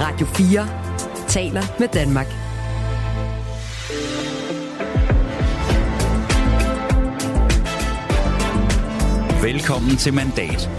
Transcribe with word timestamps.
Radio 0.00 0.26
4 0.26 0.68
taler 1.28 1.62
med 1.78 1.88
Danmark. 1.88 2.26
Velkommen 9.42 9.96
til 9.96 10.14
Mandat. 10.14 10.70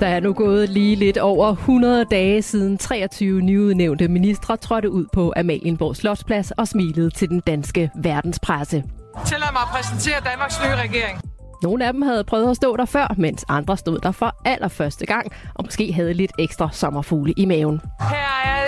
Der 0.00 0.06
er 0.06 0.20
nu 0.20 0.32
gået 0.32 0.68
lige 0.68 0.96
lidt 0.96 1.18
over 1.18 1.52
100 1.52 2.04
dage 2.04 2.42
siden 2.42 2.78
23 2.78 3.40
nyudnævnte 3.40 4.08
ministre 4.08 4.56
trådte 4.56 4.90
ud 4.90 5.06
på 5.12 5.32
Amalienborg 5.36 5.96
Slotsplads 5.96 6.50
og 6.50 6.68
smilede 6.68 7.10
til 7.10 7.28
den 7.28 7.40
danske 7.40 7.90
verdenspresse. 7.94 8.84
Tillad 9.26 9.52
mig 9.52 9.62
at 9.62 9.68
præsentere 9.72 10.20
Danmarks 10.24 10.60
nye 10.64 10.74
regering. 10.74 11.35
Nogle 11.62 11.86
af 11.86 11.92
dem 11.92 12.02
havde 12.02 12.24
prøvet 12.24 12.50
at 12.50 12.56
stå 12.56 12.76
der 12.76 12.84
før, 12.84 13.14
mens 13.16 13.44
andre 13.48 13.76
stod 13.76 13.98
der 13.98 14.10
for 14.12 14.36
allerførste 14.44 15.06
gang, 15.06 15.32
og 15.54 15.64
måske 15.64 15.92
havde 15.92 16.14
lidt 16.14 16.32
ekstra 16.38 16.68
sommerfugle 16.72 17.34
i 17.36 17.44
maven. 17.44 17.80
Her 18.00 18.42
er 18.44 18.64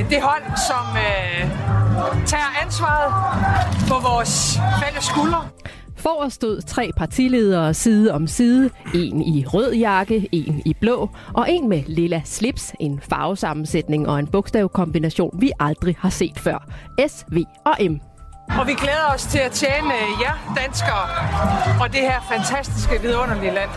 øh, 0.00 0.10
det 0.10 0.18
hold, 0.22 0.42
som 0.68 0.96
øh, 0.96 1.50
tager 2.26 2.62
ansvaret 2.64 3.12
på 3.88 3.94
vores 3.94 4.58
fælles 4.82 5.04
skuldre. 5.04 5.48
For 5.96 6.28
stod 6.28 6.62
tre 6.62 6.90
partiledere 6.96 7.74
side 7.74 8.12
om 8.12 8.26
side. 8.26 8.70
En 8.94 9.22
i 9.22 9.44
rød 9.46 9.72
jakke, 9.72 10.28
en 10.32 10.62
i 10.64 10.74
blå, 10.80 11.10
og 11.34 11.46
en 11.50 11.68
med 11.68 11.82
lilla 11.86 12.22
slips, 12.24 12.72
en 12.80 13.00
farvesammensætning 13.10 14.08
og 14.08 14.18
en 14.18 14.26
bogstavkombination, 14.26 15.40
vi 15.40 15.52
aldrig 15.60 15.96
har 15.98 16.08
set 16.08 16.38
før. 16.38 16.68
S, 17.08 17.24
V 17.32 17.38
og 17.64 17.76
M. 17.90 18.09
Og 18.58 18.66
vi 18.66 18.74
glæder 18.74 19.06
os 19.14 19.22
til 19.22 19.38
at 19.38 19.52
tjene 19.52 19.94
øh, 19.94 20.22
jer 20.22 20.54
danskere 20.56 21.06
og 21.80 21.92
det 21.92 22.00
her 22.00 22.20
fantastiske 22.32 23.00
vidunderlige 23.00 23.54
land. 23.54 23.70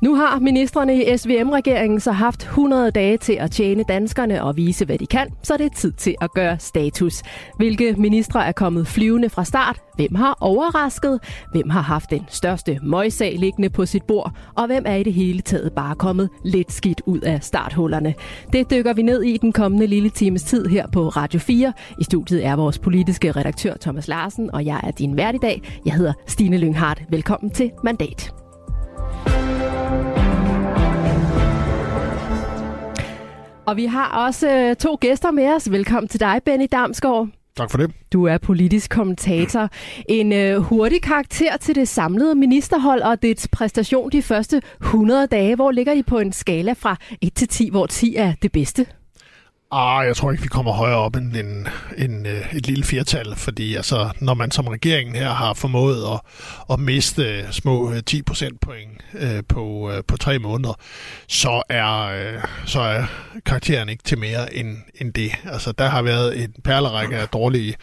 Nu 0.00 0.14
har 0.14 0.38
ministerne 0.38 1.02
i 1.02 1.16
SVM-regeringen 1.16 2.00
så 2.00 2.12
haft 2.12 2.42
100 2.42 2.90
dage 2.90 3.16
til 3.16 3.32
at 3.32 3.50
tjene 3.50 3.82
danskerne 3.88 4.42
og 4.42 4.56
vise, 4.56 4.84
hvad 4.84 4.98
de 4.98 5.06
kan, 5.06 5.28
så 5.42 5.56
det 5.56 5.66
er 5.66 5.74
tid 5.76 5.92
til 5.92 6.14
at 6.20 6.32
gøre 6.32 6.58
status. 6.58 7.22
Hvilke 7.56 7.94
ministre 7.98 8.46
er 8.46 8.52
kommet 8.52 8.86
flyvende 8.86 9.30
fra 9.30 9.44
start? 9.44 9.80
Hvem 9.96 10.14
har 10.14 10.36
overrasket? 10.40 11.20
Hvem 11.52 11.70
har 11.70 11.80
haft 11.80 12.10
den 12.10 12.24
største 12.28 12.78
møjsag 12.82 13.36
liggende 13.38 13.70
på 13.70 13.86
sit 13.86 14.02
bord? 14.02 14.32
Og 14.56 14.66
hvem 14.66 14.84
er 14.86 14.94
i 14.94 15.02
det 15.02 15.12
hele 15.12 15.40
taget 15.40 15.72
bare 15.72 15.94
kommet 15.94 16.28
lidt 16.44 16.72
skidt 16.72 17.02
ud 17.06 17.20
af 17.20 17.42
starthullerne? 17.42 18.14
Det 18.52 18.70
dykker 18.70 18.92
vi 18.92 19.02
ned 19.02 19.22
i 19.22 19.36
den 19.36 19.52
kommende 19.52 19.86
lille 19.86 20.10
times 20.10 20.42
tid 20.42 20.66
her 20.66 20.86
på 20.92 21.08
Radio 21.08 21.40
4. 21.40 21.72
I 21.98 22.04
studiet 22.04 22.46
er 22.46 22.56
vores 22.56 22.78
politiske 22.78 23.32
redaktør 23.32 23.74
Thomas 23.80 24.08
Larsen, 24.08 24.50
og 24.54 24.66
jeg 24.66 24.80
er 24.82 24.90
din 24.90 25.16
vært 25.16 25.34
i 25.34 25.38
dag. 25.42 25.62
Jeg 25.84 25.94
hedder 25.94 26.12
Stine 26.26 26.58
Lynghardt. 26.58 27.02
Velkommen 27.10 27.50
til 27.50 27.70
Mandat. 27.84 28.32
Og 33.66 33.76
vi 33.76 33.84
har 33.84 34.26
også 34.26 34.50
øh, 34.50 34.76
to 34.76 34.98
gæster 35.00 35.30
med 35.30 35.48
os. 35.48 35.70
Velkommen 35.70 36.08
til 36.08 36.20
dig, 36.20 36.40
Benny 36.44 36.66
Damsgaard. 36.72 37.28
Tak 37.56 37.70
for 37.70 37.78
det. 37.78 37.90
Du 38.12 38.24
er 38.26 38.38
politisk 38.38 38.90
kommentator. 38.90 39.68
En 40.08 40.32
øh, 40.32 40.56
hurtig 40.56 41.02
karakter 41.02 41.56
til 41.56 41.74
det 41.74 41.88
samlede 41.88 42.34
ministerhold 42.34 43.02
og 43.02 43.22
dets 43.22 43.48
præstation 43.48 44.10
de 44.10 44.22
første 44.22 44.62
100 44.80 45.26
dage. 45.26 45.54
Hvor 45.54 45.70
ligger 45.70 45.92
I 45.92 46.02
på 46.02 46.18
en 46.18 46.32
skala 46.32 46.72
fra 46.72 46.96
1 47.20 47.34
til 47.34 47.48
10, 47.48 47.70
hvor 47.70 47.86
10 47.86 48.16
er 48.16 48.32
det 48.42 48.52
bedste? 48.52 48.86
Ah, 49.72 50.06
jeg 50.06 50.16
tror 50.16 50.30
ikke, 50.30 50.42
vi 50.42 50.48
kommer 50.48 50.72
højere 50.72 50.96
op 50.96 51.16
end 51.16 51.36
en, 51.36 51.68
en, 51.98 52.26
øh, 52.26 52.54
et 52.54 52.66
lille 52.66 52.84
firtal, 52.84 53.36
fordi 53.36 53.74
altså, 53.74 54.10
når 54.20 54.34
man 54.34 54.50
som 54.50 54.66
regeringen 54.66 55.16
her 55.16 55.30
har 55.30 55.54
formået 55.54 56.04
at, 56.14 56.20
at 56.72 56.80
miste 56.80 57.52
små 57.52 57.92
øh, 57.92 58.02
10 58.06 58.22
procentpoint 58.22 59.00
øh, 59.14 59.42
på, 59.48 59.90
øh, 59.90 60.02
på 60.08 60.16
tre 60.16 60.38
måneder, 60.38 60.74
så 61.28 61.62
er, 61.68 62.00
øh, 62.00 62.42
så 62.66 62.80
er 62.80 63.04
karakteren 63.46 63.88
ikke 63.88 64.02
til 64.02 64.18
mere 64.18 64.54
end, 64.54 64.76
end 64.94 65.12
det. 65.12 65.32
Altså, 65.44 65.72
der 65.72 65.88
har 65.88 66.02
været 66.02 66.42
en 66.42 66.54
perlerække 66.64 67.16
af 67.16 67.28
dårlige, 67.28 67.74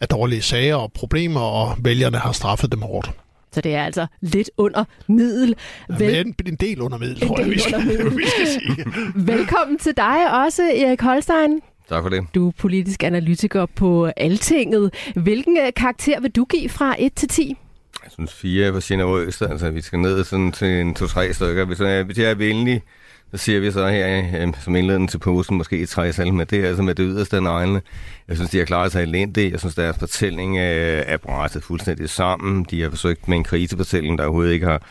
af 0.00 0.08
dårlige 0.08 0.42
sager 0.42 0.76
og 0.76 0.92
problemer, 0.92 1.40
og 1.40 1.76
vælgerne 1.78 2.18
har 2.18 2.32
straffet 2.32 2.72
dem 2.72 2.82
hårdt. 2.82 3.10
Så 3.52 3.60
det 3.60 3.74
er 3.74 3.84
altså 3.84 4.06
lidt 4.20 4.50
under 4.56 4.84
middel. 5.06 5.54
Vel... 5.88 6.12
Ja, 6.12 6.20
en, 6.20 6.34
en 6.46 6.56
del 6.56 6.80
under 6.80 6.98
middel, 6.98 7.28
tror 7.28 7.40
jeg, 7.40 7.50
vi 7.50 7.58
skal, 7.58 7.80
vi 8.16 8.26
skal 8.26 8.46
sige. 8.46 8.84
Velkommen 9.14 9.78
til 9.78 9.96
dig 9.96 10.44
også, 10.44 10.62
Erik 10.62 11.00
Holstein. 11.00 11.60
Tak 11.88 12.02
for 12.02 12.08
det. 12.08 12.26
Du 12.34 12.48
er 12.48 12.52
politisk 12.58 13.02
analytiker 13.02 13.66
på 13.66 14.06
Altinget. 14.16 14.94
Hvilken 15.16 15.56
øh, 15.56 15.72
karakter 15.76 16.20
vil 16.20 16.30
du 16.30 16.44
give 16.44 16.68
fra 16.68 16.96
1 16.98 17.12
til 17.14 17.28
10? 17.28 17.56
Jeg 18.04 18.12
synes 18.12 18.32
fire 18.32 18.66
er 18.66 18.72
for 18.72 18.88
generøst. 18.88 19.42
Altså, 19.42 19.70
vi 19.70 19.80
skal 19.80 19.98
ned 19.98 20.24
sådan 20.24 20.52
til 20.52 20.68
en 20.68 20.94
to-tre 20.94 21.32
stykker. 21.32 21.64
Hvis 21.64 21.80
jeg, 21.80 22.04
hvis 22.04 22.18
jeg 22.18 22.30
er 22.30 22.34
venlig, 22.34 22.82
så 23.30 23.36
siger 23.36 23.60
vi 23.60 23.70
så 23.70 23.88
her, 23.88 24.24
øh, 24.42 24.52
som 24.60 24.76
indledning 24.76 25.10
til 25.10 25.18
posen, 25.18 25.56
måske 25.56 25.78
et 25.78 25.88
træsal 25.88 26.34
men 26.34 26.46
det, 26.46 26.64
altså 26.64 26.82
med 26.82 26.94
det 26.94 27.06
yderste 27.08 27.36
af 27.36 27.42
neglene. 27.42 27.82
Jeg 28.28 28.36
synes, 28.36 28.50
de 28.50 28.58
har 28.58 28.64
klaret 28.64 28.92
sig 28.92 29.02
elendigt. 29.02 29.52
Jeg 29.52 29.60
synes, 29.60 29.74
deres 29.74 29.98
fortælling 29.98 30.56
øh, 30.56 30.62
er, 30.62 31.02
er 31.06 31.16
brættet 31.16 31.62
fuldstændig 31.62 32.10
sammen. 32.10 32.66
De 32.70 32.82
har 32.82 32.90
forsøgt 32.90 33.28
med 33.28 33.36
en 33.36 33.44
krisefortælling, 33.44 34.18
der 34.18 34.24
overhovedet 34.24 34.52
ikke 34.52 34.66
har 34.66 34.82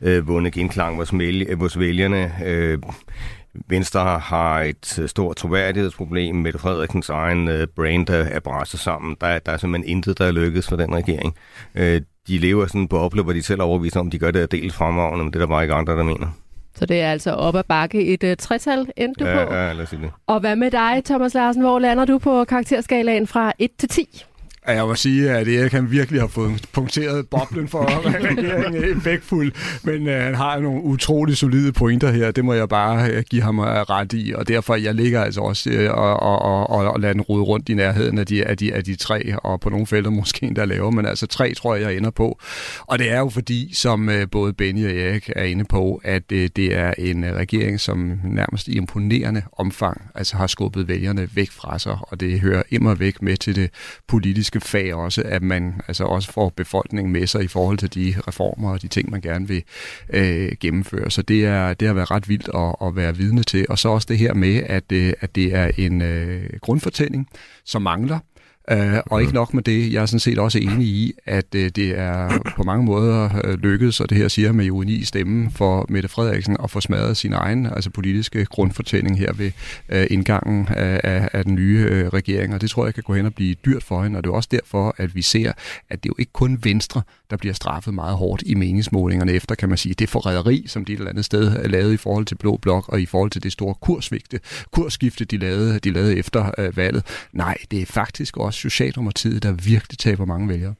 øh, 0.00 0.28
vundet 0.28 0.52
genklang 0.52 0.96
hos, 0.96 1.12
hos 1.60 1.78
vælgerne. 1.78 2.32
Øh, 2.44 2.78
Venstre 3.68 4.18
har 4.18 4.60
et 4.60 4.98
øh, 4.98 5.08
stort 5.08 5.36
troværdighedsproblem. 5.36 6.36
med 6.36 6.52
Frederiksens 6.52 7.08
egen 7.08 7.48
øh, 7.48 7.66
brand 7.66 8.10
øh, 8.10 8.26
er 8.30 8.40
brættet 8.40 8.80
sammen. 8.80 9.16
Der, 9.20 9.38
der 9.38 9.52
er 9.52 9.56
simpelthen 9.56 9.90
intet, 9.90 10.18
der 10.18 10.24
er 10.24 10.32
lykkedes 10.32 10.68
for 10.68 10.76
den 10.76 10.94
regering. 10.94 11.34
Øh, 11.74 12.00
de 12.28 12.38
lever 12.38 12.66
sådan 12.66 12.88
på 12.88 12.98
opløb, 12.98 13.24
hvor 13.24 13.32
de 13.32 13.42
selv 13.42 13.62
overviser 13.62 14.00
om, 14.00 14.10
de 14.10 14.18
gør 14.18 14.30
det 14.30 14.52
del 14.52 14.72
fremragende, 14.72 15.24
men 15.24 15.32
det 15.32 15.36
er 15.36 15.46
der 15.46 15.46
bare 15.46 15.62
ikke 15.62 15.74
andre, 15.74 15.92
der 15.92 16.02
mener. 16.02 16.28
Så 16.78 16.86
det 16.86 17.00
er 17.00 17.10
altså 17.10 17.30
op 17.30 17.56
ad 17.56 17.62
bakke 17.68 18.04
et 18.04 18.24
uh, 18.24 18.30
tretal, 18.38 18.86
endte 18.96 19.24
du 19.24 19.28
ja, 19.30 19.44
på. 19.44 19.54
Ja, 19.54 19.72
lad 19.72 19.82
os 19.82 19.88
sige 19.88 20.02
det. 20.02 20.10
Og 20.26 20.40
hvad 20.40 20.56
med 20.56 20.70
dig, 20.70 21.02
Thomas 21.04 21.34
Larsen? 21.34 21.62
Hvor 21.62 21.78
lander 21.78 22.04
du 22.04 22.18
på 22.18 22.44
karakterskalaen 22.44 23.26
fra 23.26 23.52
1 23.58 23.70
til 23.78 23.88
10? 23.88 24.24
Jeg 24.68 24.86
må 24.86 24.94
sige, 24.94 25.30
at 25.30 25.48
Erik 25.48 25.72
han 25.72 25.90
virkelig 25.90 26.20
har 26.20 26.28
fået 26.28 26.68
punkteret 26.72 27.28
boblen 27.28 27.68
for 27.68 27.84
regeringen 28.14 28.96
effektfuld, 28.96 29.52
men 29.82 30.06
uh, 30.06 30.12
han 30.12 30.34
har 30.34 30.58
nogle 30.58 30.82
utrolig 30.82 31.36
solide 31.36 31.72
pointer 31.72 32.10
her. 32.10 32.30
Det 32.30 32.44
må 32.44 32.52
jeg 32.52 32.68
bare 32.68 33.16
uh, 33.16 33.22
give 33.30 33.42
ham 33.42 33.58
uh, 33.58 33.64
ret 33.66 34.12
i, 34.12 34.32
og 34.36 34.48
derfor 34.48 34.74
jeg 34.74 34.94
ligger 34.94 35.22
altså 35.22 35.40
også 35.40 35.70
uh, 35.70 35.98
og, 35.98 36.20
og, 36.20 36.68
og, 36.68 36.92
og 36.92 37.00
lader 37.00 37.12
den 37.12 37.22
rode 37.22 37.42
rundt 37.42 37.68
i 37.68 37.74
nærheden 37.74 38.18
af 38.18 38.26
de, 38.26 38.44
af, 38.44 38.56
de, 38.56 38.74
af 38.74 38.84
de 38.84 38.96
tre, 38.96 39.34
og 39.36 39.60
på 39.60 39.70
nogle 39.70 39.86
felter 39.86 40.10
måske 40.10 40.46
endda 40.46 40.64
lavere, 40.64 40.92
men 40.92 41.06
altså 41.06 41.26
tre 41.26 41.54
tror 41.54 41.74
jeg, 41.74 41.84
jeg 41.84 41.96
ender 41.96 42.10
på. 42.10 42.40
Og 42.80 42.98
det 42.98 43.10
er 43.10 43.18
jo 43.18 43.28
fordi, 43.28 43.74
som 43.74 44.08
uh, 44.08 44.14
både 44.32 44.52
Benny 44.52 44.86
og 44.86 44.96
Erik 44.96 45.30
er 45.36 45.44
inde 45.44 45.64
på, 45.64 46.00
at 46.04 46.22
uh, 46.32 46.38
det 46.38 46.76
er 46.76 46.94
en 46.98 47.24
uh, 47.24 47.30
regering, 47.30 47.80
som 47.80 48.20
nærmest 48.24 48.68
i 48.68 48.76
imponerende 48.76 49.42
omfang 49.52 50.02
altså 50.14 50.36
har 50.36 50.46
skubbet 50.46 50.88
vælgerne 50.88 51.28
væk 51.34 51.50
fra 51.50 51.78
sig, 51.78 51.96
og 52.02 52.20
det 52.20 52.40
hører 52.40 52.62
immer 52.70 52.94
væk 52.94 53.22
med 53.22 53.36
til 53.36 53.56
det 53.56 53.70
politiske 54.08 54.57
politiske 54.58 54.70
fag 54.70 54.94
også, 54.94 55.22
at 55.24 55.42
man 55.42 55.80
altså 55.88 56.04
også 56.04 56.32
får 56.32 56.52
befolkningen 56.56 57.12
med 57.12 57.26
sig 57.26 57.44
i 57.44 57.48
forhold 57.48 57.78
til 57.78 57.94
de 57.94 58.14
reformer 58.28 58.70
og 58.70 58.82
de 58.82 58.88
ting, 58.88 59.10
man 59.10 59.20
gerne 59.20 59.48
vil 59.48 59.62
øh, 60.10 60.52
gennemføre. 60.60 61.10
Så 61.10 61.22
det, 61.22 61.44
er, 61.44 61.74
det 61.74 61.88
har 61.88 61.94
været 61.94 62.10
ret 62.10 62.28
vildt 62.28 62.48
at, 62.54 62.88
at 62.88 62.96
være 62.96 63.16
vidne 63.16 63.42
til. 63.42 63.66
Og 63.68 63.78
så 63.78 63.88
også 63.88 64.06
det 64.10 64.18
her 64.18 64.34
med, 64.34 64.62
at, 64.66 64.92
øh, 64.92 65.12
at 65.20 65.34
det 65.34 65.54
er 65.54 65.70
en 65.76 66.02
øh, 66.02 66.50
grundfortælling, 66.60 67.28
som 67.64 67.82
mangler. 67.82 68.18
Uh, 68.72 68.98
og 69.06 69.20
ikke 69.20 69.34
nok 69.34 69.54
med 69.54 69.62
det, 69.62 69.92
jeg 69.92 70.02
er 70.02 70.06
sådan 70.06 70.20
set 70.20 70.38
også 70.38 70.58
enig 70.58 70.86
i, 70.86 71.12
at 71.26 71.46
uh, 71.54 71.60
det 71.60 71.98
er 71.98 72.38
på 72.56 72.62
mange 72.62 72.84
måder 72.84 73.30
uh, 73.48 73.54
lykkedes, 73.54 74.00
og 74.00 74.10
det 74.10 74.18
her 74.18 74.28
siger 74.28 74.52
med 74.52 74.64
jo 74.64 74.82
i 74.82 75.04
stemmen 75.04 75.50
for 75.50 75.86
Mette 75.88 76.08
Frederiksen, 76.08 76.56
at 76.64 76.70
få 76.70 76.80
smadret 76.80 77.16
sin 77.16 77.32
egen 77.32 77.66
altså 77.66 77.90
politiske 77.90 78.44
grundfortælling 78.44 79.18
her 79.18 79.32
ved 79.32 79.50
uh, 79.92 80.04
indgangen 80.10 80.68
af, 80.68 81.00
af, 81.04 81.28
af 81.32 81.44
den 81.44 81.54
nye 81.54 81.88
uh, 81.90 82.08
regering, 82.08 82.54
og 82.54 82.60
det 82.60 82.70
tror 82.70 82.84
jeg 82.84 82.94
kan 82.94 83.02
gå 83.02 83.14
hen 83.14 83.26
og 83.26 83.34
blive 83.34 83.54
dyrt 83.54 83.82
for 83.82 84.02
hende, 84.02 84.16
og 84.16 84.24
det 84.24 84.30
er 84.30 84.34
også 84.34 84.48
derfor, 84.52 84.94
at 84.96 85.14
vi 85.14 85.22
ser, 85.22 85.52
at 85.90 86.02
det 86.02 86.08
er 86.08 86.12
jo 86.12 86.14
ikke 86.18 86.32
kun 86.32 86.58
Venstre, 86.62 87.02
der 87.30 87.36
bliver 87.36 87.54
straffet 87.54 87.94
meget 87.94 88.16
hårdt 88.16 88.42
i 88.46 88.54
meningsmålingerne 88.54 89.32
efter, 89.32 89.54
kan 89.54 89.68
man 89.68 89.78
sige, 89.78 89.94
det 89.94 90.08
forræderi, 90.08 90.64
som 90.66 90.84
de 90.84 90.92
et 90.92 90.98
eller 90.98 91.10
andet 91.10 91.24
sted 91.24 91.68
lavet 91.68 91.92
i 91.92 91.96
forhold 91.96 92.24
til 92.24 92.34
Blå 92.34 92.56
Blok, 92.56 92.88
og 92.88 93.00
i 93.00 93.06
forhold 93.06 93.30
til 93.30 93.42
det 93.42 93.52
store 93.52 93.74
kursvigte, 93.74 94.40
kursskifte, 94.72 95.24
de 95.24 95.36
lavede, 95.36 95.78
de 95.78 95.90
lavede 95.90 96.16
efter 96.16 96.50
uh, 96.58 96.76
valget. 96.76 97.04
Nej, 97.32 97.56
det 97.70 97.82
er 97.82 97.86
faktisk 97.86 98.36
også 98.36 98.57
Socialdemokratiet, 98.58 99.42
der 99.42 99.52
virkelig 99.52 99.98
taber 99.98 100.24
mange 100.24 100.48
vælgere. 100.48 100.74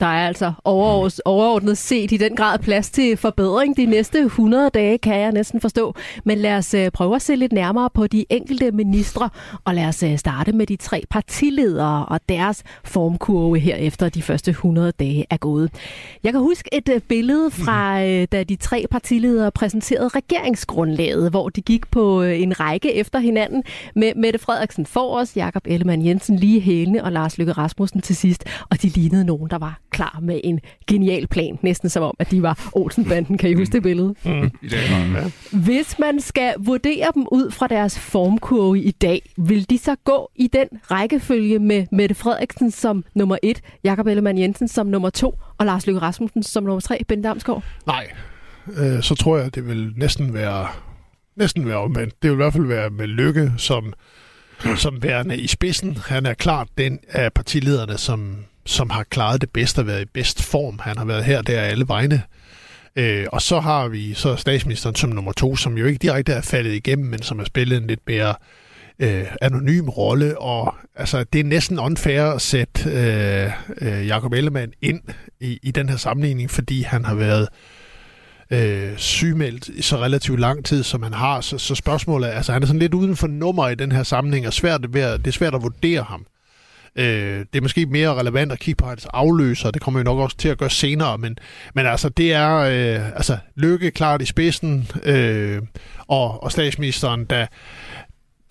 Der 0.00 0.06
er 0.06 0.26
altså 0.26 0.52
overordnet 0.66 1.78
set 1.78 2.12
i 2.12 2.16
den 2.16 2.36
grad 2.36 2.58
plads 2.58 2.90
til 2.90 3.16
forbedring 3.16 3.76
de 3.76 3.86
næste 3.86 4.18
100 4.18 4.70
dage, 4.70 4.98
kan 4.98 5.18
jeg 5.18 5.32
næsten 5.32 5.60
forstå. 5.60 5.94
Men 6.24 6.38
lad 6.38 6.56
os 6.56 6.74
øh, 6.74 6.90
prøve 6.90 7.16
at 7.16 7.22
se 7.22 7.36
lidt 7.36 7.52
nærmere 7.52 7.90
på 7.94 8.06
de 8.06 8.24
enkelte 8.30 8.72
ministre, 8.72 9.30
og 9.64 9.74
lad 9.74 9.84
os 9.84 10.02
øh, 10.02 10.18
starte 10.18 10.52
med 10.52 10.66
de 10.66 10.76
tre 10.76 11.02
partiledere 11.10 12.06
og 12.06 12.20
deres 12.28 12.62
formkurve 12.84 13.58
her 13.58 13.76
efter 13.76 14.08
de 14.08 14.22
første 14.22 14.50
100 14.50 14.92
dage 14.92 15.26
er 15.30 15.36
gået. 15.36 15.70
Jeg 16.24 16.32
kan 16.32 16.40
huske 16.40 16.74
et 16.74 16.88
øh, 16.88 17.00
billede 17.00 17.50
fra, 17.50 18.00
da 18.24 18.42
de 18.42 18.56
tre 18.56 18.86
partiledere 18.90 19.50
præsenterede 19.50 20.08
regeringsgrundlaget, 20.08 21.30
hvor 21.30 21.48
de 21.48 21.60
gik 21.60 21.90
på 21.90 22.22
en 22.22 22.60
række 22.60 22.94
efter 22.94 23.18
hinanden 23.18 23.62
med 23.94 24.12
Mette 24.16 24.38
Frederiksen 24.38 24.86
for 24.86 25.16
os, 25.16 25.36
Jakob 25.36 25.62
Ellemann 25.66 26.06
Jensen 26.06 26.36
lige 26.36 26.60
hælende 26.60 27.04
og 27.04 27.12
Lars 27.12 27.38
Løkke 27.38 27.52
Rasmussen 27.52 28.00
til 28.00 28.16
sidst, 28.16 28.44
og 28.70 28.82
de 28.82 28.88
lignede 28.88 29.24
nogen, 29.24 29.50
der 29.50 29.58
var 29.58 29.80
klar 29.90 30.18
med 30.22 30.40
en 30.44 30.60
genial 30.86 31.26
plan. 31.26 31.58
Næsten 31.62 31.88
som 31.88 32.02
om, 32.02 32.14
at 32.18 32.30
de 32.30 32.42
var 32.42 32.68
Olsenbanden. 32.72 33.38
Kan 33.38 33.50
I 33.50 33.54
huske 33.54 33.72
det 33.72 33.82
billede? 33.82 34.14
Mm. 34.24 34.50
I 34.62 34.68
den 34.68 35.14
ja. 35.14 35.30
Hvis 35.52 35.98
man 35.98 36.20
skal 36.20 36.54
vurdere 36.58 37.08
dem 37.14 37.26
ud 37.32 37.50
fra 37.50 37.66
deres 37.66 37.98
formkurve 37.98 38.80
i 38.80 38.90
dag, 38.90 39.30
vil 39.36 39.70
de 39.70 39.78
så 39.78 39.96
gå 40.04 40.30
i 40.36 40.46
den 40.46 40.68
rækkefølge 40.90 41.58
med 41.58 41.86
Mette 41.92 42.14
Frederiksen 42.14 42.70
som 42.70 43.04
nummer 43.14 43.36
et, 43.42 43.60
Jakob 43.84 44.06
Ellemann 44.06 44.38
Jensen 44.38 44.68
som 44.68 44.86
nummer 44.86 45.10
to, 45.10 45.38
og 45.58 45.66
Lars 45.66 45.86
Løkke 45.86 46.00
Rasmussen 46.00 46.42
som 46.42 46.64
nummer 46.64 46.80
tre, 46.80 47.00
Ben 47.08 47.22
Damsgaard? 47.22 47.64
Nej, 47.86 48.10
øh, 48.66 49.02
så 49.02 49.14
tror 49.14 49.38
jeg, 49.38 49.54
det 49.54 49.68
vil 49.68 49.92
næsten 49.96 50.34
være 50.34 50.66
næsten 51.36 51.66
være 51.66 51.76
omvendt. 51.76 52.22
Det 52.22 52.30
vil 52.30 52.34
i 52.34 52.36
hvert 52.36 52.52
fald 52.52 52.66
være 52.66 52.90
med 52.90 53.06
Lykke 53.06 53.52
som, 53.56 53.92
som 54.76 55.02
værende 55.02 55.36
i 55.36 55.46
spidsen. 55.46 55.96
Han 56.06 56.26
er 56.26 56.34
klart 56.34 56.68
den 56.78 56.98
af 57.08 57.32
partilederne, 57.32 57.98
som, 57.98 58.44
som 58.70 58.90
har 58.90 59.02
klaret 59.02 59.40
det 59.40 59.50
bedst 59.50 59.78
og 59.78 59.86
været 59.86 60.02
i 60.02 60.04
bedst 60.14 60.42
form. 60.42 60.78
Han 60.82 60.98
har 60.98 61.04
været 61.04 61.24
her 61.24 61.42
der 61.42 61.60
alle 61.60 61.88
vegne. 61.88 62.22
Øh, 62.96 63.26
og 63.32 63.42
så 63.42 63.60
har 63.60 63.88
vi 63.88 64.14
så 64.14 64.36
statsministeren 64.36 64.94
som 64.94 65.10
nummer 65.10 65.32
to, 65.32 65.56
som 65.56 65.78
jo 65.78 65.86
ikke 65.86 65.98
direkte 65.98 66.32
er 66.32 66.40
faldet 66.40 66.72
igennem, 66.72 67.06
men 67.06 67.22
som 67.22 67.38
har 67.38 67.44
spillet 67.44 67.78
en 67.78 67.86
lidt 67.86 68.00
mere 68.06 68.34
øh, 68.98 69.24
anonym 69.40 69.88
rolle, 69.88 70.38
og 70.38 70.74
altså, 70.96 71.24
det 71.24 71.40
er 71.40 71.44
næsten 71.44 71.78
unfair 71.78 72.22
at 72.22 72.42
sætte 72.42 72.90
øh, 72.90 73.50
øh, 73.80 74.06
Jacob 74.06 74.32
Ellemann 74.32 74.72
ind 74.82 75.00
i, 75.40 75.58
i 75.62 75.70
den 75.70 75.88
her 75.88 75.96
sammenligning, 75.96 76.50
fordi 76.50 76.82
han 76.82 77.04
har 77.04 77.14
været 77.14 77.48
øh, 78.50 78.96
sygemeldt 78.96 79.68
i 79.68 79.82
så 79.82 79.96
relativt 79.96 80.40
lang 80.40 80.64
tid, 80.64 80.82
som 80.82 81.02
han 81.02 81.12
har. 81.12 81.40
Så, 81.40 81.58
så 81.58 81.74
spørgsmålet 81.74 82.28
er, 82.28 82.32
altså 82.32 82.52
han 82.52 82.62
er 82.62 82.66
sådan 82.66 82.80
lidt 82.80 82.94
uden 82.94 83.16
for 83.16 83.26
nummer 83.26 83.68
i 83.68 83.74
den 83.74 83.92
her 83.92 84.02
sammenhæng, 84.02 84.46
og 84.46 84.52
svært 84.52 84.94
ved 84.94 85.02
at, 85.02 85.20
det 85.20 85.26
er 85.26 85.32
svært 85.32 85.54
at 85.54 85.62
vurdere 85.62 86.02
ham. 86.02 86.26
Øh, 86.96 87.38
det 87.52 87.56
er 87.56 87.60
måske 87.60 87.86
mere 87.86 88.14
relevant 88.14 88.52
at 88.52 88.58
kigge 88.58 88.82
på 88.82 88.88
hans 88.88 89.06
afløser, 89.06 89.70
det 89.70 89.82
kommer 89.82 90.00
vi 90.00 90.04
nok 90.04 90.18
også 90.18 90.36
til 90.36 90.48
at 90.48 90.58
gøre 90.58 90.70
senere, 90.70 91.18
men, 91.18 91.38
men 91.74 91.86
altså 91.86 92.08
det 92.08 92.32
er 92.32 92.56
øh, 92.56 93.08
altså 93.16 93.38
Lykke 93.56 93.90
klart 93.90 94.22
i 94.22 94.26
spidsen, 94.26 94.88
øh, 95.02 95.62
og, 96.08 96.42
og 96.42 96.52
statsministeren, 96.52 97.24
der, 97.24 97.46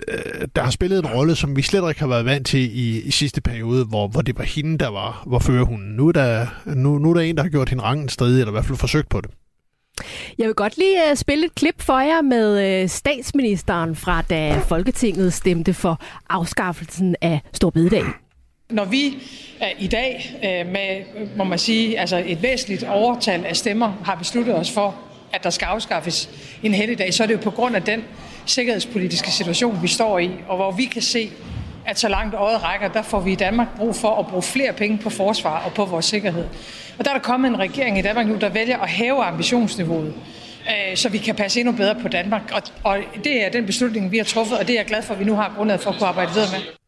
øh, 0.08 0.48
der 0.56 0.62
har 0.62 0.72
spillet 0.72 1.00
en 1.00 1.08
rolle, 1.08 1.36
som 1.36 1.56
vi 1.56 1.62
slet 1.62 1.90
ikke 1.90 2.02
har 2.02 2.08
været 2.08 2.26
vant 2.26 2.48
til 2.48 2.80
i, 2.80 3.02
i 3.02 3.12
sidste 3.12 3.42
periode, 3.42 3.86
hvor, 3.86 4.08
hvor 4.08 4.22
det 4.22 4.38
var 4.38 4.44
hende, 4.44 4.78
der 4.78 4.88
var, 4.88 5.24
var 5.28 5.40
førerhunden. 5.40 5.96
Nu 5.96 6.08
er, 6.08 6.12
der, 6.12 6.48
nu, 6.66 6.98
nu 6.98 7.10
er 7.10 7.14
der 7.14 7.22
en, 7.22 7.38
der 7.38 7.44
har 7.44 7.50
gjort 7.50 7.70
hende 7.70 7.84
rangen 7.84 8.10
sted, 8.10 8.28
eller 8.28 8.48
i 8.48 8.52
hvert 8.52 8.66
fald 8.66 8.78
forsøgt 8.78 9.10
på 9.10 9.22
det. 9.22 9.30
Jeg 10.38 10.48
vil 10.48 10.56
godt 10.56 10.78
lige 10.78 10.98
uh, 11.12 11.18
spille 11.18 11.46
et 11.46 11.56
klip 11.56 11.82
for 11.82 12.00
jer 12.00 12.22
med 12.22 12.84
uh, 12.84 12.90
statsministeren 12.90 13.96
fra 13.96 14.22
da 14.22 14.60
Folketinget 14.60 15.34
stemte 15.34 15.74
for 15.74 16.02
afskaffelsen 16.30 17.16
af 17.22 17.42
Storbededag. 17.54 18.04
Når 18.70 18.86
vi 18.86 19.08
øh, 19.62 19.68
i 19.80 19.88
dag 19.88 20.36
øh, 20.44 20.72
med, 20.72 21.04
må 21.38 21.44
man 21.44 21.60
sige, 21.60 22.00
altså 22.00 22.24
et 22.26 22.44
væsentligt 22.44 22.84
overtal 22.84 23.46
af 23.46 23.58
stemmer 23.58 23.94
har 24.06 24.16
besluttet 24.16 24.56
os 24.56 24.72
for, 24.72 24.96
at 25.34 25.44
der 25.44 25.50
skal 25.50 25.66
afskaffes 25.66 26.30
en 26.64 26.74
helligdag, 26.74 27.14
så 27.14 27.24
er 27.24 27.28
det 27.28 27.34
jo 27.34 27.40
på 27.40 27.52
grund 27.52 27.76
af 27.76 27.84
den 27.84 28.04
sikkerhedspolitiske 28.46 29.32
situation, 29.32 29.82
vi 29.82 29.88
står 29.88 30.20
i, 30.20 30.32
og 30.48 30.56
hvor 30.56 30.72
vi 30.72 30.86
kan 30.86 31.02
se, 31.02 31.32
at 31.86 32.00
så 32.00 32.10
langt 32.10 32.36
øjet 32.36 32.64
rækker, 32.64 32.88
der 32.88 33.02
får 33.02 33.20
vi 33.20 33.32
i 33.32 33.36
Danmark 33.36 33.68
brug 33.78 33.96
for 33.96 34.16
at 34.16 34.28
bruge 34.28 34.44
flere 34.44 34.74
penge 34.74 34.98
på 34.98 35.10
forsvar 35.10 35.64
og 35.66 35.74
på 35.74 35.86
vores 35.86 36.06
sikkerhed. 36.06 36.46
Og 37.00 37.06
der 37.06 37.12
er 37.12 37.16
der 37.16 37.22
kommet 37.22 37.50
en 37.50 37.60
regering 37.60 38.00
i 38.00 38.02
Danmark 38.02 38.28
nu, 38.28 38.36
der 38.36 38.50
vælger 38.50 38.78
at 38.78 38.90
hæve 38.90 39.24
ambitionsniveauet, 39.24 40.14
øh, 40.68 40.98
så 40.98 41.10
vi 41.10 41.18
kan 41.18 41.36
passe 41.36 41.60
endnu 41.60 41.74
bedre 41.74 41.96
på 42.02 42.08
Danmark. 42.08 42.52
Og, 42.54 42.62
og 42.84 42.98
det 43.24 43.46
er 43.46 43.50
den 43.50 43.66
beslutning, 43.66 44.12
vi 44.12 44.18
har 44.18 44.26
truffet, 44.26 44.58
og 44.58 44.68
det 44.68 44.74
er 44.74 44.80
jeg 44.80 44.86
glad 44.86 45.02
for, 45.02 45.14
at 45.14 45.20
vi 45.20 45.26
nu 45.26 45.36
har 45.36 45.54
grundlaget 45.58 45.82
for 45.82 45.90
at 45.90 45.98
kunne 45.98 46.08
arbejde 46.08 46.32
videre 46.34 46.50
med. 46.52 46.80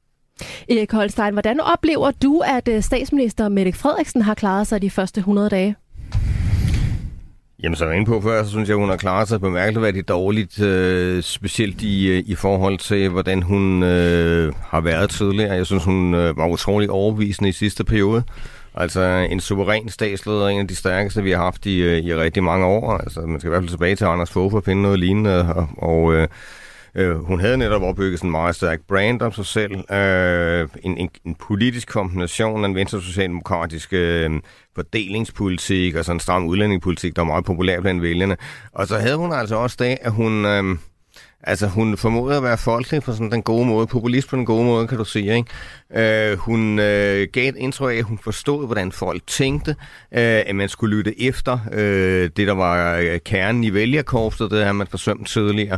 Erik 0.70 0.92
Holstein, 0.92 1.34
hvordan 1.34 1.60
oplever 1.60 2.12
du, 2.12 2.42
at 2.46 2.68
øh, 2.68 2.82
statsminister 2.82 3.50
Mette 3.50 3.74
Frederiksen 3.74 4.22
har 4.22 4.34
klaret 4.34 4.68
sig 4.68 4.82
de 4.82 4.90
første 4.90 5.20
100 5.20 5.50
dage? 5.50 5.76
Jamen, 7.64 7.76
som 7.76 7.86
jeg 7.86 7.90
var 7.90 7.96
inde 7.96 8.06
på 8.06 8.22
før, 8.22 8.44
så 8.44 8.50
synes 8.50 8.70
jeg, 8.70 8.78
hun 8.78 8.90
har 8.90 8.98
klaret 8.98 9.28
sig 9.28 9.42
bemærkelsesværdigt 9.42 10.08
dårligt, 10.08 10.62
øh, 10.62 11.24
specielt 11.24 11.82
i, 11.82 12.08
øh, 12.08 12.24
i 12.28 12.36
forhold 12.36 12.78
til, 12.78 13.10
hvordan 13.10 13.42
hun 13.44 13.84
øh, 13.84 14.54
har 14.64 14.82
været 14.82 15.10
tidligere. 15.10 15.56
Jeg 15.56 15.66
synes, 15.66 15.84
hun 15.84 16.14
øh, 16.14 16.38
var 16.38 16.48
utrolig 16.48 16.90
overbevisende 16.90 17.50
i 17.50 17.52
sidste 17.52 17.84
periode. 17.84 18.24
Altså 18.76 19.02
en 19.32 19.40
suveræn 19.40 19.90
statsleder, 19.90 20.48
en 20.48 20.60
af 20.60 20.68
de 20.68 20.76
stærkeste, 20.76 21.24
vi 21.24 21.32
har 21.32 21.38
haft 21.38 21.66
i, 21.66 21.78
øh, 21.78 21.98
i 21.98 22.16
rigtig 22.16 22.44
mange 22.44 22.66
år. 22.66 22.98
Altså 22.98 23.22
man 23.22 23.40
skal 23.40 23.48
i 23.48 23.50
hvert 23.50 23.62
fald 23.62 23.70
tilbage 23.70 23.96
til 23.96 24.06
Anders 24.06 24.32
Fogh 24.32 24.52
for 24.52 24.58
at 24.58 24.66
finde 24.66 24.82
noget 24.82 25.00
lignende. 25.00 25.54
Og, 25.56 25.68
og 25.78 26.14
øh, 26.14 26.28
øh, 26.96 27.16
hun 27.16 27.40
havde 27.40 27.58
netop 27.58 27.82
opbygget 27.82 28.20
sådan 28.20 28.28
en 28.28 28.32
meget 28.32 28.56
stærk 28.56 28.80
brand 28.88 29.22
om 29.22 29.32
sig 29.32 29.46
selv. 29.46 29.92
Øh, 29.92 30.68
en, 30.84 30.98
en, 30.98 31.10
en 31.26 31.36
politisk 31.36 31.88
kombination 31.88 32.64
af 32.64 32.68
en 32.68 32.76
venstre-socialdemokratisk 32.76 33.94
øh, 33.94 34.32
fordelingspolitik 34.76 35.96
og 35.96 36.06
sådan 36.06 36.16
en 36.16 36.20
stram 36.20 36.46
udlændingepolitik, 36.46 37.16
der 37.16 37.22
var 37.22 37.28
meget 37.28 37.46
populær 37.46 37.82
blandt 37.82 38.02
vælgerne. 38.02 38.38
Og 38.72 38.88
så 38.88 38.98
havde 38.98 39.16
hun 39.16 39.34
altså 39.34 39.56
også 39.56 39.78
det, 39.80 39.98
at 40.02 40.12
hun... 40.12 40.46
Øh, 40.46 40.78
Altså, 41.44 41.68
hun 41.68 41.98
formåede 41.98 42.38
at 42.38 42.44
være 42.44 42.58
folkelig 42.58 43.04
på 43.04 43.12
sådan 43.12 43.32
den 43.32 43.44
gode 43.44 43.66
måde, 43.66 43.88
populist 43.88 44.30
på 44.30 44.36
den 44.36 44.46
gode 44.46 44.66
måde, 44.66 44.88
kan 44.88 44.98
du 44.98 45.06
sige, 45.06 45.36
ikke? 45.36 46.32
Øh, 46.32 46.38
hun 46.38 46.80
øh, 46.80 47.28
gav 47.34 47.50
et 47.50 47.56
indtryk 47.56 47.94
af, 47.94 47.98
at 47.98 48.04
hun 48.04 48.20
forstod, 48.24 48.66
hvordan 48.66 48.92
folk 48.92 49.28
tænkte, 49.28 49.72
øh, 50.12 50.42
at 50.46 50.56
man 50.56 50.70
skulle 50.70 50.98
lytte 50.98 51.22
efter 51.22 51.60
øh, 51.72 52.30
det, 52.38 52.48
der 52.48 52.54
var 52.54 52.98
øh, 52.98 53.20
kernen 53.26 53.64
i 53.64 53.74
vælgerkorpset, 53.74 54.52
det 54.52 54.66
har 54.66 54.74
man 54.74 54.88
forsømt 54.88 55.28
tidligere. 55.28 55.78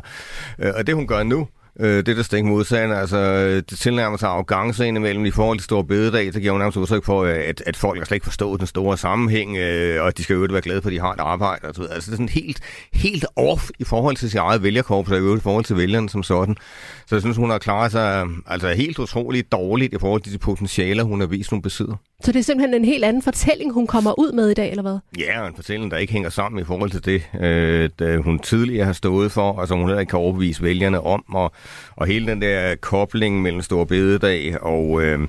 Øh, 0.59 0.71
og 0.75 0.87
det, 0.87 0.95
hun 0.95 1.07
gør 1.07 1.23
nu, 1.23 1.47
Øh, 1.79 2.05
det 2.05 2.17
der 2.17 2.23
stik 2.23 2.43
modsat, 2.43 2.91
altså 2.91 3.17
øh, 3.17 3.63
det 3.69 3.79
tilnærmer 3.79 4.17
sig 4.17 4.29
arrogance 4.29 4.87
indimellem 4.87 5.25
i 5.25 5.31
forhold 5.31 5.57
til 5.57 5.63
store 5.63 5.83
bededag, 5.83 6.33
så 6.33 6.39
giver 6.39 6.53
jo 6.53 6.57
nærmest 6.57 6.77
udtryk 6.77 7.05
for, 7.05 7.23
øh, 7.23 7.35
at, 7.47 7.63
at 7.65 7.77
folk 7.77 7.99
har 7.99 8.05
slet 8.05 8.15
ikke 8.15 8.23
forstået 8.23 8.59
den 8.59 8.67
store 8.67 8.97
sammenhæng, 8.97 9.57
øh, 9.57 10.01
og 10.01 10.07
at 10.07 10.17
de 10.17 10.23
skal 10.23 10.33
jo 10.33 10.47
være 10.49 10.61
glade 10.61 10.81
for, 10.81 10.89
at 10.89 10.93
de 10.93 10.99
har 10.99 11.13
et 11.13 11.19
arbejde. 11.19 11.67
Og 11.67 11.75
så 11.75 11.83
Altså 11.83 12.11
det 12.11 12.13
er 12.13 12.17
sådan 12.17 12.29
helt, 12.29 12.59
helt 12.93 13.25
off 13.35 13.69
i 13.79 13.83
forhold 13.83 14.15
til 14.15 14.29
sit 14.29 14.39
eget 14.39 14.63
vælgerkorps, 14.63 15.11
og 15.11 15.37
i 15.37 15.39
forhold 15.39 15.65
til 15.65 15.77
vælgerne 15.77 16.09
som 16.09 16.23
sådan. 16.23 16.55
Så 17.07 17.15
jeg 17.15 17.21
synes, 17.21 17.37
hun 17.37 17.49
har 17.49 17.57
klaret 17.57 17.91
sig 17.91 18.27
altså, 18.47 18.73
helt 18.73 18.99
utroligt 18.99 19.51
dårligt 19.51 19.93
i 19.93 19.99
forhold 19.99 20.21
til 20.21 20.33
de 20.33 20.37
potentialer, 20.37 21.03
hun 21.03 21.19
har 21.19 21.27
vist, 21.27 21.49
hun 21.49 21.61
besidder. 21.61 21.95
Så 22.23 22.31
det 22.31 22.39
er 22.39 22.43
simpelthen 22.43 22.73
en 22.73 22.85
helt 22.85 23.03
anden 23.03 23.21
fortælling, 23.21 23.73
hun 23.73 23.87
kommer 23.87 24.19
ud 24.19 24.31
med 24.31 24.49
i 24.49 24.53
dag, 24.53 24.69
eller 24.69 24.81
hvad? 24.81 24.97
Ja, 25.19 25.47
en 25.47 25.55
fortælling, 25.55 25.91
der 25.91 25.97
ikke 25.97 26.13
hænger 26.13 26.29
sammen 26.29 26.61
i 26.61 26.63
forhold 26.63 26.91
til 26.91 27.05
det, 27.05 27.29
øh, 27.41 27.89
det 27.99 28.23
hun 28.23 28.39
tidligere 28.39 28.85
har 28.85 28.93
stået 28.93 29.31
for, 29.31 29.51
og 29.51 29.67
som 29.67 29.77
hun 29.79 29.87
heller 29.87 29.99
ikke 29.99 30.09
kan 30.09 30.19
overbevise 30.19 30.63
vælgerne 30.63 31.01
om. 31.01 31.23
Og, 31.33 31.51
og 31.95 32.07
hele 32.07 32.27
den 32.27 32.41
der 32.41 32.75
kobling 32.75 33.41
mellem 33.41 33.61
Stor 33.61 33.83
Bededag 33.83 34.61
og, 34.61 35.03
øh, 35.03 35.19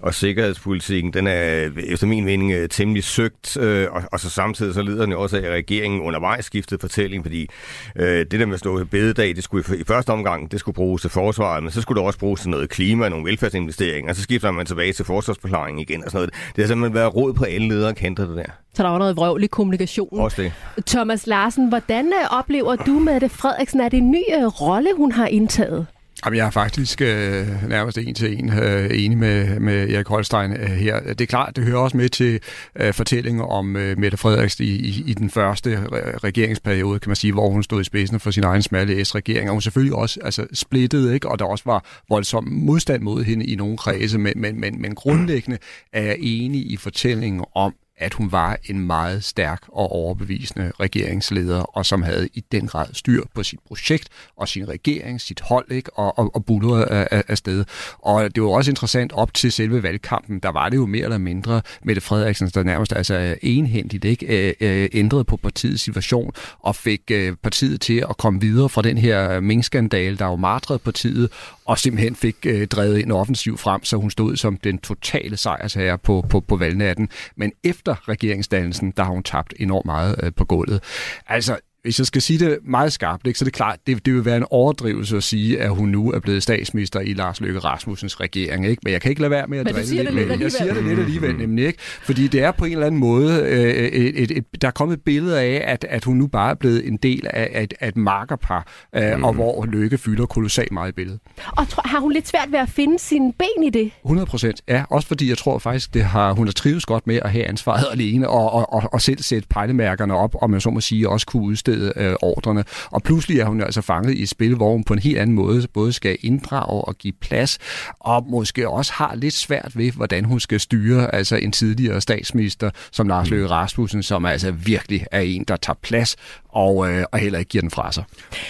og 0.00 0.14
sikkerhedspolitikken, 0.14 1.12
den 1.12 1.26
er 1.26 1.70
efter 1.76 2.06
min 2.06 2.24
mening 2.24 2.52
øh, 2.52 2.68
temmelig 2.68 3.04
søgt, 3.04 3.56
øh, 3.56 3.86
og, 3.90 4.02
og 4.12 4.20
så 4.20 4.30
samtidig 4.30 4.74
så 4.74 4.82
lider 4.82 5.02
den 5.02 5.12
jo 5.12 5.22
også 5.22 5.36
af, 5.36 5.42
at 5.42 5.52
regeringen 5.52 6.00
undervejs 6.00 6.44
skiftede 6.44 6.80
fortælling, 6.80 7.24
fordi 7.24 7.48
øh, 7.96 8.18
det 8.18 8.32
der 8.32 8.46
med 8.46 8.58
Stor 8.58 8.84
Bededag, 8.84 9.36
det 9.36 9.44
skulle 9.44 9.76
i, 9.76 9.80
i 9.80 9.84
første 9.84 10.10
omgang, 10.10 10.50
det 10.52 10.60
skulle 10.60 10.74
bruges 10.74 11.02
til 11.02 11.10
forsvaret, 11.10 11.62
men 11.62 11.72
så 11.72 11.82
skulle 11.82 12.00
det 12.00 12.06
også 12.06 12.18
bruges 12.18 12.40
til 12.40 12.50
noget 12.50 12.70
klima, 12.70 13.08
nogle 13.08 13.24
velfærdsinvesteringer, 13.24 14.10
og 14.10 14.16
så 14.16 14.22
skifter 14.22 14.50
man 14.50 14.66
tilbage 14.66 14.92
til 14.92 15.04
forsvarsforklaring 15.04 15.80
igen 15.80 16.04
og 16.04 16.10
sådan 16.10 16.18
noget. 16.18 16.34
Det 16.56 16.64
har 16.64 16.68
simpelthen 16.68 16.94
været 16.94 17.14
råd 17.14 17.32
på 17.34 17.44
alle 17.44 17.68
ledere 17.68 17.94
kanter, 17.94 18.26
det 18.26 18.36
der. 18.36 18.52
Så 18.74 18.82
der 18.82 18.88
var 18.88 18.98
noget 18.98 19.16
vrøvlig 19.16 19.50
kommunikation. 19.50 20.20
Også 20.20 20.42
det. 20.42 20.52
Thomas 20.86 21.26
Larsen, 21.26 21.68
hvordan 21.68 22.06
øh, 22.06 22.38
oplever 22.38 22.76
du 22.76 22.98
med 22.98 23.20
det 23.20 23.30
Frederiksen? 23.30 23.80
Er 23.80 23.88
det 23.88 23.96
en 23.96 24.10
ny 24.10 24.22
øh, 24.38 24.46
rolle, 24.46 24.88
hun 24.96 25.12
har 25.12 25.26
indtaget? 25.26 25.86
Jamen, 26.24 26.36
jeg 26.36 26.46
er 26.46 26.50
faktisk 26.50 27.00
øh, 27.00 27.68
nærmest 27.68 27.98
en 27.98 28.14
til 28.14 28.38
en 28.38 28.52
øh, 28.58 28.90
enig 28.92 29.18
med, 29.18 29.60
med 29.60 29.90
Erik 29.90 30.08
Holstein 30.08 30.52
øh, 30.52 30.66
her. 30.66 31.00
Det 31.00 31.20
er 31.20 31.26
klart, 31.26 31.56
det 31.56 31.64
hører 31.64 31.78
også 31.78 31.96
med 31.96 32.08
til 32.08 32.40
øh, 32.76 32.94
fortællingen 32.94 33.44
om 33.48 33.76
øh, 33.76 33.98
Mette 33.98 34.16
Frederiksen 34.16 34.64
i, 34.64 34.68
i, 34.68 35.04
i 35.06 35.14
den 35.14 35.30
første 35.30 35.70
øh, 35.70 36.14
regeringsperiode, 36.24 36.98
kan 36.98 37.08
man 37.08 37.16
sige, 37.16 37.32
hvor 37.32 37.50
hun 37.50 37.62
stod 37.62 37.80
i 37.80 37.84
spidsen 37.84 38.20
for 38.20 38.30
sin 38.30 38.44
egen 38.44 38.62
smalle 38.62 39.04
S-regering. 39.04 39.48
Og 39.48 39.52
hun 39.52 39.62
selvfølgelig 39.62 39.94
også 39.94 40.20
altså, 40.24 40.46
splittet, 40.52 41.14
ikke? 41.14 41.28
og 41.28 41.38
der 41.38 41.44
også 41.44 41.64
var 41.66 41.84
voldsom 42.08 42.48
modstand 42.50 43.02
mod 43.02 43.24
hende 43.24 43.46
i 43.46 43.54
nogle 43.54 43.76
kredse, 43.76 44.18
men, 44.18 44.32
men, 44.36 44.60
men, 44.60 44.82
men 44.82 44.94
grundlæggende 44.94 45.58
er 45.92 46.02
jeg 46.02 46.16
enig 46.20 46.70
i 46.70 46.76
fortællingen 46.76 47.44
om, 47.54 47.74
at 47.98 48.14
hun 48.14 48.32
var 48.32 48.58
en 48.64 48.86
meget 48.86 49.24
stærk 49.24 49.62
og 49.68 49.92
overbevisende 49.92 50.72
regeringsleder, 50.80 51.60
og 51.60 51.86
som 51.86 52.02
havde 52.02 52.28
i 52.34 52.44
den 52.52 52.66
grad 52.66 52.86
styr 52.92 53.22
på 53.34 53.42
sit 53.42 53.58
projekt 53.66 54.08
og 54.36 54.48
sin 54.48 54.68
regering, 54.68 55.20
sit 55.20 55.40
hold, 55.40 55.70
ikke? 55.70 55.90
og, 55.98 56.18
og, 56.18 56.34
og 56.34 56.44
bullerede 56.44 56.84
af, 56.84 57.24
af 57.28 57.38
sted. 57.38 57.64
Og 57.98 58.34
det 58.34 58.42
var 58.42 58.48
også 58.48 58.70
interessant 58.70 59.12
op 59.12 59.34
til 59.34 59.52
selve 59.52 59.82
valgkampen, 59.82 60.38
der 60.38 60.48
var 60.48 60.68
det 60.68 60.76
jo 60.76 60.86
mere 60.86 61.04
eller 61.04 61.18
mindre 61.18 61.62
Mette 61.82 62.00
Frederiksen, 62.00 62.48
der 62.54 62.62
nærmest 62.62 62.92
altså 62.92 63.36
enhændigt 63.42 64.04
ikke 64.04 64.56
ændrede 64.96 65.24
på 65.24 65.36
partiets 65.36 65.82
situation 65.82 66.32
og 66.60 66.76
fik 66.76 67.02
øh, 67.10 67.36
partiet 67.42 67.80
til 67.80 68.04
at 68.10 68.16
komme 68.16 68.40
videre 68.40 68.68
fra 68.68 68.82
den 68.82 68.98
her 68.98 69.40
minkskandale, 69.40 70.16
der 70.16 70.26
jo 70.26 70.36
martrede 70.36 70.78
partiet, 70.78 71.30
og 71.64 71.78
simpelthen 71.78 72.16
fik 72.16 72.36
øh, 72.46 72.66
drevet 72.66 73.02
en 73.02 73.10
offensiv 73.10 73.58
frem, 73.58 73.84
så 73.84 73.96
hun 73.96 74.10
stod 74.10 74.36
som 74.36 74.56
den 74.56 74.78
totale 74.78 75.36
sejrsherre 75.36 75.98
på, 75.98 76.24
på, 76.28 76.40
på 76.40 76.56
valgnatten. 76.56 77.08
Men 77.36 77.52
efter 77.64 77.85
efter 77.86 78.08
regeringsdannelsen, 78.08 78.92
der 78.96 79.02
har 79.02 79.10
hun 79.10 79.22
tabt 79.22 79.54
enormt 79.60 79.86
meget 79.86 80.16
øh, 80.22 80.32
på 80.36 80.44
gulvet. 80.44 80.82
Altså, 81.26 81.56
hvis 81.86 81.98
jeg 81.98 82.06
skal 82.06 82.22
sige 82.22 82.38
det 82.38 82.58
meget 82.64 82.92
skarpt, 82.92 83.26
ikke, 83.26 83.38
så 83.38 83.42
er 83.42 83.46
det 83.46 83.52
klart, 83.52 83.78
det, 83.86 84.06
det 84.06 84.14
vil 84.14 84.24
være 84.24 84.36
en 84.36 84.44
overdrivelse 84.50 85.16
at 85.16 85.22
sige, 85.22 85.60
at 85.60 85.70
hun 85.70 85.88
nu 85.88 86.12
er 86.12 86.20
blevet 86.20 86.42
statsminister 86.42 87.00
i 87.00 87.12
Lars 87.12 87.40
Løkke 87.40 87.58
Rasmussens 87.58 88.20
regering. 88.20 88.66
Ikke? 88.66 88.80
Men 88.84 88.92
jeg 88.92 89.00
kan 89.00 89.10
ikke 89.10 89.20
lade 89.20 89.30
være 89.30 89.46
med 89.46 89.58
at 89.58 89.66
drille 89.66 90.02
lidt 90.02 90.14
med 90.14 90.28
det. 90.28 90.40
Jeg 90.40 90.52
siger 90.52 90.74
det 90.74 90.84
lidt 90.84 90.98
alligevel, 90.98 91.36
nemlig 91.36 91.66
ikke. 91.66 91.78
Fordi 91.80 92.28
det 92.28 92.42
er 92.42 92.50
på 92.50 92.64
en 92.64 92.72
eller 92.72 92.86
anden 92.86 93.00
måde, 93.00 93.40
øh, 93.42 93.58
et, 93.58 94.22
et, 94.22 94.30
et, 94.30 94.62
der 94.62 94.68
er 94.68 94.72
kommet 94.72 94.96
et 94.96 95.02
billede 95.02 95.40
af, 95.40 95.62
at, 95.66 95.86
at 95.88 96.04
hun 96.04 96.16
nu 96.16 96.26
bare 96.26 96.50
er 96.50 96.54
blevet 96.54 96.88
en 96.88 96.96
del 96.96 97.26
af, 97.30 97.50
af, 97.52 97.68
af 97.80 97.88
et 97.88 97.96
markerpar, 97.96 98.66
øh, 98.96 99.16
mm. 99.16 99.24
og 99.24 99.32
hvor 99.32 99.66
Løkke 99.66 99.98
fylder 99.98 100.26
kolossalt 100.26 100.72
meget 100.72 100.88
i 100.88 100.92
billedet. 100.92 101.20
Og 101.56 101.68
tror, 101.68 101.88
har 101.88 102.00
hun 102.00 102.12
lidt 102.12 102.28
svært 102.28 102.52
ved 102.52 102.58
at 102.58 102.68
finde 102.68 102.98
sine 102.98 103.32
ben 103.32 103.64
i 103.64 103.70
det? 103.70 103.90
100 104.04 104.26
procent, 104.26 104.62
ja. 104.68 104.84
Også 104.90 105.08
fordi 105.08 105.28
jeg 105.28 105.38
tror 105.38 105.58
faktisk, 105.58 105.94
det 105.94 106.04
har, 106.04 106.32
hun 106.32 106.46
har 106.46 106.52
trives 106.52 106.86
godt 106.86 107.06
med 107.06 107.20
at 107.22 107.30
have 107.30 107.44
ansvaret 107.44 107.86
alene, 107.92 108.28
og, 108.28 108.52
og, 108.52 108.72
og, 108.72 108.82
og 108.92 109.00
selv 109.00 109.22
sætte 109.22 109.48
pejlemærkerne 109.48 110.14
op, 110.14 110.34
og 110.34 110.50
man 110.50 110.60
så 110.60 110.70
må 110.70 110.80
sige, 110.80 111.08
også 111.08 111.26
kunne 111.26 111.42
udstede 111.42 111.75
øh, 111.76 112.14
ordrene. 112.22 112.64
Og 112.90 113.02
pludselig 113.02 113.40
er 113.40 113.44
hun 113.44 113.60
altså 113.60 113.80
fanget 113.80 114.14
i 114.14 114.22
et 114.22 114.28
spil, 114.28 114.54
hvor 114.54 114.72
hun 114.72 114.84
på 114.84 114.92
en 114.92 114.98
helt 114.98 115.18
anden 115.18 115.36
måde 115.36 115.66
både 115.72 115.92
skal 115.92 116.18
inddrage 116.20 116.84
og 116.84 116.98
give 116.98 117.12
plads, 117.20 117.58
og 118.00 118.26
måske 118.30 118.68
også 118.68 118.92
har 118.92 119.14
lidt 119.14 119.34
svært 119.34 119.72
ved, 119.74 119.92
hvordan 119.92 120.24
hun 120.24 120.40
skal 120.40 120.60
styre 120.60 121.14
altså 121.14 121.36
en 121.36 121.52
tidligere 121.52 122.00
statsminister 122.00 122.70
som 122.92 123.08
Lars 123.08 123.30
Løkke 123.30 123.46
Rasmussen, 123.46 124.02
som 124.02 124.24
altså 124.24 124.50
virkelig 124.50 125.06
er 125.12 125.20
en, 125.20 125.44
der 125.44 125.56
tager 125.56 125.78
plads 125.82 126.16
og, 126.56 126.90
øh, 126.90 127.04
og 127.12 127.18
heller 127.18 127.38
ikke 127.38 127.48
giver 127.48 127.62
den 127.62 127.70
fra 127.70 127.92
sig. 127.92 128.04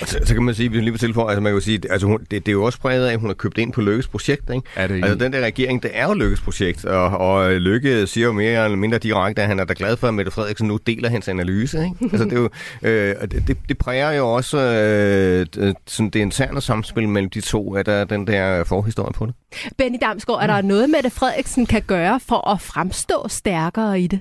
Så, 0.05 0.19
så 0.25 0.35
kan 0.35 0.43
man 0.43 0.55
sige, 0.55 0.69
hvis 0.69 0.81
lige 0.81 0.91
vil 0.91 1.01
tilføje, 1.01 1.29
altså 1.29 1.41
man 1.41 1.53
kan 1.53 1.61
sige, 1.61 1.81
altså 1.91 2.07
hun, 2.07 2.21
det, 2.21 2.31
det, 2.31 2.49
er 2.49 2.53
jo 2.53 2.65
også 2.65 2.81
præget 2.81 3.07
af, 3.07 3.13
at 3.13 3.21
hun 3.21 3.29
har 3.29 3.35
købt 3.35 3.59
ind 3.59 3.73
på 3.73 3.81
Lykkes 3.81 4.09
projekt. 4.09 4.51
Ikke? 4.51 4.69
Er 4.77 4.87
det 4.87 4.95
altså 4.95 5.15
den 5.15 5.33
der 5.33 5.41
regering, 5.41 5.83
det 5.83 5.91
er 5.95 6.07
jo 6.09 6.15
Lykkes 6.15 6.41
projekt, 6.41 6.85
og, 6.85 7.09
og 7.09 7.53
Lykke 7.53 8.07
siger 8.07 8.27
jo 8.27 8.33
mere 8.33 8.65
eller 8.65 8.77
mindre 8.77 8.99
direkte, 8.99 9.43
at 9.43 9.49
han 9.49 9.59
er 9.59 9.65
da 9.65 9.75
glad 9.77 9.97
for, 9.97 10.09
at 10.09 10.15
Mette 10.15 10.31
Frederiksen 10.31 10.69
nu 10.69 10.79
deler 10.87 11.09
hans 11.09 11.29
analyse. 11.29 11.79
Ikke? 11.85 11.97
altså 12.13 12.25
det, 12.25 12.33
er 12.33 12.41
jo, 12.41 12.49
øh, 12.83 13.29
det, 13.47 13.57
det 13.69 13.79
præger 13.79 14.13
jo 14.13 14.29
også 14.29 14.59
øh, 14.59 15.75
sådan 15.87 16.11
det 16.11 16.21
interne 16.21 16.61
samspil 16.61 17.09
mellem 17.09 17.31
de 17.31 17.41
to, 17.41 17.75
at 17.75 17.87
der 17.87 17.93
er 17.93 18.05
den 18.05 18.27
der 18.27 18.65
forhistorie 18.65 19.13
på 19.13 19.27
det. 19.27 19.35
Benny 19.79 19.99
Damsgaard, 20.01 20.43
er 20.43 20.47
der 20.47 20.63
noget, 20.63 20.91
Mette 20.91 21.11
Frederiksen 21.11 21.67
kan 21.67 21.83
gøre 21.83 22.21
for 22.21 22.51
at 22.51 22.61
fremstå 22.61 23.27
stærkere 23.29 24.01
i 24.01 24.07
det? 24.07 24.21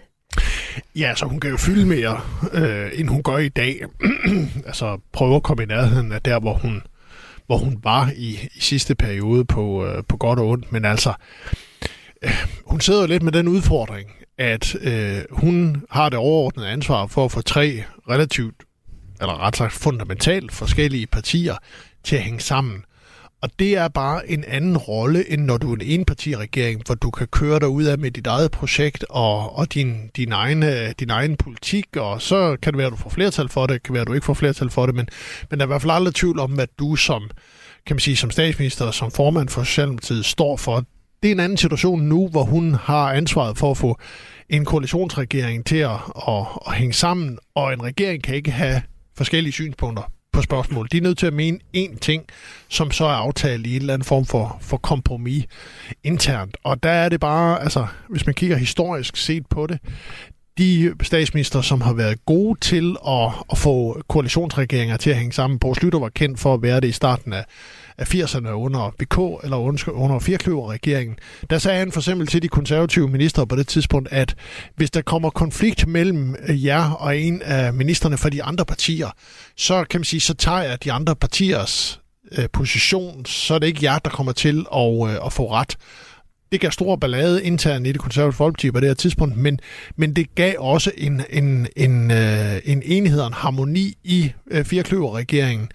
Ja, 0.95 1.15
så 1.15 1.25
hun 1.25 1.39
kan 1.39 1.49
jo 1.49 1.57
fylde 1.57 1.85
mere, 1.85 2.21
øh, 2.53 2.91
end 2.93 3.09
hun 3.09 3.23
gør 3.23 3.37
i 3.37 3.49
dag. 3.49 3.81
altså 4.67 4.99
prøve 5.11 5.35
at 5.35 5.43
komme 5.43 5.63
i 5.63 5.65
nærheden 5.65 6.11
af 6.11 6.21
der, 6.21 6.39
hvor 6.39 6.53
hun, 6.53 6.81
hvor 7.45 7.57
hun 7.57 7.79
var 7.83 8.11
i, 8.15 8.49
i 8.55 8.59
sidste 8.59 8.95
periode 8.95 9.45
på, 9.45 9.85
øh, 9.85 10.03
på 10.07 10.17
godt 10.17 10.39
og 10.39 10.47
ondt. 10.47 10.71
Men 10.71 10.85
altså, 10.85 11.13
øh, 12.21 12.47
hun 12.65 12.81
sidder 12.81 13.01
jo 13.01 13.07
lidt 13.07 13.23
med 13.23 13.31
den 13.31 13.47
udfordring, 13.47 14.09
at 14.37 14.75
øh, 14.81 15.21
hun 15.31 15.83
har 15.91 16.09
det 16.09 16.19
overordnede 16.19 16.69
ansvar 16.69 17.07
for 17.07 17.25
at 17.25 17.31
få 17.31 17.41
tre 17.41 17.83
relativt, 18.09 18.55
eller 19.21 19.41
ret 19.41 19.55
sagt 19.55 19.73
fundamentalt 19.73 20.51
forskellige 20.51 21.07
partier 21.07 21.55
til 22.03 22.15
at 22.15 22.21
hænge 22.21 22.39
sammen. 22.39 22.83
Og 23.45 23.51
det 23.59 23.77
er 23.77 23.87
bare 23.87 24.29
en 24.31 24.43
anden 24.47 24.77
rolle, 24.77 25.31
end 25.31 25.41
når 25.41 25.57
du 25.57 25.71
er 25.71 25.75
en 25.75 25.81
enpartiregering, 25.81 26.81
hvor 26.85 26.95
du 26.95 27.09
kan 27.11 27.27
køre 27.27 27.59
dig 27.59 27.67
ud 27.67 27.83
af 27.83 27.97
med 27.97 28.11
dit 28.11 28.27
eget 28.27 28.51
projekt 28.51 29.05
og, 29.09 29.57
og 29.57 29.73
din, 29.73 30.09
din, 30.15 30.31
egen, 30.31 30.63
øh, 30.63 30.93
din 30.99 31.09
egen 31.09 31.37
politik, 31.37 31.97
og 31.97 32.21
så 32.21 32.57
kan 32.61 32.73
det 32.73 32.77
være, 32.77 32.87
at 32.87 32.91
du 32.91 32.97
får 32.97 33.09
flertal 33.09 33.49
for 33.49 33.65
det, 33.65 33.83
kan 33.83 33.93
være, 33.93 34.01
at 34.01 34.07
du 34.07 34.13
ikke 34.13 34.25
får 34.25 34.33
flertal 34.33 34.69
for 34.69 34.85
det, 34.85 34.95
men, 34.95 35.07
men 35.49 35.59
der 35.59 35.65
er 35.65 35.67
i 35.67 35.71
hvert 35.71 35.81
fald 35.81 35.91
aldrig 35.91 36.15
tvivl 36.15 36.39
om, 36.39 36.59
at 36.59 36.69
du 36.79 36.95
som, 36.95 37.29
kan 37.85 37.95
man 37.95 37.99
sige, 37.99 38.15
som 38.15 38.31
statsminister 38.31 38.85
og 38.85 38.93
som 38.93 39.11
formand 39.11 39.49
for 39.49 39.63
Socialdemokratiet 39.63 40.25
står 40.25 40.57
for. 40.57 40.83
Det 41.23 41.27
er 41.27 41.35
en 41.35 41.39
anden 41.39 41.57
situation 41.57 42.01
nu, 42.01 42.27
hvor 42.27 42.43
hun 42.43 42.73
har 42.73 43.13
ansvaret 43.13 43.57
for 43.57 43.71
at 43.71 43.77
få 43.77 43.99
en 44.49 44.65
koalitionsregering 44.65 45.65
til 45.65 45.77
at, 45.77 45.91
at, 46.27 46.45
at 46.67 46.73
hænge 46.73 46.93
sammen, 46.93 47.37
og 47.55 47.73
en 47.73 47.83
regering 47.83 48.23
kan 48.23 48.35
ikke 48.35 48.51
have 48.51 48.81
forskellige 49.17 49.53
synspunkter 49.53 50.14
på 50.35 50.41
spørgsmål. 50.41 50.87
De 50.91 50.97
er 50.97 51.01
nødt 51.01 51.17
til 51.17 51.27
at 51.27 51.33
mene 51.33 51.59
én 51.77 51.97
ting, 51.99 52.23
som 52.69 52.91
så 52.91 53.05
er 53.05 53.09
aftalt 53.09 53.67
i 53.67 53.75
en 53.75 53.81
eller 53.81 53.93
anden 53.93 54.05
form 54.05 54.25
for, 54.25 54.57
for 54.61 54.77
kompromis 54.77 55.45
internt. 56.03 56.57
Og 56.63 56.83
der 56.83 56.89
er 56.89 57.09
det 57.09 57.19
bare, 57.19 57.61
altså, 57.61 57.87
hvis 58.09 58.25
man 58.25 58.35
kigger 58.35 58.57
historisk 58.57 59.17
set 59.17 59.47
på 59.47 59.67
det, 59.67 59.79
de 60.57 60.93
statsminister, 61.01 61.61
som 61.61 61.81
har 61.81 61.93
været 61.93 62.25
gode 62.25 62.59
til 62.59 62.95
at, 63.07 63.31
at 63.51 63.57
få 63.57 64.01
koalitionsregeringer 64.07 64.97
til 64.97 65.09
at 65.09 65.15
hænge 65.15 65.33
sammen. 65.33 65.59
Poul 65.59 65.75
Slytter 65.75 65.99
var 65.99 66.09
kendt 66.09 66.39
for 66.39 66.53
at 66.53 66.61
være 66.61 66.79
det 66.79 66.87
i 66.87 66.91
starten 66.91 67.33
af, 67.33 67.45
af 67.97 68.15
80'erne 68.15 68.49
under 68.49 68.93
BK 68.99 69.43
eller 69.43 69.57
under 69.93 70.19
Firkløver-regeringen. 70.19 71.15
Der 71.49 71.57
sagde 71.57 71.79
han 71.79 71.91
for 71.91 71.99
eksempel 71.99 72.27
til 72.27 72.41
de 72.41 72.47
konservative 72.47 73.07
ministre 73.07 73.47
på 73.47 73.55
det 73.55 73.67
tidspunkt, 73.67 74.09
at 74.11 74.35
hvis 74.75 74.91
der 74.91 75.01
kommer 75.01 75.29
konflikt 75.29 75.87
mellem 75.87 76.35
øh, 76.47 76.65
jer 76.65 76.91
og 76.91 77.17
en 77.17 77.41
af 77.41 77.73
ministerne 77.73 78.17
fra 78.17 78.29
de 78.29 78.43
andre 78.43 78.65
partier, 78.65 79.09
så 79.57 79.83
kan 79.89 79.99
man 79.99 80.05
sige, 80.05 80.19
så 80.19 80.33
tager 80.33 80.61
jeg 80.61 80.83
de 80.83 80.91
andre 80.91 81.15
partiers 81.15 82.01
øh, 82.31 82.45
position, 82.53 83.25
så 83.25 83.53
er 83.53 83.59
det 83.59 83.67
ikke 83.67 83.83
jer, 83.83 83.99
der 83.99 84.09
kommer 84.09 84.31
til 84.31 84.65
at, 84.75 85.09
øh, 85.09 85.25
at 85.25 85.33
få 85.33 85.51
ret 85.51 85.77
det 86.51 86.61
gav 86.61 86.71
stor 86.71 86.95
ballade 86.95 87.43
internt 87.43 87.87
i 87.87 87.91
det 87.91 88.01
konservative 88.01 88.33
folkeparti 88.33 88.71
på 88.71 88.79
det 88.79 88.89
her 88.89 88.93
tidspunkt, 88.93 89.37
men, 89.37 89.59
men 89.95 90.13
det 90.13 90.35
gav 90.35 90.53
også 90.59 90.91
en, 90.97 91.21
en, 91.29 91.67
en, 91.75 92.11
øh, 92.11 92.55
en 92.65 92.81
enhed 92.85 93.19
og 93.19 93.27
en 93.27 93.33
harmoni 93.33 93.97
i 94.03 94.31
øh, 94.51 94.65
firekløverregeringen, 94.65 95.69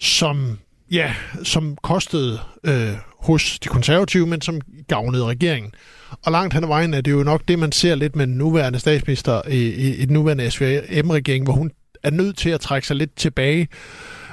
som, 0.00 0.58
ja, 0.90 1.14
som 1.42 1.76
kostede 1.82 2.40
øh, 2.64 2.92
hos 3.20 3.58
de 3.58 3.68
konservative, 3.68 4.26
men 4.26 4.40
som 4.40 4.60
gavnede 4.88 5.24
regeringen. 5.24 5.74
Og 6.22 6.32
langt 6.32 6.54
hen 6.54 6.64
ad 6.64 6.68
vejen 6.68 6.94
er 6.94 7.00
det 7.00 7.10
jo 7.10 7.22
nok 7.22 7.42
det, 7.48 7.58
man 7.58 7.72
ser 7.72 7.94
lidt 7.94 8.16
med 8.16 8.26
den 8.26 8.34
nuværende 8.34 8.78
statsminister 8.78 9.48
i, 9.48 9.68
i, 9.68 9.94
i 9.94 10.04
den 10.04 10.14
nuværende 10.14 10.50
SVM-regering, 10.50 11.44
hvor 11.44 11.52
hun 11.52 11.70
er 12.02 12.10
nødt 12.10 12.36
til 12.36 12.50
at 12.50 12.60
trække 12.60 12.86
sig 12.86 12.96
lidt 12.96 13.16
tilbage 13.16 13.68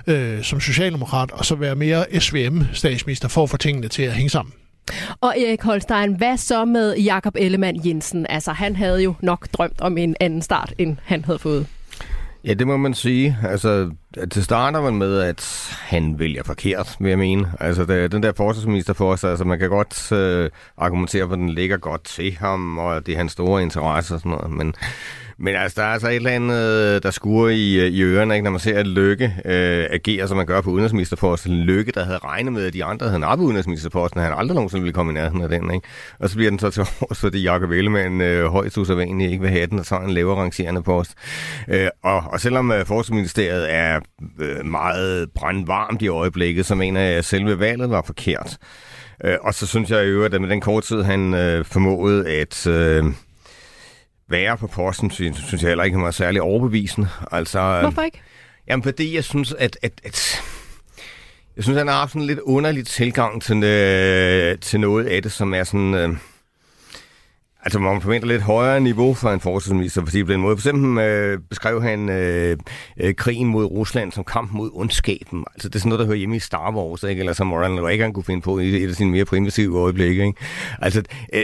øh, 0.07 0.43
som 0.43 0.59
socialdemokrat, 0.59 1.31
og 1.31 1.45
så 1.45 1.55
være 1.55 1.75
mere 1.75 2.19
SVM-statsminister 2.19 3.27
for 3.27 3.43
at 3.43 3.49
få 3.49 3.57
tingene 3.57 3.87
til 3.87 4.03
at 4.03 4.13
hænge 4.13 4.29
sammen. 4.29 4.53
Og 5.21 5.39
Erik 5.39 5.63
Holstein, 5.63 6.15
hvad 6.17 6.37
så 6.37 6.65
med 6.65 6.97
Jakob 6.97 7.35
Ellemann 7.37 7.87
Jensen? 7.87 8.25
Altså, 8.29 8.51
han 8.51 8.75
havde 8.75 9.03
jo 9.03 9.13
nok 9.21 9.47
drømt 9.53 9.81
om 9.81 9.97
en 9.97 10.15
anden 10.19 10.41
start, 10.41 10.73
end 10.77 10.97
han 11.03 11.25
havde 11.25 11.39
fået. 11.39 11.67
Ja, 12.43 12.53
det 12.53 12.67
må 12.67 12.77
man 12.77 12.93
sige. 12.93 13.37
Altså, 13.43 13.91
til 14.31 14.43
starter 14.43 14.81
man 14.81 14.95
med, 14.95 15.19
at 15.19 15.69
han 15.79 16.19
vælger 16.19 16.43
forkert, 16.43 16.95
vil 16.99 17.09
jeg 17.09 17.19
mene. 17.19 17.51
Altså, 17.59 17.85
det, 17.85 18.11
den 18.11 18.23
der 18.23 18.31
forsvarsminister 18.37 18.93
for 18.93 19.11
os, 19.11 19.23
altså, 19.23 19.45
man 19.45 19.59
kan 19.59 19.69
godt 19.69 20.11
øh, 20.11 20.49
argumentere 20.77 21.27
for 21.27 21.33
at 21.33 21.39
den 21.39 21.49
ligger 21.49 21.77
godt 21.77 22.03
til 22.03 22.37
ham, 22.39 22.77
og 22.77 23.05
det 23.05 23.13
er 23.13 23.17
hans 23.17 23.31
store 23.31 23.61
interesse 23.61 24.13
og 24.13 24.19
sådan 24.19 24.31
noget, 24.31 24.51
men 24.51 24.75
men 25.41 25.55
altså, 25.55 25.81
der 25.81 25.87
er 25.87 25.93
altså 25.93 26.07
et 26.07 26.15
eller 26.15 26.31
andet, 26.31 26.55
øh, 26.55 27.03
der 27.03 27.11
skuer 27.11 27.49
i, 27.49 27.79
øh, 27.79 27.87
i 27.87 28.01
ørerne, 28.01 28.33
ikke? 28.33 28.43
når 28.43 28.51
man 28.51 28.59
ser, 28.59 28.79
at 28.79 28.87
Lykke 28.87 29.25
øh, 29.45 29.87
agerer, 29.89 30.27
som 30.27 30.37
man 30.37 30.45
gør 30.45 30.61
på 30.61 30.69
udenrigsministerposten. 30.69 31.53
Lykke, 31.53 31.91
der 31.91 32.03
havde 32.03 32.17
regnet 32.17 32.53
med, 32.53 32.65
at 32.65 32.73
de 32.73 32.83
andre 32.83 33.05
havde 33.07 33.19
nappet 33.19 33.45
udenrigsministerposten, 33.45 34.21
han 34.21 34.33
aldrig 34.33 34.55
nogensinde 34.55 34.81
ville 34.81 34.93
komme 34.93 35.11
i 35.11 35.13
nærheden 35.13 35.41
af 35.41 35.49
den. 35.49 35.73
Ikke? 35.73 35.87
Og 36.19 36.29
så 36.29 36.35
bliver 36.35 36.49
den 36.49 36.59
så 36.59 36.69
til 36.69 36.81
års, 36.81 37.19
fordi 37.19 37.43
Jacob 37.43 37.71
Ellemann 37.71 38.21
øh, 38.21 38.45
højst 38.45 38.77
usædvanligt 38.77 39.31
ikke 39.31 39.41
vil 39.41 39.51
have 39.51 39.67
den, 39.67 39.79
og 39.79 39.85
så 39.85 39.95
en 39.95 40.09
lavere 40.09 40.35
rangerende 40.41 40.83
post. 40.83 41.13
Øh, 41.67 41.87
og, 42.03 42.23
og 42.31 42.39
selvom 42.39 42.71
øh, 42.71 42.85
Forsvarsministeriet 42.85 43.73
er 43.73 43.99
øh, 44.39 44.65
meget 44.65 45.31
brandvarmt 45.35 46.01
i 46.01 46.07
øjeblikket, 46.07 46.65
så 46.65 46.75
mener 46.75 47.01
jeg, 47.01 47.17
at 47.17 47.25
selve 47.25 47.59
valget 47.59 47.89
var 47.89 48.01
forkert. 48.01 48.57
Øh, 49.23 49.37
og 49.41 49.53
så 49.53 49.67
synes 49.67 49.89
jeg 49.89 50.03
i 50.03 50.07
øvrigt, 50.07 50.33
at 50.33 50.41
med 50.41 50.49
den 50.49 50.61
kort 50.61 50.83
tid, 50.83 51.01
han 51.01 51.33
øh, 51.33 51.65
formåede 51.65 52.27
at... 52.27 52.67
Øh, 52.67 53.03
være 54.29 54.57
på 54.57 54.67
posten, 54.67 55.11
synes, 55.11 55.37
synes 55.37 55.61
jeg 55.61 55.69
heller 55.69 55.83
ikke 55.83 55.97
var 55.97 56.11
særlig 56.11 56.41
overbevisende. 56.41 57.09
Altså, 57.31 57.79
Hvorfor 57.81 58.01
ikke? 58.01 58.21
Jamen, 58.67 58.83
fordi 58.83 59.15
jeg 59.15 59.23
synes, 59.23 59.53
at, 59.53 59.77
at, 59.81 59.91
at 60.03 60.41
jeg 61.55 61.63
synes, 61.63 61.77
han 61.77 61.87
har 61.87 61.99
haft 61.99 62.13
en 62.13 62.21
lidt 62.21 62.39
underlig 62.39 62.87
tilgang 62.87 63.41
til, 63.41 63.63
øh, 63.63 64.59
til 64.59 64.79
noget 64.79 65.05
af 65.05 65.21
det, 65.21 65.31
som 65.31 65.53
er 65.53 65.63
sådan... 65.63 65.93
Øh, 65.93 66.09
Altså, 67.63 67.79
man 67.79 68.01
forventer 68.01 68.27
lidt 68.27 68.41
højere 68.41 68.81
niveau 68.81 69.13
for 69.13 69.29
en 69.29 69.39
forsvarsminister, 69.39 70.05
fordi 70.05 70.23
på 70.23 70.31
den 70.31 70.41
måde. 70.41 70.57
For 70.57 70.59
eksempel 70.59 71.03
øh, 71.03 71.39
beskrev 71.49 71.81
han 71.81 72.09
øh, 72.09 72.57
øh, 72.99 73.15
krigen 73.15 73.47
mod 73.47 73.65
Rusland 73.65 74.11
som 74.11 74.23
kamp 74.23 74.51
mod 74.51 74.69
ondskaben. 74.73 75.45
Altså, 75.55 75.69
det 75.69 75.75
er 75.75 75.79
sådan 75.79 75.89
noget, 75.89 75.99
der 75.99 76.05
hører 76.05 76.17
hjemme 76.17 76.35
i 76.35 76.39
Star 76.39 76.71
Wars, 76.71 77.03
ikke? 77.03 77.19
Eller 77.19 77.33
som 77.33 77.53
Ronald 77.53 77.85
Reagan 77.85 78.13
kunne 78.13 78.23
finde 78.23 78.41
på 78.41 78.59
i 78.59 78.83
et 78.83 78.89
af 78.89 78.95
sine 78.95 79.11
mere 79.11 79.25
primitive 79.25 79.79
øjeblikke, 79.79 80.25
ikke? 80.25 80.39
Altså, 80.81 81.03
øh, 81.33 81.43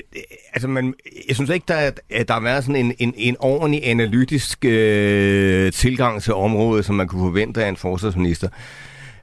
altså 0.53 0.67
man, 0.67 0.93
jeg 1.27 1.35
synes 1.35 1.49
ikke, 1.49 1.65
der, 1.67 1.91
er, 2.09 2.23
der 2.23 2.33
har 2.33 2.41
været 2.41 2.63
sådan 2.63 2.85
en, 2.85 2.93
en, 2.99 3.13
en 3.17 3.35
ordentlig 3.39 3.87
analytisk 3.87 4.65
øh, 4.65 5.71
tilgang 5.71 6.21
til 6.21 6.33
området, 6.33 6.85
som 6.85 6.95
man 6.95 7.07
kunne 7.07 7.21
forvente 7.21 7.63
af 7.63 7.69
en 7.69 7.77
forsvarsminister. 7.77 8.47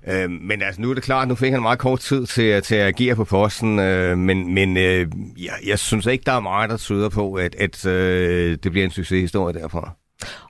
Øh, 0.08 0.30
men 0.30 0.62
altså, 0.62 0.80
nu 0.80 0.90
er 0.90 0.94
det 0.94 1.02
klart, 1.02 1.28
nu 1.28 1.34
fik 1.34 1.52
han 1.52 1.62
meget 1.62 1.78
kort 1.78 2.00
tid 2.00 2.26
til, 2.26 2.62
til 2.62 2.74
at 2.74 2.86
agere 2.86 3.16
på 3.16 3.24
posten, 3.24 3.78
øh, 3.78 4.18
men, 4.18 4.54
men 4.54 4.76
øh, 4.76 5.06
jeg, 5.38 5.52
jeg 5.66 5.78
synes 5.78 6.06
ikke, 6.06 6.24
der 6.26 6.32
er 6.32 6.40
meget, 6.40 6.70
der 6.70 6.76
tyder 6.76 7.08
på, 7.08 7.34
at, 7.34 7.54
at 7.54 7.86
øh, 7.86 8.58
det 8.62 8.72
bliver 8.72 8.84
en 8.84 8.90
succeshistorie 8.90 9.54
derfra. 9.54 9.96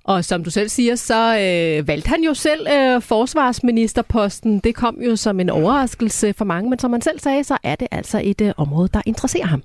Og 0.04 0.25
som 0.25 0.44
du 0.44 0.50
selv 0.50 0.68
siger, 0.68 0.94
så 0.94 1.38
øh, 1.38 1.88
valgte 1.88 2.09
han 2.09 2.23
jo 2.23 2.35
selv 2.35 2.66
øh, 2.73 3.02
forsvarsministerposten. 3.02 4.59
Det 4.59 4.75
kom 4.75 4.99
jo 5.06 5.16
som 5.16 5.40
en 5.40 5.50
overraskelse 5.50 6.32
for 6.32 6.44
mange, 6.44 6.71
men 6.71 6.78
som 6.78 6.90
man 6.90 7.00
selv 7.00 7.21
sagde, 7.21 7.44
så 7.44 7.59
er 7.62 7.75
det 7.75 7.88
altså 7.90 8.21
et 8.25 8.40
øh, 8.40 8.52
område, 8.56 8.88
der 8.94 9.02
interesserer 9.06 9.47
ham. 9.47 9.62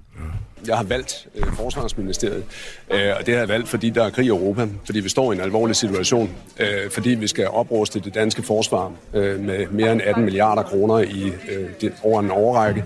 Jeg 0.68 0.78
har 0.78 0.84
valgt 0.84 1.28
øh, 1.36 1.44
Forsvarsministeriet, 1.54 2.44
øh, 2.92 3.14
og 3.20 3.26
det 3.26 3.34
har 3.34 3.42
jeg 3.42 3.50
valgt, 3.50 3.68
fordi 3.68 3.90
der 3.90 4.04
er 4.04 4.10
krig 4.10 4.26
i 4.26 4.30
Europa, 4.30 4.68
fordi 4.86 5.00
vi 5.00 5.10
står 5.10 5.32
i 5.32 5.36
en 5.36 5.42
alvorlig 5.42 5.76
situation, 5.76 6.30
øh, 6.60 6.92
fordi 6.92 7.10
vi 7.10 7.28
skal 7.28 7.48
opruste 7.48 8.00
det 8.00 8.16
danske 8.16 8.44
forsvar 8.44 8.92
øh, 9.14 9.40
med 9.40 9.68
mere 9.68 9.92
end 9.92 10.02
18 10.02 10.24
milliarder 10.24 10.64
kroner 10.64 11.00
i 11.00 11.32
øh, 11.50 11.70
det, 11.82 11.94
over 12.04 12.20
en 12.20 12.32
årrække, 12.32 12.84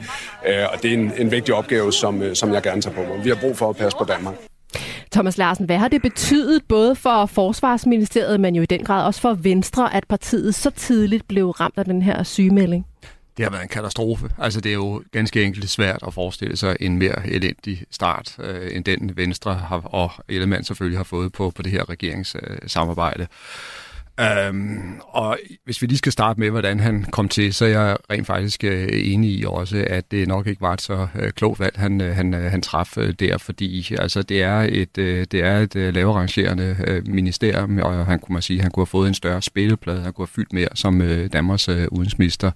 øh, 0.48 0.66
og 0.74 0.84
det 0.84 0.90
er 0.90 0.98
en, 0.98 1.12
en 1.18 1.32
vigtig 1.32 1.54
opgave, 1.54 1.94
som, 1.94 2.22
øh, 2.22 2.36
som 2.36 2.54
jeg 2.54 2.62
gerne 2.62 2.82
tager 2.82 2.96
på 2.96 3.02
mig. 3.02 3.24
Vi 3.24 3.30
har 3.30 3.38
brug 3.42 3.58
for 3.58 3.70
at 3.70 3.76
passe 3.76 3.98
på 3.98 4.04
Danmark. 4.04 4.36
Thomas 5.12 5.38
Larsen, 5.38 5.66
hvad 5.66 5.78
har 5.78 5.88
det 5.88 6.02
betydet 6.02 6.62
både 6.68 6.96
for 6.96 7.26
Forsvarsministeriet, 7.26 8.40
men 8.40 8.56
jo 8.56 8.62
i 8.62 8.66
den 8.66 8.84
grad 8.84 9.06
også 9.06 9.22
for 9.22 9.34
Venstre, 9.34 9.96
at 9.96 10.04
partiet 10.10 10.56
så 10.56 10.70
tidligt 10.70 11.28
blev 11.28 11.50
ramt 11.50 11.78
af 11.78 11.86
den 11.86 12.02
her 12.02 12.24
sygemelding? 12.24 12.86
Det 13.42 13.46
har 13.46 13.52
været 13.52 13.64
en 13.64 13.70
katastrofe. 13.70 14.30
Altså, 14.38 14.62
det 14.62 14.70
er 14.70 14.74
jo 14.74 15.04
ganske 15.12 15.44
enkelt 15.44 15.70
svært 15.70 16.00
at 16.08 16.14
forestille 16.14 16.58
sig 16.58 16.78
en 16.80 16.98
mere 16.98 17.28
elendig 17.28 17.84
start, 17.92 18.36
øh, 18.40 18.76
end 18.76 18.84
den 18.84 19.18
Venstre 19.18 19.54
har, 19.54 19.80
og 19.80 20.12
Ellemann 20.30 20.64
selvfølgelig 20.64 21.00
har 21.00 21.04
fået 21.04 21.32
på, 21.32 21.52
på 21.56 21.62
det 21.62 21.72
her 21.72 21.90
regeringssamarbejde. 21.90 23.24
Øh, 23.24 23.28
Øhm, 24.20 25.00
og 25.08 25.38
hvis 25.66 25.82
vi 25.82 25.88
lige 25.88 25.98
skal 25.98 26.12
starte 26.12 26.40
med, 26.40 26.50
hvordan 26.50 26.80
han 26.80 27.06
kom 27.12 27.30
til, 27.30 27.54
så 27.54 27.66
er 27.66 27.70
jeg 27.70 27.98
rent 28.12 28.28
faktisk 28.28 28.64
øh, 28.64 28.90
enig 28.92 29.32
i 29.32 29.44
også, 29.48 29.86
at 29.88 30.12
det 30.12 30.28
nok 30.28 30.48
ikke 30.48 30.62
var 30.62 30.74
et 30.74 30.82
så 30.82 31.08
øh, 31.16 31.32
klogt 31.32 31.60
valg, 31.60 31.80
han, 31.80 32.02
øh, 32.02 32.16
han, 32.16 32.34
øh, 32.34 32.52
han 32.52 32.62
traf 32.62 32.98
øh, 32.98 33.14
der, 33.20 33.38
fordi 33.38 33.96
altså, 34.00 34.22
det 34.22 34.42
er 34.42 34.68
et, 34.70 34.98
øh, 34.98 35.26
det 35.32 35.44
er 35.44 35.60
et 35.60 35.76
øh, 35.76 35.94
laverangerende 35.94 36.78
øh, 36.88 37.08
ministerium, 37.08 37.78
og 37.78 38.06
han 38.06 38.20
kunne 38.20 38.34
man 38.34 38.42
sige, 38.42 38.62
han 38.62 38.72
kunne 38.72 38.82
have 38.82 38.88
fået 38.88 39.08
en 39.08 39.14
større 39.14 39.42
spilleplade, 39.42 40.02
han 40.02 40.14
kunne 40.14 40.24
have 40.24 40.34
fyldt 40.36 40.54
mere 40.54 40.70
som 40.76 41.02
øh, 41.02 41.30
Danmarks 41.34 41.70
øh, 41.70 41.88
udenrigsminister. 41.92 42.52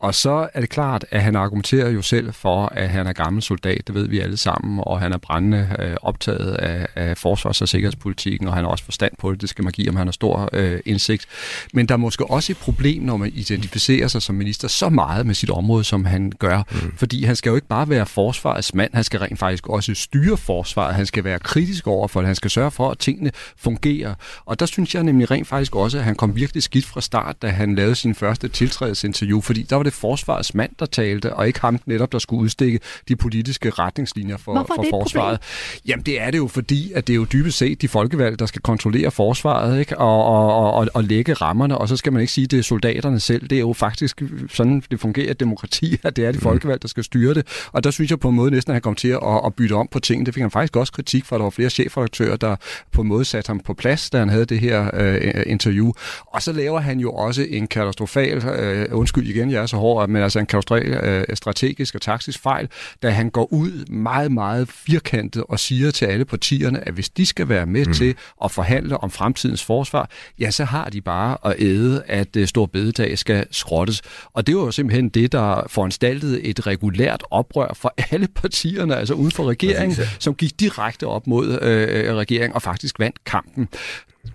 Og 0.00 0.14
så 0.14 0.48
er 0.54 0.60
det 0.60 0.70
klart, 0.70 1.04
at 1.10 1.22
han 1.22 1.36
argumenterer 1.36 1.90
jo 1.90 2.02
selv 2.02 2.32
for, 2.32 2.66
at 2.66 2.88
han 2.88 3.06
er 3.06 3.12
gammel 3.12 3.42
soldat, 3.42 3.86
det 3.86 3.94
ved 3.94 4.08
vi 4.08 4.20
alle 4.20 4.36
sammen, 4.36 4.80
og 4.82 5.00
han 5.00 5.12
er 5.12 5.18
brændende 5.18 5.76
øh, 5.78 5.96
optaget 6.02 6.54
af, 6.54 6.86
af 6.96 7.18
forsvars- 7.18 7.62
og 7.62 7.68
sikkerhedspolitikken, 7.68 8.48
og 8.48 8.54
han 8.54 8.64
har 8.64 8.70
også 8.70 8.84
forstand 8.84 9.12
på 9.18 9.32
det, 9.32 9.40
det 9.40 9.48
skal 9.48 9.64
man 9.64 9.72
give, 9.72 9.88
om 9.88 9.96
han 9.96 10.06
har 10.06 10.12
stor 10.12 10.50
øh, 10.52 10.80
indsigt. 10.86 11.26
Men 11.72 11.86
der 11.86 11.94
er 11.94 11.98
måske 11.98 12.30
også 12.30 12.52
et 12.52 12.56
problem, 12.56 13.02
når 13.02 13.16
man 13.16 13.32
identificerer 13.34 14.08
sig 14.08 14.22
som 14.22 14.34
minister 14.34 14.68
så 14.68 14.88
meget 14.88 15.26
med 15.26 15.34
sit 15.34 15.50
område, 15.50 15.84
som 15.84 16.04
han 16.04 16.32
gør, 16.38 16.62
mm. 16.70 16.96
fordi 16.96 17.24
han 17.24 17.36
skal 17.36 17.50
jo 17.50 17.54
ikke 17.54 17.68
bare 17.68 17.88
være 17.88 18.06
forsvarets 18.06 18.74
mand, 18.74 18.90
han 18.94 19.04
skal 19.04 19.20
rent 19.20 19.38
faktisk 19.38 19.68
også 19.68 19.94
styre 19.94 20.36
forsvaret, 20.36 20.94
han 20.94 21.06
skal 21.06 21.24
være 21.24 21.38
kritisk 21.38 21.86
over 21.86 22.08
for 22.08 22.20
det, 22.20 22.26
han 22.26 22.36
skal 22.36 22.50
sørge 22.50 22.70
for, 22.70 22.90
at 22.90 22.98
tingene 22.98 23.30
fungerer. 23.56 24.14
Og 24.44 24.60
der 24.60 24.66
synes 24.66 24.94
jeg 24.94 25.02
nemlig 25.02 25.30
rent 25.30 25.48
faktisk 25.48 25.76
også, 25.76 25.98
at 25.98 26.04
han 26.04 26.14
kom 26.14 26.36
virkelig 26.36 26.62
skidt 26.62 26.86
fra 26.86 27.00
start, 27.00 27.42
da 27.42 27.48
han 27.48 27.74
lavede 27.74 27.94
sin 27.94 28.14
første 28.14 28.48
tiltrædelsesinterview, 28.48 29.40
fordi 29.40 29.62
der 29.62 29.76
var 29.76 29.87
det 29.88 29.96
forsvarets 29.96 30.54
mand, 30.54 30.70
der 30.78 30.86
talte, 30.86 31.34
og 31.34 31.46
ikke 31.46 31.60
ham 31.60 31.78
netop, 31.86 32.12
der 32.12 32.18
skulle 32.18 32.42
udstikke 32.42 32.80
de 33.08 33.16
politiske 33.16 33.70
retningslinjer 33.70 34.36
for, 34.36 34.66
for 34.74 34.86
forsvaret. 34.90 35.38
Jamen 35.86 36.06
det 36.06 36.20
er 36.20 36.30
det 36.30 36.38
jo, 36.38 36.48
fordi 36.48 36.92
at 36.92 37.06
det 37.06 37.12
er 37.12 37.16
jo 37.16 37.26
dybest 37.32 37.58
set 37.58 37.82
de 37.82 37.88
folkevalgte, 37.88 38.36
der 38.36 38.46
skal 38.46 38.62
kontrollere 38.62 39.10
forsvaret 39.10 39.80
ikke? 39.80 39.98
Og, 39.98 40.24
og, 40.24 40.72
og, 40.72 40.88
og 40.94 41.04
lægge 41.04 41.34
rammerne, 41.34 41.78
og 41.78 41.88
så 41.88 41.96
skal 41.96 42.12
man 42.12 42.20
ikke 42.20 42.32
sige, 42.32 42.44
at 42.44 42.50
det 42.50 42.58
er 42.58 42.62
soldaterne 42.62 43.20
selv. 43.20 43.48
Det 43.48 43.56
er 43.56 43.60
jo 43.60 43.72
faktisk 43.72 44.22
sådan, 44.48 44.82
det 44.90 45.00
fungerer 45.00 45.30
et 45.30 45.40
demokrati, 45.40 45.96
at 46.04 46.16
det 46.16 46.24
er 46.24 46.32
de 46.32 46.38
mm. 46.38 46.42
folkevalgte, 46.42 46.82
der 46.82 46.88
skal 46.88 47.04
styre 47.04 47.34
det. 47.34 47.68
Og 47.72 47.84
der 47.84 47.90
synes 47.90 48.10
jeg 48.10 48.20
på 48.20 48.28
en 48.28 48.36
måde 48.36 48.50
næsten, 48.50 48.70
at 48.70 48.74
han 48.74 48.82
kom 48.82 48.94
til 48.94 49.08
at, 49.08 49.40
at 49.46 49.54
bytte 49.54 49.72
om 49.72 49.88
på 49.90 49.98
tingene. 49.98 50.26
Det 50.26 50.34
fik 50.34 50.40
han 50.40 50.50
faktisk 50.50 50.76
også 50.76 50.92
kritik 50.92 51.24
for, 51.24 51.36
at 51.36 51.40
der 51.40 51.44
var 51.44 51.50
flere 51.50 51.70
chefredaktører, 51.70 52.36
der 52.36 52.56
på 52.92 53.02
en 53.02 53.08
måde 53.08 53.24
satte 53.24 53.48
ham 53.48 53.60
på 53.60 53.74
plads, 53.74 54.10
da 54.10 54.18
han 54.18 54.28
havde 54.28 54.44
det 54.44 54.60
her 54.60 54.90
øh, 54.94 55.42
interview. 55.46 55.92
Og 56.26 56.42
så 56.42 56.52
laver 56.52 56.80
han 56.80 57.00
jo 57.00 57.12
også 57.12 57.46
en 57.50 57.66
katastrofal, 57.66 58.46
øh, 58.46 58.86
undskyld 58.92 59.28
igen, 59.28 59.50
jeg 59.50 59.62
er 59.62 59.66
så 59.66 59.76
hård, 59.78 60.08
men 60.08 60.22
altså 60.22 60.38
en 60.38 60.46
katastrofal 60.46 61.28
øh, 61.30 61.36
strategisk 61.36 61.94
og 61.94 62.00
taktisk 62.00 62.42
fejl, 62.42 62.68
da 63.02 63.10
han 63.10 63.30
går 63.30 63.52
ud 63.52 63.86
meget, 63.90 64.32
meget 64.32 64.68
firkantet 64.68 65.44
og 65.48 65.60
siger 65.60 65.90
til 65.90 66.06
alle 66.06 66.24
partierne, 66.24 66.88
at 66.88 66.94
hvis 66.94 67.08
de 67.08 67.26
skal 67.26 67.48
være 67.48 67.66
med 67.66 67.86
mm. 67.86 67.92
til 67.92 68.14
at 68.44 68.50
forhandle 68.50 68.98
om 68.98 69.10
fremtidens 69.10 69.64
forsvar, 69.64 70.10
ja, 70.40 70.50
så 70.50 70.64
har 70.64 70.88
de 70.88 71.00
bare 71.00 71.36
at 71.44 71.54
æde, 71.58 72.02
at 72.06 72.36
øh, 72.36 72.48
Stor 72.48 72.66
Bededag 72.66 73.18
skal 73.18 73.46
skrottes. 73.50 74.02
Og 74.32 74.46
det 74.46 74.56
var 74.56 74.62
jo 74.62 74.70
simpelthen 74.70 75.08
det, 75.08 75.32
der 75.32 75.62
foranstaltede 75.66 76.42
et 76.42 76.66
regulært 76.66 77.24
oprør 77.30 77.72
for 77.74 77.94
alle 78.10 78.28
partierne, 78.34 78.96
altså 78.96 79.14
uden 79.14 79.32
for 79.32 79.44
regeringen, 79.44 79.96
Præcis, 79.96 80.12
ja. 80.12 80.16
som 80.18 80.34
gik 80.34 80.60
direkte 80.60 81.06
op 81.06 81.26
mod 81.26 81.58
øh, 81.62 82.14
regeringen 82.16 82.54
og 82.54 82.62
faktisk 82.62 82.98
vandt 82.98 83.24
kampen. 83.24 83.68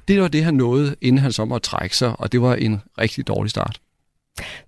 Det 0.07 0.21
var 0.21 0.27
det, 0.27 0.43
han 0.43 0.53
nåede, 0.53 0.95
inden 1.01 1.21
han 1.21 1.31
så 1.31 1.45
måtte 1.45 1.69
trække 1.69 1.97
sig, 1.97 2.19
og 2.19 2.31
det 2.31 2.41
var 2.41 2.55
en 2.55 2.81
rigtig 2.99 3.27
dårlig 3.27 3.49
start. 3.49 3.79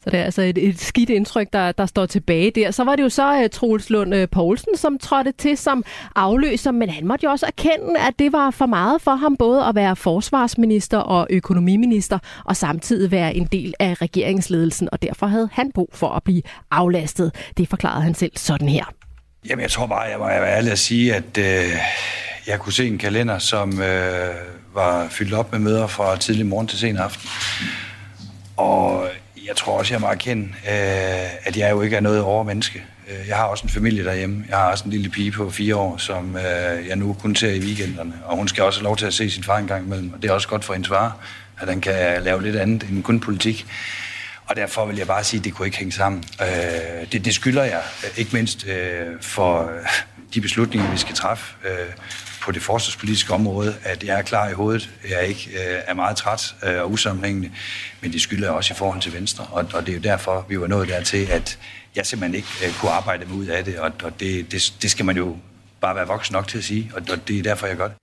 Så 0.04 0.10
det 0.10 0.20
er 0.20 0.24
altså 0.24 0.42
et, 0.42 0.58
et 0.58 0.80
skidt 0.80 1.10
indtryk, 1.10 1.48
der, 1.54 1.72
der 1.72 1.86
står 1.86 2.06
tilbage 2.06 2.52
der. 2.52 2.72
Så 2.72 2.84
var 2.84 2.96
det 2.96 3.04
jo 3.04 3.10
så 3.10 3.42
uh, 3.44 3.50
Troels 3.52 3.90
Lund 3.90 4.16
uh, 4.16 4.24
Poulsen, 4.32 4.78
som 4.78 4.98
trådte 4.98 5.32
til 5.32 5.58
som 5.58 5.84
afløser, 6.16 6.72
men 6.72 6.90
han 6.90 7.08
måtte 7.08 7.24
jo 7.24 7.32
også 7.32 7.46
erkende, 7.46 8.00
at 8.08 8.14
det 8.20 8.34
var 8.34 8.52
for 8.52 8.66
meget 8.66 9.02
for 9.02 9.16
ham 9.16 9.38
både 9.38 9.66
at 9.66 9.76
være 9.76 9.96
forsvarsminister 9.96 10.98
og 10.98 11.28
økonomiminister, 11.30 12.20
og 12.46 12.56
samtidig 12.56 13.12
være 13.12 13.36
en 13.36 13.46
del 13.46 13.74
af 13.80 14.02
regeringsledelsen, 14.02 14.90
og 14.92 15.02
derfor 15.02 15.28
havde 15.28 15.50
han 15.52 15.72
brug 15.72 15.90
for 15.94 16.10
at 16.10 16.24
blive 16.24 16.42
aflastet. 16.72 17.36
Det 17.58 17.70
forklarede 17.70 18.02
han 18.02 18.14
selv 18.14 18.32
sådan 18.36 18.70
her. 18.70 18.86
Jamen, 19.50 19.62
jeg 19.62 19.72
tror 19.72 19.88
bare, 19.88 20.02
jeg 20.02 20.20
må 20.20 20.26
være 20.26 20.58
ærlig 20.58 20.72
at 20.72 20.80
sige, 20.80 21.16
at 21.16 21.38
øh, 21.38 21.72
jeg 22.48 22.60
kunne 22.60 22.74
se 22.74 22.88
en 22.88 22.98
kalender, 22.98 23.40
som 23.40 23.82
øh, 23.82 24.36
var 24.74 25.08
fyldt 25.10 25.34
op 25.34 25.52
med 25.52 25.60
møder 25.60 25.88
fra 25.88 26.18
tidlig 26.18 26.46
morgen 26.46 26.68
til 26.68 26.80
sen 26.80 26.98
aften. 26.98 27.30
Og 28.58 29.08
jeg 29.48 29.56
tror 29.56 29.78
også, 29.78 29.94
jeg 29.94 30.02
må 30.02 30.08
erkende, 30.08 30.44
øh, 30.44 31.48
at 31.48 31.58
jeg 31.58 31.72
jo 31.72 31.82
ikke 31.82 31.96
er 31.96 32.00
noget 32.00 32.22
overmenneske. 32.22 32.84
menneske. 33.08 33.28
jeg 33.30 33.38
har 33.38 33.44
også 33.44 33.64
en 33.64 33.70
familie 33.70 34.06
derhjemme. 34.06 34.46
Jeg 34.50 34.58
har 34.58 34.72
også 34.72 34.84
en 34.84 34.92
lille 34.92 35.10
pige 35.10 35.32
på 35.32 35.50
fire 35.50 35.76
år, 35.76 35.98
som 35.98 36.36
øh, 36.36 36.88
jeg 36.88 36.96
nu 36.96 37.14
kun 37.14 37.36
ser 37.36 37.50
i 37.50 37.60
weekenderne. 37.60 38.14
Og 38.26 38.38
hun 38.38 38.48
skal 38.48 38.64
også 38.64 38.80
have 38.80 38.84
lov 38.84 38.98
til 38.98 39.06
at 39.06 39.14
se 39.14 39.30
sin 39.30 39.44
far 39.44 39.58
en 39.58 39.68
gang 39.68 39.86
imellem. 39.86 40.14
Og 40.14 40.22
det 40.22 40.30
er 40.30 40.34
også 40.34 40.48
godt 40.48 40.66
for 40.66 40.74
hendes 40.74 40.90
far, 40.90 41.18
at 41.60 41.70
han 41.70 41.82
kan 41.82 42.24
lave 42.24 42.44
lidt 42.44 42.56
andet 42.56 42.84
end 42.90 43.04
kun 43.04 43.20
politik. 43.20 43.66
Og 44.46 44.56
derfor 44.56 44.86
vil 44.86 44.98
jeg 44.98 45.08
bare 45.08 45.24
sige, 45.24 45.40
at 45.40 45.44
det 45.46 45.54
kunne 45.54 45.66
ikke 45.66 45.78
hænge 45.78 45.92
sammen. 45.92 46.24
Øh, 46.42 47.12
det, 47.12 47.26
det 47.26 47.34
skylder 47.34 47.64
jeg, 47.64 47.82
øh, 48.04 48.20
ikke 48.20 48.32
mindst 48.34 48.66
for 49.22 49.72
de 50.34 50.42
beslutninger, 50.42 50.92
vi 50.92 50.98
skal 50.98 51.16
træffe 51.16 51.46
på 52.46 52.52
det 52.52 52.62
forsvarspolitiske 52.62 53.34
område, 53.34 53.76
at 53.84 54.04
jeg 54.04 54.18
er 54.18 54.22
klar 54.22 54.50
i 54.50 54.54
hovedet. 54.54 54.90
Jeg 55.10 55.18
er 55.18 55.22
ikke 55.22 55.50
øh, 55.54 55.82
er 55.88 55.94
meget 55.94 56.18
træt 56.18 56.56
øh, 56.64 56.82
og 56.82 56.92
usammenhængende, 56.92 57.52
men 58.02 58.14
det 58.14 58.22
skylder 58.22 58.48
jeg 58.48 58.54
også 58.54 58.74
i 58.74 58.78
forhold 58.78 59.02
til 59.02 59.14
Venstre. 59.14 59.46
Og, 59.52 59.66
og 59.74 59.86
det 59.86 59.90
er 59.90 59.94
jo 59.94 60.02
derfor, 60.04 60.46
vi 60.50 60.60
var 60.60 60.68
nået 60.68 60.88
dertil, 60.88 61.28
at 61.32 61.60
jeg 61.96 62.06
simpelthen 62.06 62.36
ikke 62.36 62.48
øh, 62.66 62.74
kunne 62.80 62.92
arbejde 62.92 63.26
mig 63.26 63.38
ud 63.38 63.46
af 63.46 63.66
det, 63.66 63.80
og, 63.80 63.92
og 64.04 64.20
det, 64.20 64.52
det, 64.52 64.74
det 64.82 64.92
skal 64.92 65.06
man 65.06 65.18
jo 65.18 65.38
bare 65.82 65.96
være 65.96 66.08
voksen 66.08 66.34
nok 66.34 66.48
til 66.48 66.58
at 66.58 66.64
sige, 66.64 66.92
og, 66.96 67.02
og 67.12 67.28
det 67.28 67.40
er 67.40 67.44
derfor, 67.44 67.68
jeg 67.68 67.78
gør 67.78 67.88
det. 67.88 67.98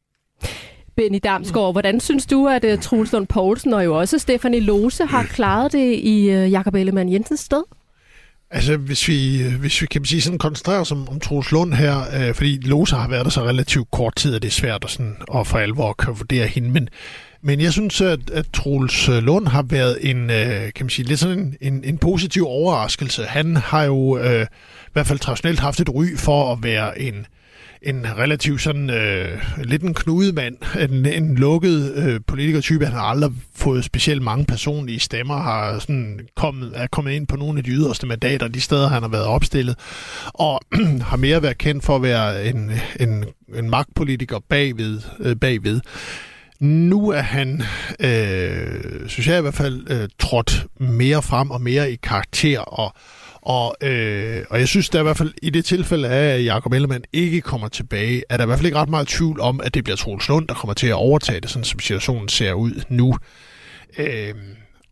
Benny 0.97 1.21
Damsgaard, 1.25 1.73
hvordan 1.75 2.01
synes 2.01 2.27
du, 2.27 2.49
at 2.49 2.65
uh, 2.65 2.79
Troels 2.79 3.13
Lund 3.13 3.27
Poulsen 3.27 3.73
og 3.73 3.85
jo 3.85 3.99
også 3.99 4.19
Stefanie 4.19 4.61
Lose 4.61 5.05
har 5.05 5.23
klaret 5.23 5.73
det 5.73 5.99
i 6.03 6.29
uh, 6.29 6.53
Jakob 6.53 6.75
Ellemann 6.75 7.13
Jensens 7.13 7.41
sted? 7.41 7.63
Altså, 8.55 8.77
hvis 8.77 9.09
vi, 9.09 9.43
hvis 9.61 9.83
vi 9.83 9.87
kan 9.87 10.05
sige 10.05 10.23
sådan 10.23 10.39
koncentrerer 10.39 10.81
os 10.81 10.93
om, 10.93 11.09
om 11.09 11.21
Troels 11.21 11.51
Lund 11.51 11.75
her, 11.75 11.99
øh, 12.15 12.35
fordi 12.35 12.59
Losa 12.63 12.97
har 12.97 13.09
været 13.09 13.25
der 13.25 13.31
så 13.31 13.45
relativt 13.45 13.91
kort 13.91 14.17
tid, 14.17 14.35
at 14.35 14.43
det 14.43 14.49
er 14.49 14.53
svært 14.53 14.85
at, 14.85 14.91
sådan, 14.91 15.17
at 15.35 15.47
for 15.47 15.59
alvor 15.59 15.93
kan 15.93 16.19
vurdere 16.19 16.47
hende, 16.47 16.71
men, 16.71 16.89
men 17.43 17.61
jeg 17.61 17.73
synes, 17.73 18.01
at, 18.01 18.31
at 18.31 18.47
Troels 18.53 19.09
øh, 19.09 19.23
Lund 19.23 19.49
har 19.49 19.63
været 19.63 20.11
en, 20.11 20.31
øh, 20.31 20.73
kan 20.75 20.85
man 20.85 20.91
sige, 20.91 21.09
lidt 21.09 21.21
sådan 21.21 21.39
en, 21.39 21.57
en, 21.61 21.85
en 21.85 21.99
positiv 21.99 22.47
overraskelse. 22.47 23.25
Han 23.25 23.57
har 23.57 23.83
jo 23.83 24.19
øh, 24.19 24.43
i 24.87 24.93
hvert 24.93 25.07
fald 25.07 25.19
traditionelt 25.19 25.61
haft 25.61 25.81
et 25.81 25.95
ry 25.95 26.17
for 26.17 26.53
at 26.53 26.59
være 26.63 27.01
en, 27.01 27.15
øh, 27.15 27.25
en 27.85 28.07
relativt 28.19 28.61
sådan 28.61 28.91
øh, 28.91 29.43
lidt 29.65 29.83
en 29.83 29.95
knudemand, 29.95 30.57
en, 30.91 31.07
en 31.07 31.35
lukket 31.35 31.93
øh, 31.95 32.21
politikertype. 32.27 32.85
Han 32.85 32.95
har 32.95 33.03
aldrig 33.03 33.33
fået 33.55 33.85
specielt 33.85 34.23
mange 34.23 34.45
personlige 34.45 35.01
stemmer, 35.01 35.37
har 35.37 35.79
sådan 35.79 36.21
kommet, 36.37 36.73
er 36.75 36.87
kommet 36.87 37.13
ind 37.13 37.27
på 37.27 37.37
nogle 37.37 37.59
af 37.59 37.65
de 37.65 37.71
yderste 37.71 38.07
mandater, 38.07 38.49
de 38.49 38.61
steder, 38.61 38.89
han 38.89 39.03
har 39.03 39.09
været 39.09 39.25
opstillet, 39.25 39.79
og 40.27 40.61
har 41.11 41.17
mere 41.17 41.43
været 41.43 41.59
kendt 41.59 41.85
for 41.85 41.97
at 41.97 42.03
være 42.03 42.47
en, 42.47 42.71
en, 43.01 43.25
en 43.55 43.71
magtpolitiker 43.71 44.39
bagved. 44.49 45.01
Øh, 45.21 45.37
bagved. 45.37 45.81
Nu 46.61 47.11
er 47.11 47.21
han, 47.21 47.63
øh, 48.01 49.09
synes 49.09 49.29
jeg 49.29 49.39
i 49.39 49.43
hvert 49.43 49.55
fald, 49.55 49.91
øh, 49.91 50.09
trådt 50.19 50.67
mere 50.79 51.23
frem 51.23 51.51
og 51.51 51.61
mere 51.61 51.93
i 51.93 51.97
karakter 52.03 52.59
og 52.61 52.95
og, 53.43 53.77
øh, 53.83 54.45
og 54.51 54.59
jeg 54.59 54.69
synes, 54.69 54.89
der 54.89 55.01
i 55.01 55.03
hvert 55.03 55.17
fald 55.17 55.35
i 55.43 55.51
det 55.51 55.65
tilfælde 55.65 56.09
af, 56.09 56.35
at 56.35 56.45
Jacob 56.45 56.73
Ellemann 56.73 57.05
ikke 57.13 57.41
kommer 57.41 57.69
tilbage, 57.69 58.23
er 58.31 58.37
der 58.37 58.45
i 58.45 58.47
hvert 58.47 58.59
fald 58.59 58.67
ikke 58.67 58.79
ret 58.79 58.89
meget 58.89 59.09
tvivl 59.09 59.41
om, 59.41 59.61
at 59.65 59.75
det 59.75 59.85
bliver 59.85 59.97
Troels 59.97 60.29
Lund, 60.29 60.49
der 60.49 60.55
kommer 60.55 60.75
til 60.75 60.87
at 60.87 60.95
overtage 60.95 61.41
det, 61.41 61.51
sådan 61.51 61.65
som 61.65 61.81
situationen 61.81 62.29
ser 62.29 62.53
ud 62.53 62.83
nu. 62.89 63.15
Øh, 63.99 64.35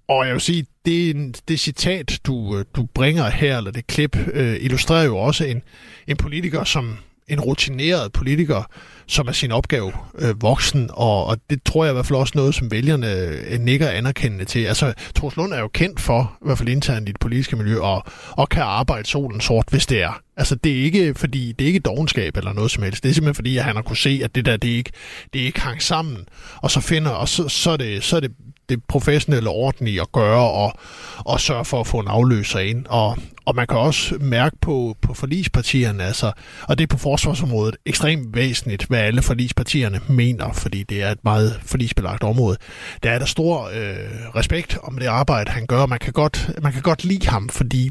og 0.08 0.26
jeg 0.26 0.32
vil 0.32 0.40
sige, 0.40 0.66
det, 0.86 1.40
det 1.48 1.60
citat, 1.60 2.20
du, 2.26 2.62
du 2.76 2.86
bringer 2.94 3.30
her, 3.30 3.58
eller 3.58 3.70
det 3.70 3.86
klip, 3.86 4.16
øh, 4.32 4.56
illustrerer 4.60 5.04
jo 5.04 5.16
også 5.16 5.44
en, 5.44 5.62
en 6.06 6.16
politiker, 6.16 6.64
som 6.64 6.96
en 7.30 7.40
rutineret 7.40 8.12
politiker, 8.12 8.62
som 9.06 9.28
er 9.28 9.32
sin 9.32 9.52
opgave 9.52 9.92
øh, 10.18 10.42
voksen, 10.42 10.90
og, 10.92 11.26
og 11.26 11.38
det 11.50 11.62
tror 11.62 11.84
jeg 11.84 11.92
i 11.92 11.94
hvert 11.94 12.06
fald 12.06 12.18
også 12.18 12.32
noget, 12.36 12.54
som 12.54 12.70
vælgerne 12.70 13.12
øh, 13.12 13.60
nikker 13.60 13.88
anerkendende 13.88 14.44
til. 14.44 14.64
Altså, 14.64 14.92
Troels 15.14 15.36
Lund 15.36 15.52
er 15.52 15.60
jo 15.60 15.68
kendt 15.68 16.00
for, 16.00 16.38
i 16.42 16.44
hvert 16.46 16.58
fald 16.58 16.68
internt 16.68 17.08
i 17.08 17.12
det 17.12 17.20
politiske 17.20 17.56
miljø, 17.56 17.80
og, 17.80 18.04
og 18.30 18.48
kan 18.48 18.62
arbejde 18.62 19.08
solen 19.08 19.40
sort, 19.40 19.64
hvis 19.70 19.86
det 19.86 20.02
er. 20.02 20.20
Altså, 20.36 20.54
det 20.54 20.72
er 20.72 20.82
ikke 20.82 21.14
fordi, 21.14 21.52
det 21.52 21.64
er 21.64 21.66
ikke 21.66 21.80
dogenskab 21.80 22.36
eller 22.36 22.52
noget 22.52 22.70
som 22.70 22.82
helst. 22.82 23.02
Det 23.02 23.08
er 23.08 23.14
simpelthen 23.14 23.34
fordi, 23.34 23.56
at 23.56 23.64
han 23.64 23.76
har 23.76 23.82
kunne 23.82 23.96
se, 23.96 24.20
at 24.24 24.34
det 24.34 24.44
der, 24.44 24.56
det 24.56 24.68
ikke, 24.68 24.92
det 25.32 25.40
ikke 25.40 25.60
hang 25.60 25.82
sammen. 25.82 26.28
Og 26.56 26.70
så 26.70 26.80
finder, 26.80 27.10
og 27.10 27.28
så, 27.28 27.48
så, 27.48 27.70
er, 27.70 27.76
det, 27.76 28.04
så 28.04 28.16
er 28.16 28.20
det 28.20 28.30
det 28.70 28.84
professionelle 28.88 29.50
orden 29.50 29.86
i 29.86 29.98
at 29.98 30.12
gøre 30.12 30.50
og, 30.50 30.72
og 31.18 31.40
sørge 31.40 31.64
for 31.64 31.80
at 31.80 31.86
få 31.86 31.98
en 31.98 32.08
afløser 32.08 32.58
ind. 32.58 32.86
Og, 32.88 33.18
og 33.44 33.56
man 33.56 33.66
kan 33.66 33.78
også 33.78 34.14
mærke 34.20 34.56
på, 34.60 34.96
på 35.02 35.14
forlispartierne, 35.14 36.04
altså, 36.04 36.32
og 36.62 36.78
det 36.78 36.84
er 36.84 36.88
på 36.88 36.98
forsvarsområdet 36.98 37.76
ekstremt 37.86 38.36
væsentligt, 38.36 38.84
hvad 38.84 38.98
alle 38.98 39.22
forlispartierne 39.22 40.00
mener, 40.08 40.52
fordi 40.52 40.82
det 40.82 41.02
er 41.02 41.10
et 41.10 41.24
meget 41.24 41.60
forlisbelagt 41.62 42.24
område. 42.24 42.56
Der 43.02 43.10
er 43.10 43.18
der 43.18 43.26
stor 43.26 43.64
øh, 43.64 44.36
respekt 44.36 44.78
om 44.82 44.98
det 44.98 45.06
arbejde, 45.06 45.50
han 45.50 45.66
gør. 45.66 45.86
Man 45.86 45.98
kan 45.98 46.12
godt, 46.12 46.50
man 46.62 46.72
kan 46.72 46.82
godt 46.82 47.04
lide 47.04 47.28
ham, 47.28 47.48
fordi 47.48 47.90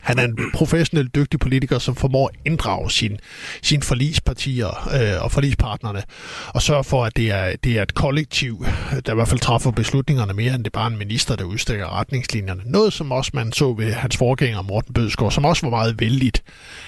han 0.00 0.18
er 0.18 0.24
en 0.24 0.38
professionel, 0.54 1.08
dygtig 1.14 1.40
politiker, 1.40 1.78
som 1.78 1.96
formår 1.96 2.28
at 2.28 2.34
inddrage 2.46 2.90
sin, 2.90 3.82
forlispartier 3.82 4.88
øh, 4.94 5.24
og 5.24 5.32
forlispartnerne, 5.32 6.02
og 6.48 6.62
sørge 6.62 6.84
for, 6.84 7.04
at 7.04 7.16
det 7.16 7.30
er, 7.30 7.56
det 7.64 7.78
er 7.78 7.82
et 7.82 7.94
kollektiv, 7.94 8.64
der 9.06 9.12
i 9.12 9.14
hvert 9.14 9.28
fald 9.28 9.40
træffer 9.40 9.70
beslutningerne 9.70 10.32
mere, 10.32 10.54
end 10.54 10.64
det 10.64 10.70
er 10.70 10.78
bare 10.78 10.92
en 10.92 10.98
minister, 10.98 11.36
der 11.36 11.44
udstikker 11.44 11.98
retningslinjerne. 11.98 12.62
Noget, 12.64 12.92
som 12.92 13.12
også 13.12 13.30
man 13.34 13.52
så 13.52 13.72
ved 13.72 13.92
hans 13.92 14.16
forgænger 14.16 14.62
Morten 14.62 14.94
Bødskov, 14.94 15.30
som 15.30 15.44
også 15.44 15.66
var 15.66 15.70
meget 15.70 16.00
vældigt 16.00 16.42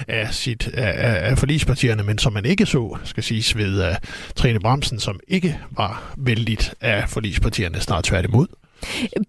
af, 0.09 0.35
sit, 0.35 0.68
af, 0.68 1.31
af 1.31 1.38
forlispartierne, 1.38 2.03
men 2.03 2.18
som 2.18 2.33
man 2.33 2.44
ikke 2.44 2.66
så, 2.66 2.98
skal 3.05 3.22
siges, 3.22 3.57
ved 3.57 3.88
uh, 3.88 3.94
Trine 4.37 4.61
Bramsen, 4.61 5.01
som 5.01 5.20
ikke 5.29 5.59
var 5.70 6.14
vældigt 6.16 6.75
af 6.81 7.09
forlispartierne, 7.09 7.81
snart 7.81 8.05
tværtimod. 8.05 8.46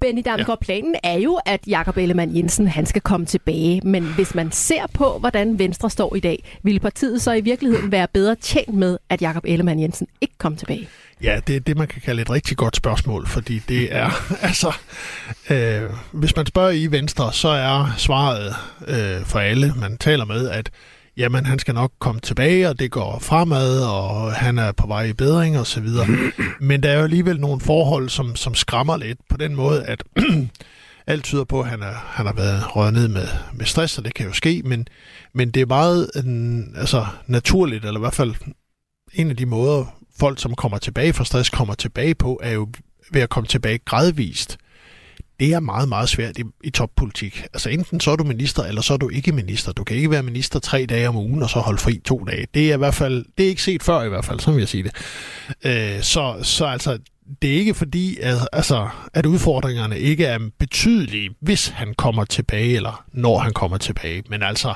Benny 0.01 0.21
Damgaard, 0.25 0.49
ja. 0.49 0.55
planen 0.65 0.95
er 1.03 1.17
jo, 1.17 1.39
at 1.45 1.67
Jakob 1.67 1.97
Ellemann 1.97 2.35
Jensen 2.35 2.67
han 2.67 2.85
skal 2.85 3.01
komme 3.01 3.25
tilbage. 3.25 3.81
Men 3.83 4.03
hvis 4.03 4.35
man 4.35 4.51
ser 4.51 4.87
på, 4.93 5.17
hvordan 5.19 5.59
Venstre 5.59 5.89
står 5.89 6.15
i 6.15 6.19
dag, 6.19 6.43
vil 6.63 6.79
partiet 6.79 7.21
så 7.21 7.31
i 7.31 7.41
virkeligheden 7.41 7.91
være 7.91 8.07
bedre 8.13 8.35
tjent 8.35 8.73
med, 8.73 8.97
at 9.09 9.21
Jakob 9.21 9.43
Ellemann 9.47 9.79
Jensen 9.79 10.07
ikke 10.21 10.33
kom 10.37 10.55
tilbage? 10.55 10.87
Ja, 11.23 11.39
det 11.47 11.55
er 11.55 11.59
det, 11.59 11.77
man 11.77 11.87
kan 11.87 12.01
kalde 12.01 12.21
et 12.21 12.29
rigtig 12.29 12.57
godt 12.57 12.75
spørgsmål, 12.75 13.27
fordi 13.27 13.59
det 13.59 13.95
er, 13.95 14.09
altså, 14.47 14.73
øh, 15.49 15.89
hvis 16.11 16.35
man 16.35 16.45
spørger 16.45 16.71
i 16.71 16.87
Venstre, 16.87 17.33
så 17.33 17.47
er 17.47 17.93
svaret 17.97 18.55
øh, 18.87 19.25
for 19.25 19.39
alle, 19.39 19.73
man 19.79 19.97
taler 19.97 20.25
med, 20.25 20.49
at 20.49 20.71
jamen 21.17 21.45
han 21.45 21.59
skal 21.59 21.73
nok 21.73 21.91
komme 21.99 22.21
tilbage, 22.21 22.69
og 22.69 22.79
det 22.79 22.91
går 22.91 23.19
fremad, 23.19 23.83
og 23.85 24.33
han 24.33 24.59
er 24.59 24.71
på 24.71 24.87
vej 24.87 25.03
i 25.03 25.13
bedring 25.13 25.59
og 25.59 25.67
så 25.67 25.81
videre. 25.81 26.07
Men 26.59 26.83
der 26.83 26.89
er 26.89 26.97
jo 26.97 27.03
alligevel 27.03 27.39
nogle 27.39 27.61
forhold, 27.61 28.09
som, 28.09 28.35
som 28.35 28.55
skræmmer 28.55 28.97
lidt 28.97 29.19
på 29.29 29.37
den 29.37 29.55
måde, 29.55 29.83
at 29.83 30.03
alt 31.07 31.23
tyder 31.23 31.43
på, 31.43 31.61
at 31.61 31.67
han, 31.67 31.81
er, 31.81 31.93
han 31.93 32.25
har 32.25 32.33
været 32.33 32.75
røget 32.75 32.93
ned 32.93 33.07
med, 33.07 33.27
med 33.53 33.65
stress, 33.65 33.97
og 33.97 34.05
det 34.05 34.13
kan 34.13 34.25
jo 34.25 34.33
ske, 34.33 34.61
men, 34.65 34.87
men 35.33 35.51
det 35.51 35.61
er 35.61 35.65
meget 35.65 36.11
en, 36.15 36.73
altså, 36.77 37.05
naturligt, 37.27 37.85
eller 37.85 37.99
i 37.99 38.03
hvert 38.03 38.13
fald 38.13 38.35
en 39.13 39.29
af 39.29 39.37
de 39.37 39.45
måder, 39.45 39.85
folk, 40.19 40.41
som 40.41 40.55
kommer 40.55 40.77
tilbage 40.77 41.13
fra 41.13 41.25
stress, 41.25 41.49
kommer 41.49 41.73
tilbage 41.73 42.15
på, 42.15 42.39
er 42.43 42.51
jo 42.51 42.69
ved 43.11 43.21
at 43.21 43.29
komme 43.29 43.47
tilbage 43.47 43.79
gradvist 43.85 44.57
det 45.43 45.53
er 45.53 45.59
meget, 45.59 45.89
meget 45.89 46.09
svært 46.09 46.37
i, 46.37 46.43
i 46.63 46.69
toppolitik. 46.69 47.43
Altså 47.53 47.69
enten 47.69 47.99
så 47.99 48.11
er 48.11 48.15
du 48.15 48.23
minister, 48.23 48.63
eller 48.63 48.81
så 48.81 48.93
er 48.93 48.97
du 48.97 49.09
ikke 49.09 49.31
minister. 49.31 49.71
Du 49.71 49.83
kan 49.83 49.97
ikke 49.97 50.11
være 50.11 50.23
minister 50.23 50.59
tre 50.59 50.85
dage 50.85 51.09
om 51.09 51.15
ugen, 51.15 51.43
og 51.43 51.49
så 51.49 51.59
holde 51.59 51.79
fri 51.79 52.01
to 52.05 52.19
dage. 52.19 52.47
Det 52.53 52.69
er 52.69 52.73
i 52.73 52.77
hvert 52.77 52.93
fald, 52.93 53.25
det 53.37 53.45
er 53.45 53.49
ikke 53.49 53.63
set 53.63 53.83
før 53.83 54.03
i 54.03 54.09
hvert 54.09 54.25
fald, 54.25 54.39
som 54.39 54.53
vil 54.53 54.61
jeg 54.61 54.67
sige 54.67 54.83
det. 54.83 54.91
Øh, 55.63 56.01
så, 56.01 56.35
så 56.41 56.65
altså, 56.65 56.97
det 57.41 57.49
er 57.49 57.55
ikke 57.55 57.73
fordi, 57.73 58.17
at, 58.19 58.37
altså, 58.53 58.89
at 59.13 59.25
udfordringerne 59.25 59.99
ikke 59.99 60.25
er 60.25 60.39
betydelige, 60.59 61.29
hvis 61.41 61.67
han 61.67 61.93
kommer 61.93 62.25
tilbage, 62.25 62.75
eller 62.75 63.05
når 63.13 63.39
han 63.39 63.53
kommer 63.53 63.77
tilbage. 63.77 64.23
Men 64.29 64.43
altså, 64.43 64.73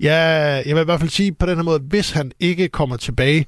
ja, 0.00 0.18
jeg 0.66 0.74
vil 0.76 0.80
i 0.80 0.84
hvert 0.84 1.00
fald 1.00 1.10
sige 1.10 1.32
på 1.32 1.46
den 1.46 1.56
her 1.56 1.62
måde, 1.62 1.80
hvis 1.88 2.10
han 2.10 2.32
ikke 2.40 2.68
kommer 2.68 2.96
tilbage, 2.96 3.46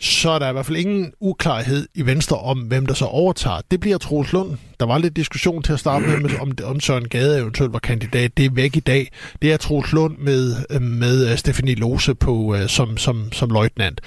så 0.00 0.30
er 0.30 0.38
der 0.38 0.48
i 0.48 0.52
hvert 0.52 0.66
fald 0.66 0.78
ingen 0.78 1.12
uklarhed 1.20 1.88
i 1.94 2.06
Venstre 2.06 2.36
om, 2.36 2.58
hvem 2.58 2.86
der 2.86 2.94
så 2.94 3.04
overtager. 3.04 3.60
Det 3.70 3.80
bliver 3.80 3.98
Troels 3.98 4.32
Lund. 4.32 4.56
Der 4.80 4.86
var 4.86 4.98
lidt 4.98 5.16
diskussion 5.16 5.62
til 5.62 5.72
at 5.72 5.80
starte 5.80 6.06
med, 6.06 6.40
om, 6.40 6.52
om 6.64 6.80
Søren 6.80 7.08
Gade 7.08 7.38
eventuelt 7.38 7.72
var 7.72 7.78
kandidat. 7.78 8.36
Det 8.36 8.44
er 8.44 8.50
væk 8.50 8.76
i 8.76 8.80
dag. 8.80 9.12
Det 9.42 9.52
er 9.52 9.56
Troels 9.56 9.92
Lund 9.92 10.18
med, 10.18 10.56
øh, 10.70 10.82
med 10.82 11.30
øh, 11.30 11.36
Stefanie 11.36 11.74
Lose 11.74 12.14
på, 12.14 12.54
øh, 12.54 12.68
som, 12.68 12.96
som, 12.96 13.32
som 13.32 13.50
løjtnant. 13.50 14.00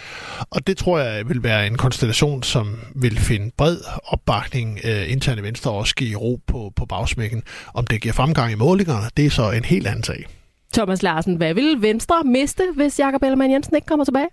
Og 0.49 0.67
det 0.67 0.77
tror 0.77 0.99
jeg 0.99 1.29
vil 1.29 1.43
være 1.43 1.67
en 1.67 1.77
konstellation, 1.77 2.43
som 2.43 2.79
vil 2.95 3.19
finde 3.19 3.51
bred 3.57 3.77
opbakning 4.05 4.79
uh, 4.83 5.11
internt 5.11 5.39
i 5.39 5.43
Venstre 5.43 5.71
og 5.71 5.77
også 5.77 5.95
give 5.95 6.17
ro 6.17 6.39
på, 6.47 6.71
på 6.75 6.85
bagsmækken. 6.85 7.43
Om 7.73 7.87
det 7.87 8.01
giver 8.01 8.13
fremgang 8.13 8.51
i 8.51 8.55
målingerne, 8.55 9.07
det 9.17 9.25
er 9.25 9.29
så 9.29 9.51
en 9.51 9.65
helt 9.65 9.87
anden 9.87 10.03
sag. 10.03 10.25
Thomas 10.73 11.03
Larsen, 11.03 11.35
hvad 11.35 11.53
vil 11.53 11.81
Venstre 11.81 12.23
miste, 12.25 12.63
hvis 12.75 12.99
Jakob 12.99 13.23
Ellemann 13.23 13.53
Jensen 13.53 13.75
ikke 13.75 13.87
kommer 13.87 14.05
tilbage? 14.05 14.27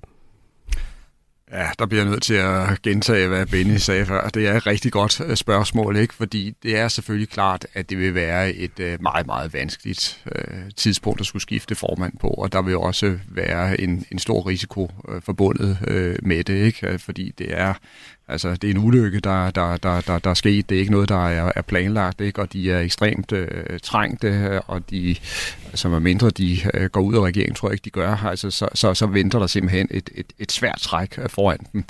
Ja, 1.53 1.69
der 1.79 1.87
bliver 1.87 2.03
jeg 2.03 2.11
nødt 2.11 2.23
til 2.23 2.35
at 2.35 2.83
gentage, 2.83 3.29
hvad 3.29 3.47
Benny 3.47 3.77
sagde 3.77 4.07
før. 4.07 4.29
Det 4.29 4.49
er 4.49 4.57
et 4.57 4.67
rigtig 4.67 4.93
godt 4.93 5.21
øh, 5.21 5.37
spørgsmål, 5.37 5.97
ikke? 5.97 6.15
fordi 6.15 6.55
det 6.63 6.77
er 6.79 6.89
selvfølgelig 6.89 7.29
klart, 7.29 7.67
at 7.75 7.91
det 7.91 7.99
vil 7.99 8.15
være 8.15 8.53
et 8.53 8.81
øh, 8.81 9.03
meget, 9.03 9.27
meget 9.27 9.53
vanskeligt 9.53 10.25
øh, 10.35 10.71
tidspunkt 10.77 11.21
at 11.21 11.27
skulle 11.27 11.43
skifte 11.43 11.75
formand 11.75 12.13
på, 12.21 12.29
og 12.29 12.53
der 12.53 12.63
vil 12.63 12.77
også 12.77 13.19
være 13.29 13.81
en, 13.81 14.07
en 14.13 14.19
stor 14.19 14.47
risiko 14.47 14.91
forbundet 15.21 15.79
med 16.23 16.45
det, 16.45 16.55
ikke? 16.55 16.99
fordi 16.99 17.35
det 17.39 17.59
er 17.59 17.75
Altså, 18.31 18.55
det 18.55 18.64
er 18.64 18.75
en 18.75 18.85
ulykke, 18.85 19.21
der, 19.21 19.51
der, 19.51 19.77
der, 19.77 20.01
der, 20.01 20.19
der 20.19 20.31
er 20.31 20.35
sket. 20.35 20.69
Det 20.69 20.75
er 20.75 20.81
ikke 20.81 20.93
noget, 20.93 21.09
der 21.09 21.29
er, 21.29 21.53
er 21.57 21.62
planlagt, 21.62 22.21
ikke? 22.21 22.43
og 22.43 22.53
de 22.53 22.71
er 22.71 22.81
ekstremt 22.81 23.33
øh, 23.33 23.81
trængte, 23.83 24.29
øh, 24.29 24.61
og 24.66 24.90
de, 24.90 25.16
altså, 25.64 25.83
som 25.83 25.93
er 25.93 25.99
mindre 25.99 26.31
de 26.31 26.59
øh, 26.75 26.90
går 26.90 27.01
ud 27.01 27.14
af 27.14 27.21
regeringen, 27.21 27.55
tror 27.55 27.69
jeg 27.69 27.73
ikke, 27.73 27.85
de 27.85 27.90
gør, 27.90 28.16
altså, 28.16 28.51
så, 28.51 28.69
så, 28.75 28.95
så 28.95 29.07
venter 29.07 29.38
der 29.38 29.47
simpelthen 29.47 29.88
et, 29.90 30.11
et, 30.14 30.33
et 30.38 30.53
svært 30.53 30.79
træk 30.81 31.19
øh, 31.19 31.29
foran 31.29 31.59
dem. 31.73 31.85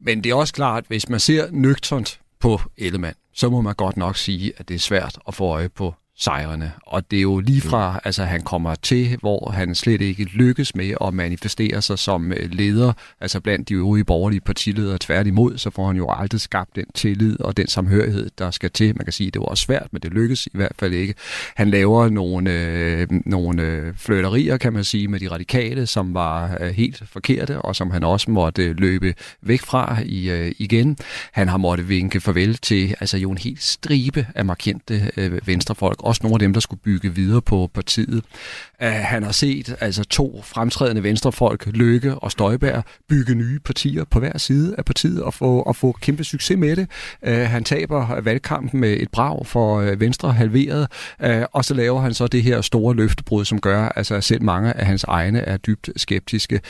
Men 0.00 0.24
det 0.24 0.30
er 0.30 0.34
også 0.34 0.54
klart, 0.54 0.84
hvis 0.88 1.08
man 1.08 1.20
ser 1.20 1.46
nøgternt 1.50 2.20
på 2.40 2.60
Ellemann, 2.76 3.16
så 3.34 3.50
må 3.50 3.60
man 3.60 3.74
godt 3.74 3.96
nok 3.96 4.16
sige, 4.16 4.52
at 4.56 4.68
det 4.68 4.74
er 4.74 4.78
svært 4.78 5.18
at 5.28 5.34
få 5.34 5.44
øje 5.44 5.68
på 5.68 5.94
sejrene. 6.22 6.72
Og 6.86 7.10
det 7.10 7.16
er 7.16 7.22
jo 7.22 7.40
lige 7.40 7.60
fra, 7.60 8.00
altså 8.04 8.24
han 8.24 8.40
kommer 8.40 8.74
til, 8.74 9.16
hvor 9.20 9.50
han 9.50 9.74
slet 9.74 10.00
ikke 10.00 10.24
lykkes 10.24 10.74
med 10.74 10.94
at 11.00 11.14
manifestere 11.14 11.82
sig 11.82 11.98
som 11.98 12.32
øh, 12.32 12.50
leder, 12.50 12.92
altså 13.20 13.40
blandt 13.40 13.68
de 13.68 13.74
øvrige 13.74 14.04
borgerlige 14.04 14.40
partiledere 14.40 14.98
tværtimod, 15.00 15.58
så 15.58 15.70
får 15.70 15.86
han 15.86 15.96
jo 15.96 16.06
aldrig 16.10 16.40
skabt 16.40 16.76
den 16.76 16.84
tillid 16.94 17.40
og 17.40 17.56
den 17.56 17.68
samhørighed, 17.68 18.30
der 18.38 18.50
skal 18.50 18.70
til. 18.70 18.96
Man 18.96 19.04
kan 19.04 19.12
sige, 19.12 19.26
at 19.26 19.34
det 19.34 19.40
var 19.40 19.46
også 19.46 19.64
svært, 19.64 19.86
men 19.92 20.02
det 20.02 20.12
lykkes 20.12 20.46
i 20.46 20.50
hvert 20.54 20.72
fald 20.78 20.92
ikke. 20.92 21.14
Han 21.56 21.70
laver 21.70 22.08
nogle, 22.08 22.50
øh, 22.50 23.06
nogle 23.26 23.62
øh, 23.62 23.94
fløterier, 23.96 24.56
kan 24.56 24.72
man 24.72 24.84
sige, 24.84 25.08
med 25.08 25.20
de 25.20 25.30
radikale, 25.30 25.86
som 25.86 26.14
var 26.14 26.56
øh, 26.60 26.70
helt 26.70 27.02
forkerte, 27.06 27.62
og 27.62 27.76
som 27.76 27.90
han 27.90 28.04
også 28.04 28.30
måtte 28.30 28.72
løbe 28.72 29.14
væk 29.42 29.60
fra 29.60 29.98
i, 30.04 30.30
øh, 30.30 30.52
igen. 30.58 30.96
Han 31.32 31.48
har 31.48 31.56
måttet 31.56 31.88
vinke 31.88 32.20
farvel 32.20 32.56
til 32.56 32.94
altså 33.00 33.18
jo 33.18 33.30
en 33.30 33.38
helt 33.38 33.62
stribe 33.62 34.26
af 34.34 34.44
markante 34.44 35.10
øh, 35.16 35.46
venstrefolk, 35.46 36.02
også 36.12 36.22
nogle 36.22 36.34
af 36.34 36.38
dem, 36.38 36.52
der 36.52 36.60
skulle 36.60 36.80
bygge 36.80 37.14
videre 37.14 37.42
på 37.42 37.70
partiet. 37.74 38.24
Uh, 38.82 38.86
han 38.88 39.22
har 39.22 39.32
set 39.32 39.76
altså 39.80 40.04
to 40.04 40.42
fremtrædende 40.44 41.02
venstrefolk, 41.02 41.66
Løkke 41.66 42.14
og 42.14 42.32
Støjberg, 42.32 42.84
bygge 43.08 43.34
nye 43.34 43.58
partier 43.58 44.04
på 44.04 44.18
hver 44.18 44.38
side 44.38 44.74
af 44.78 44.84
partiet 44.84 45.22
og 45.22 45.34
få, 45.34 45.62
og 45.62 45.76
få 45.76 45.96
kæmpe 46.00 46.24
succes 46.24 46.58
med 46.58 46.76
det. 46.76 46.88
Uh, 47.26 47.32
han 47.32 47.64
taber 47.64 48.20
valgkampen 48.20 48.80
med 48.80 48.92
et 49.00 49.08
brag 49.12 49.46
for 49.46 49.82
uh, 49.82 50.00
Venstre 50.00 50.32
halveret, 50.32 50.88
uh, 51.26 51.42
og 51.52 51.64
så 51.64 51.74
laver 51.74 52.00
han 52.00 52.14
så 52.14 52.26
det 52.26 52.42
her 52.42 52.60
store 52.60 52.94
løftebrud, 52.94 53.44
som 53.44 53.60
gør, 53.60 53.88
altså, 53.88 54.14
at 54.14 54.24
selv 54.24 54.42
mange 54.42 54.72
af 54.72 54.86
hans 54.86 55.04
egne 55.04 55.38
er 55.38 55.56
dybt 55.56 55.90
skeptiske. 55.96 56.60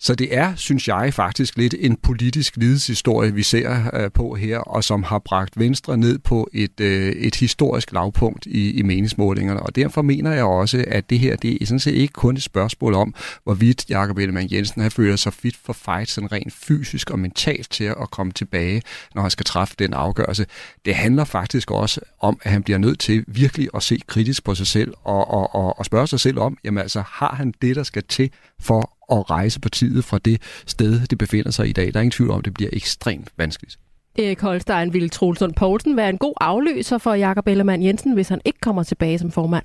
Så 0.00 0.14
det 0.14 0.36
er, 0.36 0.54
synes 0.54 0.88
jeg, 0.88 1.14
faktisk 1.14 1.56
lidt 1.56 1.74
en 1.78 1.96
politisk 1.96 2.56
lidelseshistorie, 2.56 3.34
vi 3.34 3.42
ser 3.42 3.90
øh, 3.94 4.10
på 4.12 4.34
her, 4.34 4.58
og 4.58 4.84
som 4.84 5.02
har 5.02 5.18
bragt 5.18 5.58
Venstre 5.58 5.96
ned 5.96 6.18
på 6.18 6.48
et, 6.52 6.80
øh, 6.80 7.12
et 7.12 7.34
historisk 7.34 7.92
lavpunkt 7.92 8.46
i, 8.46 8.70
i 8.70 8.82
meningsmålingerne. 8.82 9.60
Og 9.60 9.76
derfor 9.76 10.02
mener 10.02 10.32
jeg 10.32 10.44
også, 10.44 10.84
at 10.88 11.10
det 11.10 11.18
her 11.18 11.36
det 11.36 11.62
er 11.62 11.66
sådan 11.66 11.80
set 11.80 11.94
ikke 11.94 12.12
kun 12.12 12.36
et 12.36 12.42
spørgsmål 12.42 12.94
om, 12.94 13.14
hvorvidt 13.44 13.90
Jakob 13.90 14.18
Ellemann 14.18 14.48
Jensen 14.52 14.82
har 14.82 14.88
føler 14.88 15.16
sig 15.16 15.32
fit 15.32 15.56
for 15.64 15.72
fight, 15.72 16.10
sådan 16.10 16.32
rent 16.32 16.52
fysisk 16.52 17.10
og 17.10 17.18
mentalt 17.18 17.70
til 17.70 17.84
at 17.84 18.10
komme 18.10 18.32
tilbage, 18.32 18.82
når 19.14 19.22
han 19.22 19.30
skal 19.30 19.46
træffe 19.46 19.74
den 19.78 19.94
afgørelse. 19.94 20.46
Det 20.84 20.94
handler 20.94 21.24
faktisk 21.24 21.70
også 21.70 22.00
om, 22.20 22.38
at 22.42 22.50
han 22.50 22.62
bliver 22.62 22.78
nødt 22.78 22.98
til 22.98 23.24
virkelig 23.28 23.68
at 23.74 23.82
se 23.82 24.00
kritisk 24.06 24.44
på 24.44 24.54
sig 24.54 24.66
selv 24.66 24.94
og, 25.04 25.30
og, 25.30 25.54
og, 25.54 25.78
og 25.78 25.84
spørge 25.84 26.06
sig 26.06 26.20
selv 26.20 26.38
om, 26.38 26.58
jamen 26.64 26.78
altså, 26.78 27.02
har 27.08 27.34
han 27.34 27.54
det, 27.62 27.76
der 27.76 27.82
skal 27.82 28.02
til 28.08 28.30
for 28.60 28.95
at 29.12 29.30
rejse 29.30 29.60
partiet 29.60 30.04
fra 30.04 30.18
det 30.18 30.42
sted, 30.66 31.06
det 31.06 31.18
befinder 31.18 31.50
sig 31.50 31.68
i 31.68 31.72
dag. 31.72 31.86
Der 31.86 31.98
er 31.98 32.02
ingen 32.02 32.10
tvivl 32.10 32.30
om, 32.30 32.38
at 32.38 32.44
det 32.44 32.54
bliver 32.54 32.70
ekstremt 32.72 33.28
vanskeligt. 33.36 33.78
Erik 34.18 34.40
Holstein, 34.40 34.92
vil 34.92 35.10
Troelsund 35.10 35.54
Poulsen 35.54 35.96
være 35.96 36.10
en 36.10 36.18
god 36.18 36.34
afløser 36.40 36.98
for 36.98 37.14
Jakob 37.14 37.48
Ellemann 37.48 37.82
Jensen, 37.82 38.12
hvis 38.12 38.28
han 38.28 38.40
ikke 38.44 38.60
kommer 38.60 38.82
tilbage 38.82 39.18
som 39.18 39.30
formand? 39.30 39.64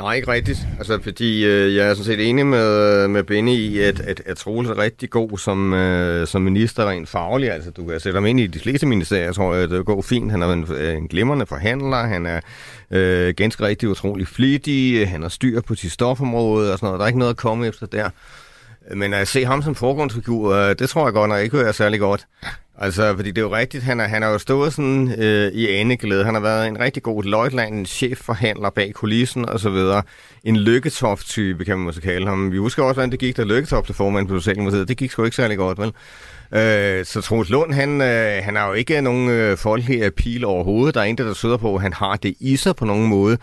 Nej, 0.00 0.14
ikke 0.14 0.32
rigtigt. 0.32 0.66
Altså, 0.78 0.98
fordi 1.02 1.44
øh, 1.44 1.76
jeg 1.76 1.88
er 1.88 1.94
sådan 1.94 2.04
set 2.04 2.28
enig 2.28 2.46
med, 2.46 3.02
øh, 3.04 3.10
med 3.10 3.22
Benny 3.22 3.50
i, 3.50 3.78
at, 3.78 4.00
at, 4.00 4.22
at 4.26 4.36
Troels 4.36 4.68
er 4.68 4.78
rigtig 4.78 5.10
god 5.10 5.38
som, 5.38 5.72
øh, 5.72 6.26
som 6.26 6.42
minister 6.42 6.88
rent 6.88 7.08
faglig. 7.08 7.52
Altså, 7.52 7.70
du 7.70 7.86
kan 7.86 8.00
sætte 8.00 8.16
ham 8.16 8.26
ind 8.26 8.40
i 8.40 8.46
de 8.46 8.58
fleste 8.58 8.86
ministerier, 8.86 9.32
tror 9.32 9.54
jeg, 9.54 9.70
det 9.70 9.86
går 9.86 10.02
fint. 10.02 10.30
Han 10.30 10.42
er 10.42 10.52
en, 10.52 10.66
øh, 10.72 10.96
en 10.96 11.08
glimrende 11.08 11.46
forhandler, 11.46 11.96
han 11.96 12.26
er 12.26 12.40
øh, 12.90 13.34
ganske 13.36 13.64
rigtig 13.64 13.88
utrolig 13.88 14.28
flittig, 14.28 15.08
han 15.08 15.22
har 15.22 15.28
styr 15.28 15.60
på 15.60 15.74
sit 15.74 15.92
stofområde 15.92 16.72
og 16.72 16.78
sådan 16.78 16.86
noget. 16.86 16.98
Der 16.98 17.04
er 17.04 17.08
ikke 17.08 17.18
noget 17.18 17.32
at 17.34 17.38
komme 17.38 17.66
efter 17.66 17.86
der. 17.86 18.10
Men 18.94 19.14
at 19.14 19.28
se 19.28 19.44
ham 19.44 19.62
som 19.62 19.74
forgrundsfigur, 19.74 20.54
øh, 20.54 20.74
det 20.78 20.88
tror 20.88 21.06
jeg 21.06 21.12
godt 21.12 21.28
nok 21.28 21.42
ikke 21.42 21.56
hører 21.56 21.72
særlig 21.72 22.00
godt. 22.00 22.26
Altså, 22.82 23.16
fordi 23.16 23.28
det 23.28 23.38
er 23.38 23.42
jo 23.42 23.56
rigtigt, 23.56 23.84
han, 23.84 24.00
er, 24.00 24.08
han 24.08 24.22
har 24.22 24.30
jo 24.30 24.38
stået 24.38 24.72
sådan 24.72 25.14
øh, 25.18 25.52
i 25.52 25.68
aneglæde. 25.68 26.24
Han 26.24 26.34
har 26.34 26.40
været 26.40 26.68
en 26.68 26.80
rigtig 26.80 27.02
god 27.02 27.24
løjtland, 27.24 27.74
en 27.74 27.86
chefforhandler 27.86 28.70
bag 28.70 28.92
kulissen 28.94 29.48
og 29.48 29.60
så 29.60 29.70
videre. 29.70 30.02
En 30.44 30.56
lykketoft-type, 30.56 31.64
kan 31.64 31.76
man 31.76 31.84
måske 31.84 32.00
kalde 32.00 32.26
ham. 32.26 32.52
Vi 32.52 32.58
husker 32.58 32.82
også, 32.82 32.94
hvordan 32.94 33.10
det 33.10 33.18
gik, 33.18 33.36
da 33.36 33.44
Lykketoft 33.44 33.84
blev 33.84 33.94
formand 33.94 34.28
på 34.28 34.38
Socialdemokratiet. 34.38 34.88
Det 34.88 34.96
gik 34.96 35.10
sgu 35.10 35.24
ikke 35.24 35.36
særlig 35.36 35.56
godt, 35.56 35.78
vel? 35.78 35.92
Øh, 36.54 37.04
så 37.04 37.20
Troels 37.20 37.50
Lund, 37.50 37.72
han, 37.72 38.00
øh, 38.00 38.44
han 38.44 38.56
har 38.56 38.68
jo 38.68 38.72
ikke 38.72 39.00
nogen 39.00 39.28
øh, 39.30 39.56
folkelig 39.56 40.02
øh, 40.02 40.10
pil 40.10 40.44
overhovedet. 40.44 40.94
Der 40.94 41.00
er 41.00 41.04
intet, 41.04 41.26
der 41.26 41.34
søder 41.34 41.56
på, 41.56 41.74
at 41.74 41.82
han 41.82 41.92
har 41.92 42.16
det 42.16 42.34
i 42.40 42.56
sig 42.56 42.76
på 42.76 42.84
nogen 42.84 43.06
måde. 43.06 43.38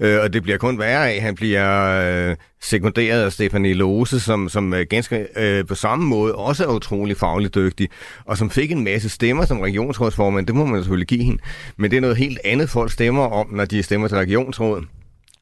Øh, 0.00 0.20
og 0.22 0.32
det 0.32 0.42
bliver 0.42 0.58
kun 0.58 0.78
værre 0.78 1.10
af. 1.10 1.22
Han 1.22 1.34
bliver 1.34 2.30
øh, 2.30 2.36
sekunderet 2.62 3.24
af 3.24 3.32
Stefanie 3.32 3.74
Lose, 3.74 4.20
som, 4.20 4.48
som 4.48 4.74
øh, 4.74 4.86
ganske 4.90 5.26
øh, 5.36 5.66
på 5.66 5.74
samme 5.74 6.06
måde 6.06 6.34
også 6.34 6.64
er 6.64 6.74
utrolig 6.74 7.16
fagligt 7.16 7.54
dygtig, 7.54 7.88
og 8.24 8.38
som 8.38 8.50
fik 8.50 8.72
en 8.72 8.84
masse 8.84 9.08
stemmer 9.08 9.44
som 9.44 9.60
regionsrådsformand. 9.60 10.46
Det 10.46 10.54
må 10.54 10.64
man 10.64 10.80
selvfølgelig 10.80 11.08
give 11.08 11.24
hende. 11.24 11.42
Men 11.76 11.90
det 11.90 11.96
er 11.96 12.00
noget 12.00 12.16
helt 12.16 12.38
andet, 12.44 12.70
folk 12.70 12.92
stemmer 12.92 13.22
om, 13.22 13.46
når 13.52 13.64
de 13.64 13.82
stemmer 13.82 14.08
til 14.08 14.16
regionsrådet. 14.16 14.84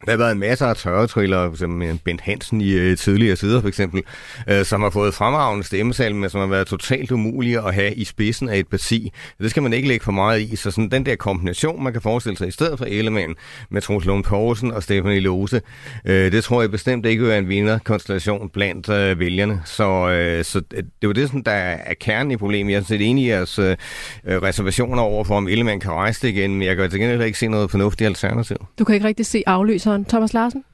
Der 0.07 0.11
har 0.11 0.19
været 0.19 0.33
en 0.33 0.39
masse 0.39 0.65
af 0.65 0.77
tørretriller, 0.77 1.55
som 1.55 1.83
Bent 2.05 2.21
Hansen 2.21 2.61
i 2.61 2.73
øh, 2.73 2.97
tidligere 2.97 3.37
sider 3.37 3.61
for 3.61 3.69
eksempel, 3.69 4.03
øh, 4.49 4.65
som 4.65 4.83
har 4.83 4.91
fået 4.91 5.15
fremragende 5.15 5.65
stemmesal, 5.65 6.15
men 6.15 6.31
som 6.31 6.41
har 6.41 6.47
været 6.47 6.67
totalt 6.67 7.13
umulige 7.13 7.59
at 7.59 7.75
have 7.75 7.95
i 7.95 8.05
spidsen 8.05 8.49
af 8.49 8.59
et 8.59 8.69
parti. 8.69 9.13
Det 9.39 9.51
skal 9.51 9.63
man 9.63 9.73
ikke 9.73 9.89
lægge 9.89 10.05
for 10.05 10.13
meget 10.13 10.41
i, 10.41 10.57
så 10.57 10.71
sådan 10.71 10.91
den 10.91 11.07
der 11.07 11.17
kombination, 11.17 11.85
man 11.85 11.93
kan 11.93 12.03
forestille 12.03 12.39
sig 12.39 12.49
i 12.49 12.51
stedet 12.51 12.79
for 12.79 12.85
Ellemann 12.85 13.35
med 13.71 13.83
Troels 13.83 14.05
Lund 14.05 14.25
Poulsen 14.25 14.71
og 14.71 14.83
Stefanie 14.83 15.21
Lose, 15.21 15.61
øh, 16.05 16.33
det 16.33 16.45
tror 16.45 16.61
jeg 16.61 16.71
bestemt 16.71 17.07
ikke 17.07 17.21
vil 17.21 17.29
være 17.29 17.39
en 17.39 17.49
vinderkonstellation 17.49 18.49
blandt 18.49 18.89
øh, 18.89 19.19
vælgerne. 19.19 19.63
Så, 19.65 20.09
øh, 20.09 20.45
så 20.45 20.59
øh, 20.59 20.77
det 20.77 20.87
er 21.03 21.09
jo 21.09 21.13
det, 21.13 21.27
sådan, 21.29 21.43
der 21.43 21.53
er 21.53 21.95
kernen 22.01 22.31
i 22.31 22.37
problemet. 22.37 22.73
Jeg 22.73 22.79
er 22.79 22.85
set 22.85 23.11
enig 23.11 23.25
i 23.25 23.29
jeres 23.29 23.59
øh, 23.59 23.77
øh, 24.25 24.43
reservationer 24.43 25.03
over 25.03 25.25
for, 25.25 25.37
om 25.37 25.49
Ellemann 25.49 25.81
kan 25.81 25.93
rejse 25.93 26.23
det 26.23 26.29
igen, 26.29 26.55
men 26.55 26.63
jeg 26.63 26.77
kan 26.77 26.91
til 26.91 27.01
gengæld 27.01 27.23
ikke 27.23 27.39
se 27.39 27.49
noget 27.49 27.71
fornuftigt 27.71 28.09
alternativ. 28.09 28.57
Du 28.79 28.85
kan 28.85 28.95
ikke 28.95 29.07
rigtig 29.07 29.27
se 29.27 29.43
afløser 29.47 29.88
Thomas 30.05 30.35
Larsen? 30.35 30.65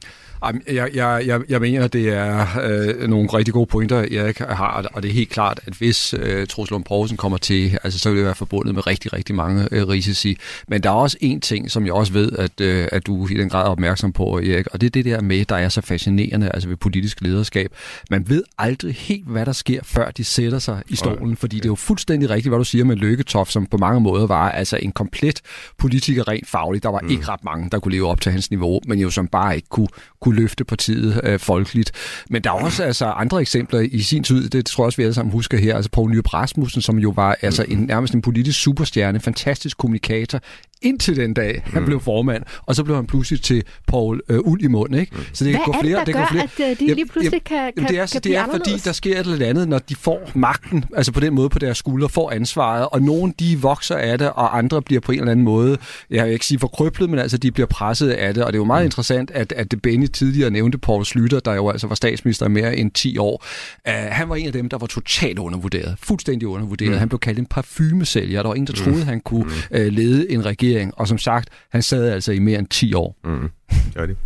Jeg, 0.73 0.95
jeg, 0.95 1.23
jeg, 1.27 1.41
jeg 1.49 1.61
mener, 1.61 1.87
det 1.87 2.09
er 2.09 2.47
øh, 2.63 3.09
nogle 3.09 3.29
rigtig 3.29 3.55
gode 3.55 3.67
pointer, 3.67 3.99
Erik 3.99 4.39
har, 4.39 4.91
og 4.93 5.03
det 5.03 5.09
er 5.09 5.13
helt 5.13 5.31
klart, 5.31 5.61
at 5.67 5.73
hvis 5.73 6.15
øh, 6.19 6.47
Troels 6.47 6.71
Lund 6.71 6.85
Poulsen 6.85 7.17
kommer 7.17 7.39
til, 7.39 7.79
altså, 7.85 7.99
så 7.99 8.09
vil 8.09 8.17
det 8.17 8.25
være 8.27 8.35
forbundet 8.35 8.75
med 8.75 8.87
rigtig, 8.87 9.13
rigtig 9.13 9.35
mange 9.35 9.69
øh, 9.71 9.89
risici. 9.89 10.39
Men 10.69 10.83
der 10.83 10.91
er 10.91 10.95
også 10.95 11.17
en 11.21 11.41
ting, 11.41 11.71
som 11.71 11.87
jeg 11.87 11.93
også 11.93 12.13
ved, 12.13 12.33
at, 12.33 12.61
øh, 12.61 12.89
at 12.93 13.07
du 13.07 13.29
i 13.29 13.35
den 13.35 13.49
grad 13.49 13.67
er 13.67 13.71
opmærksom 13.71 14.13
på, 14.13 14.39
Erik, 14.39 14.67
og 14.67 14.81
det 14.81 14.87
er 14.87 14.91
det 14.91 15.05
der 15.05 15.21
med, 15.21 15.45
der 15.45 15.57
er 15.57 15.69
så 15.69 15.81
fascinerende 15.81 16.51
altså 16.55 16.69
ved 16.69 16.77
politisk 16.77 17.21
lederskab. 17.21 17.73
Man 18.11 18.29
ved 18.29 18.43
aldrig 18.59 18.95
helt, 18.95 19.27
hvad 19.27 19.47
der 19.47 19.53
sker, 19.53 19.81
før 19.83 20.11
de 20.11 20.25
sætter 20.25 20.59
sig 20.59 20.83
i 20.89 20.97
stolen, 20.97 21.37
fordi 21.37 21.57
det 21.57 21.65
er 21.65 21.69
jo 21.69 21.75
fuldstændig 21.75 22.31
rigtigt, 22.31 22.51
hvad 22.51 22.59
du 22.59 22.65
siger 22.65 22.85
med 22.85 22.97
Lykketoft, 22.97 23.53
som 23.53 23.67
på 23.67 23.77
mange 23.77 24.01
måder 24.01 24.27
var 24.27 24.51
altså 24.51 24.77
en 24.83 24.93
komplet 24.93 25.41
politiker 25.79 26.29
rent 26.29 26.49
fagligt. 26.49 26.83
Der 26.83 26.91
var 26.91 27.01
mm. 27.01 27.11
ikke 27.11 27.29
ret 27.29 27.45
mange, 27.45 27.71
der 27.71 27.79
kunne 27.79 27.93
leve 27.93 28.09
op 28.09 28.21
til 28.21 28.33
hans 28.33 28.51
niveau, 28.51 28.81
men 28.87 28.99
jo 28.99 29.11
som 29.11 29.29
bare 29.29 29.57
ikke 29.57 29.69
kunne, 29.69 29.89
kunne 30.21 30.34
løfte 30.35 30.65
partiet 30.65 31.21
øh, 31.25 31.39
folkeligt. 31.39 31.93
Men 32.31 32.45
der 32.45 32.51
er 32.51 32.55
også 32.55 32.83
altså, 32.83 33.05
andre 33.05 33.41
eksempler 33.41 33.81
i 33.81 34.01
sin 34.01 34.25
tid, 34.25 34.49
det 34.49 34.67
tror 34.67 34.85
jeg 34.85 34.87
også, 34.87 34.97
vi 34.97 35.03
alle 35.03 35.15
sammen 35.15 35.33
husker 35.33 35.59
her, 35.59 35.77
altså 35.77 35.91
Poul 35.91 36.11
Nyrup 36.11 36.35
Rasmussen, 36.35 36.83
som 36.83 36.99
jo 36.99 37.13
var 37.17 37.37
altså, 37.43 37.65
en, 37.69 37.79
nærmest 37.79 38.15
en 38.15 38.23
politisk 38.23 38.61
superstjerne, 38.61 39.21
fantastisk 39.21 39.79
kommunikator, 39.79 40.41
indtil 40.85 41.17
den 41.17 41.35
dag, 41.35 41.63
han 41.65 41.83
mm. 41.83 41.87
blev 41.87 42.01
formand, 42.01 42.43
og 42.63 42.75
så 42.75 42.85
blev 42.85 42.97
han 42.97 43.07
pludselig 43.07 43.43
til 43.43 43.63
Paul 43.87 44.21
øh, 44.29 44.39
Uld 44.39 44.63
i 44.63 44.67
munden. 44.67 44.99
Ikke? 45.01 45.13
Så 45.33 45.45
det 45.45 45.53
Hvad 45.53 45.61
går 45.65 45.77
flere, 45.81 46.01
er 46.01 46.05
det, 46.05 46.15
der 46.15 46.21
det 46.21 46.31
gør, 46.31 46.47
flere. 46.57 46.71
at 46.71 46.81
øh, 46.81 46.89
de 46.89 46.95
lige 46.95 47.07
pludselig 47.07 47.45
kan, 47.45 47.73
kan, 47.77 47.89
det 47.89 47.99
er, 47.99 48.07
kan 48.07 48.21
det 48.23 48.37
er 48.37 48.47
fordi, 48.51 48.71
der 48.85 48.93
sker 48.93 49.21
et 49.21 49.27
eller 49.27 49.47
andet, 49.47 49.69
når 49.69 49.79
de 49.79 49.95
får 49.95 50.31
magten, 50.35 50.85
altså 50.97 51.13
på 51.13 51.21
den 51.21 51.35
måde 51.35 51.49
på 51.49 51.59
deres 51.59 51.79
skuldre, 51.79 52.09
får 52.09 52.31
ansvaret, 52.31 52.89
og 52.93 53.03
nogen 53.03 53.35
de 53.39 53.59
vokser 53.61 53.97
af 53.97 54.19
det, 54.19 54.31
og 54.31 54.59
andre 54.59 54.83
bliver 54.83 55.01
på 55.01 55.13
en 55.13 55.19
eller 55.19 55.33
anden 55.33 55.45
måde, 55.45 55.79
jeg 56.11 56.25
vil 56.25 56.33
ikke 56.33 56.47
sige 56.47 56.59
forkryblet, 56.59 57.11
men 57.11 57.19
altså 57.19 57.39
de 57.39 57.51
bliver 57.51 57.67
presset 57.67 58.11
af 58.11 58.35
det, 58.35 58.45
og 58.45 58.53
det 58.53 58.57
er 58.57 58.61
jo 58.61 58.65
meget 58.65 58.83
mm. 58.83 58.87
interessant, 58.87 59.31
at, 59.31 59.53
at 59.53 59.75
Benny 59.83 60.07
tidligere 60.07 60.51
nævnte 60.51 60.79
Paul 60.79 61.05
Slytter, 61.05 61.41
der 61.41 61.55
jo 61.55 61.71
altså 61.71 61.87
var 61.87 61.95
statsminister 61.95 62.49
mere 62.49 62.77
end 62.77 62.91
10 62.91 63.19
år. 63.19 63.45
Uh, 63.89 63.95
han 63.95 64.29
var 64.29 64.37
en 64.37 64.47
af 64.47 64.53
dem, 64.53 64.69
der 64.69 64.79
var 64.79 64.87
totalt 64.87 65.39
undervurderet, 65.39 65.97
fuldstændig 66.03 66.49
undervurderet. 66.49 66.93
Mm. 66.93 66.99
Han 66.99 67.09
blev 67.09 67.19
kaldt 67.19 67.39
en 67.39 67.47
parfumesælger, 67.47 68.43
der 68.43 68.49
var 68.49 68.55
ingen, 68.55 68.67
der 68.67 68.83
troede, 68.83 68.99
mm. 68.99 69.07
han 69.07 69.21
kunne 69.21 69.47
uh, 69.71 69.81
lede 69.87 70.31
en 70.31 70.45
regering, 70.45 70.74
og 70.97 71.09
som 71.09 71.19
sagt, 71.19 71.49
han 71.71 71.83
sad 71.83 72.11
altså 72.11 72.33
i 72.33 72.39
mere 72.39 72.59
end 72.59 72.67
10 72.67 72.95
år. 72.95 73.17
Mm. 73.25 73.51
Gør 73.95 74.07
det. 74.07 74.17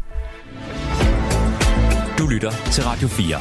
Du 2.19 2.27
lytter 2.27 2.51
til 2.73 2.85
Radio 2.85 3.09
4. 3.09 3.41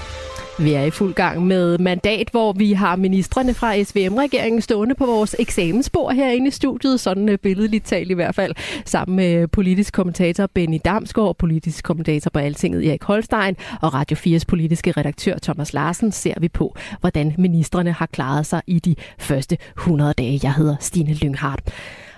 Vi 0.59 0.73
er 0.73 0.83
i 0.83 0.89
fuld 0.89 1.13
gang 1.13 1.47
med 1.47 1.77
mandat, 1.77 2.29
hvor 2.31 2.53
vi 2.53 2.73
har 2.73 2.95
ministerne 2.95 3.53
fra 3.53 3.83
SVM-regeringen 3.83 4.61
stående 4.61 4.95
på 4.95 5.05
vores 5.05 5.35
eksamensbord 5.39 6.13
herinde 6.13 6.47
i 6.47 6.51
studiet, 6.51 6.99
sådan 6.99 7.29
øh, 7.29 7.37
billedligt 7.37 7.85
talt 7.85 8.11
i 8.11 8.13
hvert 8.13 8.35
fald, 8.35 8.53
sammen 8.85 9.15
med 9.15 9.47
politisk 9.47 9.93
kommentator 9.93 10.47
Benny 10.53 10.79
Damsgaard, 10.85 11.37
politisk 11.37 11.83
kommentator 11.83 12.29
på 12.29 12.39
Altinget 12.39 12.87
Erik 12.87 13.03
Holstein 13.03 13.55
og 13.81 13.93
Radio 13.93 14.17
4's 14.17 14.43
politiske 14.47 14.91
redaktør 14.91 15.37
Thomas 15.37 15.73
Larsen 15.73 16.11
ser 16.11 16.39
vi 16.39 16.47
på, 16.47 16.75
hvordan 16.99 17.35
ministerne 17.37 17.91
har 17.91 18.05
klaret 18.05 18.45
sig 18.45 18.61
i 18.67 18.79
de 18.79 18.95
første 19.19 19.57
100 19.77 20.13
dage. 20.13 20.39
Jeg 20.43 20.53
hedder 20.53 20.75
Stine 20.79 21.13
Lynghardt. 21.13 21.61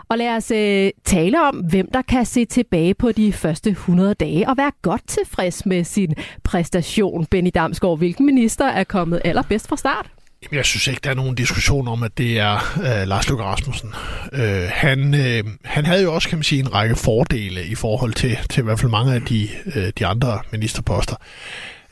Og 0.09 0.17
lad 0.17 0.35
os 0.35 0.51
øh, 0.51 0.91
tale 1.05 1.47
om, 1.47 1.55
hvem 1.55 1.89
der 1.93 2.01
kan 2.01 2.25
se 2.25 2.45
tilbage 2.45 2.93
på 2.93 3.11
de 3.11 3.33
første 3.33 3.69
100 3.69 4.13
dage 4.13 4.49
og 4.49 4.57
være 4.57 4.71
godt 4.81 5.07
tilfreds 5.07 5.65
med 5.65 5.83
sin 5.83 6.15
præstation. 6.43 7.25
Benny 7.25 7.51
Damsgaard, 7.55 7.97
hvilken 7.97 8.25
minister 8.25 8.65
er 8.65 8.83
kommet 8.83 9.21
allerbedst 9.25 9.67
fra 9.67 9.77
start? 9.77 10.09
Jeg 10.51 10.65
synes 10.65 10.87
ikke, 10.87 10.99
der 11.03 11.09
er 11.09 11.13
nogen 11.13 11.35
diskussion 11.35 11.87
om, 11.87 12.03
at 12.03 12.17
det 12.17 12.39
er 12.39 12.55
øh, 12.77 13.07
Lars 13.07 13.29
Løkke 13.29 13.43
Rasmussen. 13.43 13.89
Øh, 14.33 14.69
han, 14.69 15.13
øh, 15.13 15.43
han 15.65 15.85
havde 15.85 16.03
jo 16.03 16.13
også, 16.13 16.29
kan 16.29 16.37
man 16.37 16.43
sige, 16.43 16.59
en 16.59 16.73
række 16.73 16.95
fordele 16.95 17.65
i 17.65 17.75
forhold 17.75 18.13
til, 18.13 18.37
til 18.49 18.61
i 18.61 18.63
hvert 18.63 18.79
fald 18.79 18.91
mange 18.91 19.13
af 19.13 19.21
de, 19.21 19.49
øh, 19.75 19.91
de 19.99 20.05
andre 20.05 20.39
ministerposter, 20.51 21.15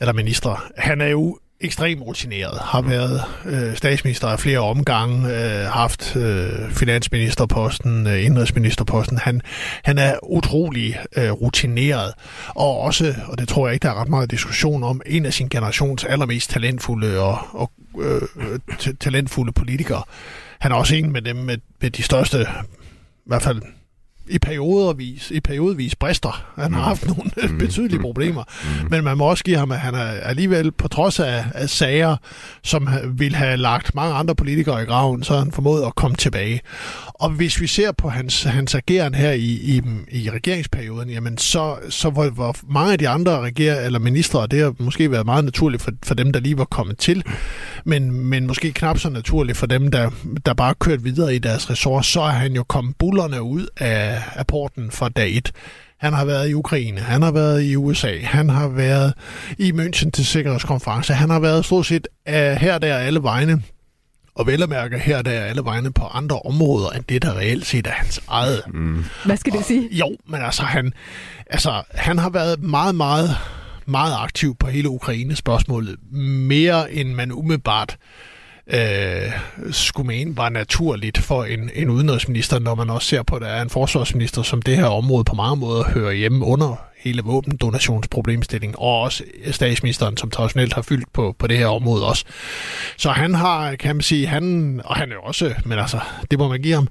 eller 0.00 0.12
ministre. 0.12 0.56
Han 0.76 1.00
er 1.00 1.06
jo 1.08 1.38
ekstremt 1.60 2.02
rutineret, 2.02 2.58
har 2.60 2.80
været 2.80 3.22
øh, 3.44 3.76
statsminister 3.76 4.28
af 4.28 4.40
flere 4.40 4.58
omgange, 4.58 5.28
øh, 5.34 5.66
haft 5.66 6.16
øh, 6.16 6.70
finansministerposten, 6.70 8.06
øh, 8.06 8.24
indrigsministerposten. 8.24 9.18
Han, 9.18 9.40
han 9.84 9.98
er 9.98 10.18
utrolig 10.22 10.98
øh, 11.16 11.30
rutineret, 11.30 12.14
og 12.48 12.80
også, 12.80 13.14
og 13.26 13.38
det 13.38 13.48
tror 13.48 13.66
jeg 13.66 13.74
ikke, 13.74 13.84
der 13.84 13.90
er 13.90 14.00
ret 14.00 14.08
meget 14.08 14.30
diskussion 14.30 14.82
om, 14.82 15.00
en 15.06 15.26
af 15.26 15.32
sin 15.32 15.48
generations 15.48 16.04
allermest 16.04 16.50
talentfulde 16.50 17.20
og, 17.20 17.38
og 17.52 17.70
øh, 18.00 18.22
talentfulde 19.00 19.52
politikere. 19.52 20.02
Han 20.58 20.72
er 20.72 20.76
også 20.76 20.94
en 20.94 21.12
med 21.12 21.22
dem 21.22 21.36
med, 21.36 21.58
med 21.80 21.90
de 21.90 22.02
største, 22.02 22.46
i 23.26 23.26
hvert 23.26 23.42
fald 23.42 23.62
i 24.30 24.38
periodervis, 24.38 25.30
i 25.30 25.40
periodevis 25.40 25.94
brister. 25.94 26.44
Han 26.54 26.72
har 26.72 26.80
mm. 26.80 26.84
haft 26.84 27.06
nogle 27.06 27.30
mm. 27.36 27.58
betydelige 27.64 28.00
problemer. 28.00 28.44
Mm. 28.82 28.90
Men 28.90 29.04
man 29.04 29.16
må 29.16 29.24
også 29.24 29.44
give 29.44 29.56
ham, 29.56 29.72
at 29.72 29.78
han 29.78 29.94
er 29.94 30.04
alligevel, 30.04 30.72
på 30.72 30.88
trods 30.88 31.20
af, 31.20 31.44
af 31.54 31.70
sager, 31.70 32.16
som 32.62 32.88
vil 33.14 33.34
have 33.34 33.56
lagt 33.56 33.94
mange 33.94 34.14
andre 34.14 34.34
politikere 34.34 34.82
i 34.82 34.84
graven, 34.84 35.22
så 35.22 35.32
har 35.32 35.40
han 35.40 35.52
formået 35.52 35.86
at 35.86 35.94
komme 35.94 36.16
tilbage. 36.16 36.60
Og 37.14 37.30
hvis 37.30 37.60
vi 37.60 37.66
ser 37.66 37.92
på 37.92 38.08
hans, 38.08 38.42
hans 38.42 38.74
ageren 38.74 39.14
her 39.14 39.32
i, 39.32 39.42
i, 39.42 39.82
i 40.10 40.30
regeringsperioden, 40.30 41.10
jamen 41.10 41.38
så, 41.38 41.76
så 41.88 42.10
var, 42.10 42.30
var 42.30 42.56
mange 42.68 42.92
af 42.92 42.98
de 42.98 43.08
andre 43.08 43.40
reger 43.40 43.80
eller 43.80 43.98
ministre, 43.98 44.46
det 44.46 44.60
har 44.60 44.74
måske 44.78 45.10
været 45.10 45.26
meget 45.26 45.44
naturligt 45.44 45.82
for, 45.82 45.92
for 46.04 46.14
dem, 46.14 46.32
der 46.32 46.40
lige 46.40 46.58
var 46.58 46.64
kommet 46.64 46.98
til, 46.98 47.24
men, 47.84 48.12
men 48.12 48.46
måske 48.46 48.72
knap 48.72 48.98
så 48.98 49.10
naturligt 49.10 49.58
for 49.58 49.66
dem, 49.66 49.90
der, 49.90 50.10
der 50.46 50.54
bare 50.54 50.74
kørt 50.74 51.04
videre 51.04 51.34
i 51.34 51.38
deres 51.38 51.70
ressort, 51.70 52.06
så 52.06 52.20
er 52.20 52.30
han 52.30 52.52
jo 52.52 52.62
kommet 52.62 52.96
bullerne 52.98 53.42
ud 53.42 53.66
af, 53.76 54.17
af 54.34 54.46
porten 54.46 54.90
fra 54.90 55.08
dag 55.08 55.36
et. 55.36 55.52
Han 55.98 56.12
har 56.12 56.24
været 56.24 56.48
i 56.48 56.54
Ukraine, 56.54 57.00
han 57.00 57.22
har 57.22 57.30
været 57.30 57.62
i 57.62 57.76
USA, 57.76 58.18
han 58.22 58.48
har 58.48 58.68
været 58.68 59.14
i 59.58 59.72
München 59.72 60.10
til 60.10 60.26
sikkerhedskonference, 60.26 61.12
han 61.12 61.30
har 61.30 61.40
været 61.40 61.64
stort 61.64 61.86
set 61.86 62.08
uh, 62.28 62.34
her 62.34 62.78
der 62.78 62.96
alle 62.96 63.22
vegne 63.22 63.62
og 64.34 64.46
vel 64.46 64.62
at 64.62 64.68
mærke 64.68 64.98
her, 64.98 65.22
der 65.22 65.30
er 65.30 65.44
alle 65.44 65.64
vegne 65.64 65.92
på 65.92 66.04
andre 66.04 66.38
områder, 66.38 66.90
end 66.90 67.04
det, 67.08 67.22
der 67.22 67.36
reelt 67.36 67.66
set 67.66 67.86
er 67.86 67.90
hans 67.90 68.20
eget. 68.28 68.62
Mm. 68.74 69.04
Hvad 69.24 69.36
skal 69.36 69.52
det 69.52 69.64
sige? 69.64 69.88
Jo, 69.90 70.16
men 70.26 70.42
altså 70.42 70.62
han, 70.62 70.92
altså, 71.46 71.82
han 71.94 72.18
har 72.18 72.30
været 72.30 72.62
meget, 72.62 72.94
meget, 72.94 73.36
meget 73.86 74.14
aktiv 74.18 74.56
på 74.56 74.66
hele 74.66 74.88
Ukraine-spørgsmålet. 74.88 75.96
Mere 76.12 76.92
end 76.92 77.14
man 77.14 77.32
umiddelbart 77.32 77.96
øh, 78.00 78.37
skulle 79.70 80.06
mene 80.06 80.36
var 80.36 80.48
naturligt 80.48 81.18
for 81.18 81.44
en, 81.44 81.70
en 81.74 81.90
udenrigsminister, 81.90 82.58
når 82.58 82.74
man 82.74 82.90
også 82.90 83.08
ser 83.08 83.22
på, 83.22 83.36
at 83.36 83.42
der 83.42 83.48
er 83.48 83.62
en 83.62 83.70
forsvarsminister, 83.70 84.42
som 84.42 84.62
det 84.62 84.76
her 84.76 84.84
område 84.84 85.24
på 85.24 85.34
mange 85.34 85.56
måder 85.56 85.84
hører 85.84 86.12
hjemme 86.12 86.44
under 86.44 86.76
hele 86.98 87.22
våbendonationsproblemstillingen, 87.22 88.76
og 88.78 89.00
også 89.00 89.24
statsministeren, 89.50 90.16
som 90.16 90.30
traditionelt 90.30 90.72
har 90.72 90.82
fyldt 90.82 91.12
på, 91.12 91.34
på 91.38 91.46
det 91.46 91.58
her 91.58 91.66
område 91.66 92.06
også. 92.06 92.24
Så 92.96 93.10
han 93.10 93.34
har, 93.34 93.74
kan 93.74 93.96
man 93.96 94.02
sige, 94.02 94.26
han, 94.26 94.80
og 94.84 94.96
han 94.96 95.10
er 95.10 95.14
jo 95.14 95.22
også, 95.22 95.54
men 95.64 95.78
altså, 95.78 96.00
det 96.30 96.38
må 96.38 96.48
man 96.48 96.62
give 96.62 96.74
ham, 96.74 96.88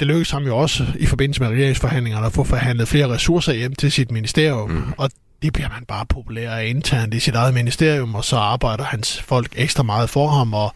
det 0.00 0.06
lykkedes 0.06 0.30
ham 0.30 0.44
jo 0.44 0.56
også 0.56 0.86
i 0.98 1.06
forbindelse 1.06 1.42
med 1.42 1.48
regeringsforhandlingerne 1.48 2.26
at 2.26 2.32
få 2.32 2.44
forhandlet 2.44 2.88
flere 2.88 3.08
ressourcer 3.08 3.52
hjem 3.52 3.74
til 3.74 3.92
sit 3.92 4.10
ministerium, 4.10 4.70
mm. 4.70 4.92
og 4.98 5.10
det 5.44 5.52
bliver 5.52 5.68
man 5.68 5.84
bare 5.88 6.06
populær 6.06 6.58
internt 6.58 7.14
i 7.14 7.20
sit 7.20 7.34
eget 7.34 7.54
ministerium, 7.54 8.14
og 8.14 8.24
så 8.24 8.36
arbejder 8.36 8.84
hans 8.84 9.22
folk 9.22 9.52
ekstra 9.56 9.82
meget 9.82 10.10
for 10.10 10.28
ham, 10.28 10.54
og, 10.54 10.74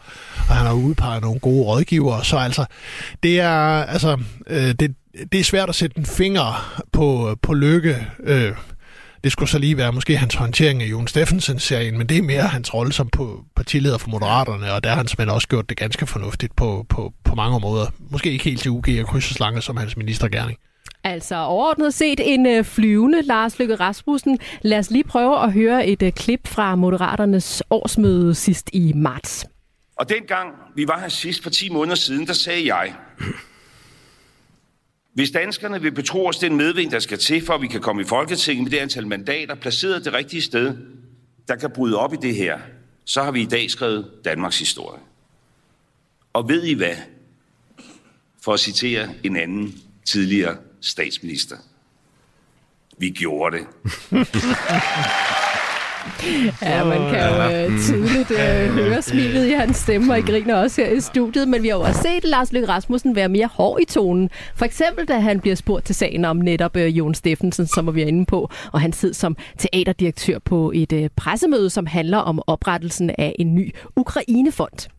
og 0.49 0.55
han 0.55 0.65
har 0.65 0.73
udpeget 0.73 1.21
nogle 1.21 1.39
gode 1.39 1.65
rådgivere. 1.65 2.25
Så 2.25 2.37
altså, 2.37 2.65
det 3.23 3.39
er, 3.39 3.83
altså, 3.83 4.17
øh, 4.47 4.73
det, 4.79 4.95
det 5.31 5.39
er 5.39 5.43
svært 5.43 5.69
at 5.69 5.75
sætte 5.75 5.97
en 5.97 6.05
finger 6.05 6.81
på, 6.91 7.35
på 7.41 7.53
lykke. 7.53 8.07
Øh, 8.23 8.51
det 9.23 9.31
skulle 9.31 9.49
så 9.49 9.59
lige 9.59 9.77
være 9.77 9.91
måske 9.91 10.17
hans 10.17 10.35
håndtering 10.35 10.83
af 10.83 10.87
Jon 10.87 11.07
Steffensen-serien, 11.07 11.97
men 11.97 12.09
det 12.09 12.17
er 12.17 12.21
mere 12.21 12.41
hans 12.41 12.73
rolle 12.73 12.93
som 12.93 13.09
på 13.09 13.43
partileder 13.55 13.97
for 13.97 14.09
Moderaterne, 14.09 14.73
og 14.73 14.83
der 14.83 14.89
har 14.89 14.97
han 14.97 15.07
simpelthen 15.07 15.35
også 15.35 15.47
gjort 15.47 15.69
det 15.69 15.77
ganske 15.77 16.07
fornuftigt 16.07 16.55
på, 16.55 16.85
på, 16.89 17.13
på 17.23 17.35
mange 17.35 17.59
måder. 17.59 17.85
Måske 18.09 18.31
ikke 18.31 18.43
helt 18.43 18.61
til 18.61 18.71
UG 18.71 18.85
og 19.01 19.07
krydseslange 19.07 19.61
som 19.61 19.77
hans 19.77 19.97
ministergærning. 19.97 20.57
Altså 21.03 21.35
overordnet 21.35 21.93
set 21.93 22.33
en 22.33 22.45
øh, 22.45 22.65
flyvende 22.65 23.21
Lars 23.21 23.59
Løkke 23.59 23.75
Rasmussen. 23.75 24.39
Lad 24.61 24.79
os 24.79 24.91
lige 24.91 25.03
prøve 25.03 25.43
at 25.43 25.53
høre 25.53 25.87
et 25.87 26.01
øh, 26.01 26.11
klip 26.11 26.47
fra 26.47 26.75
Moderaternes 26.75 27.63
årsmøde 27.69 28.35
sidst 28.35 28.69
i 28.73 28.93
marts. 28.93 29.45
Og 29.95 30.09
dengang 30.09 30.53
vi 30.75 30.87
var 30.87 30.99
her 30.99 31.09
sidst 31.09 31.43
for 31.43 31.49
10 31.49 31.69
måneder 31.69 31.95
siden, 31.95 32.27
der 32.27 32.33
sagde 32.33 32.75
jeg, 32.75 32.93
hvis 35.13 35.31
danskerne 35.31 35.81
vil 35.81 35.91
betro 35.91 36.25
os 36.25 36.37
den 36.37 36.55
medvind, 36.55 36.91
der 36.91 36.99
skal 36.99 37.17
til, 37.17 37.45
for 37.45 37.53
at 37.53 37.61
vi 37.61 37.67
kan 37.67 37.81
komme 37.81 38.01
i 38.01 38.05
Folketinget 38.05 38.63
med 38.63 38.71
det 38.71 38.77
antal 38.77 39.07
mandater, 39.07 39.55
placeret 39.55 40.05
det 40.05 40.13
rigtige 40.13 40.41
sted, 40.41 40.77
der 41.47 41.55
kan 41.55 41.71
bryde 41.71 41.97
op 41.97 42.13
i 42.13 42.17
det 42.21 42.35
her, 42.35 42.59
så 43.05 43.23
har 43.23 43.31
vi 43.31 43.41
i 43.41 43.45
dag 43.45 43.71
skrevet 43.71 44.11
Danmarks 44.25 44.59
historie. 44.59 44.99
Og 46.33 46.49
ved 46.49 46.63
I 46.63 46.73
hvad? 46.73 46.95
For 48.41 48.53
at 48.53 48.59
citere 48.59 49.09
en 49.23 49.35
anden 49.35 49.75
tidligere 50.05 50.57
statsminister. 50.81 51.55
Vi 52.97 53.09
gjorde 53.09 53.57
det. 53.57 53.65
Ja, 56.61 56.83
man 56.83 57.13
kan 57.13 57.19
jo 57.29 57.67
uh, 57.67 57.79
tydeligt 57.79 58.31
uh, 58.31 58.73
høre 58.73 59.01
smilet 59.01 59.47
i 59.47 59.51
hans 59.51 59.77
stemme, 59.77 60.13
og 60.13 60.19
I 60.19 60.21
griner 60.21 60.55
også 60.55 60.81
her 60.81 60.91
i 60.91 60.99
studiet. 60.99 61.47
Men 61.47 61.63
vi 61.63 61.67
har 61.67 61.75
jo 61.75 61.81
også 61.81 62.01
set 62.01 62.23
Lars 62.23 62.51
Løkke 62.51 62.67
Rasmussen 62.67 63.15
være 63.15 63.29
mere 63.29 63.47
hård 63.47 63.81
i 63.81 63.85
tonen. 63.85 64.29
For 64.55 64.65
eksempel, 64.65 65.05
da 65.05 65.19
han 65.19 65.39
bliver 65.39 65.55
spurgt 65.55 65.85
til 65.85 65.95
sagen 65.95 66.25
om 66.25 66.37
netop 66.37 66.75
uh, 66.75 66.97
Jon 66.97 67.15
Steffensen, 67.15 67.67
som 67.67 67.95
vi 67.95 68.01
er 68.01 68.07
inde 68.07 68.25
på, 68.25 68.51
og 68.71 68.81
han 68.81 68.93
sidder 68.93 69.15
som 69.15 69.37
teaterdirektør 69.57 70.39
på 70.39 70.71
et 70.75 70.91
uh, 70.91 71.05
pressemøde, 71.15 71.69
som 71.69 71.85
handler 71.85 72.17
om 72.17 72.41
oprettelsen 72.47 73.09
af 73.17 73.35
en 73.39 73.55
ny 73.55 73.75
Ukrainefond. 73.95 74.89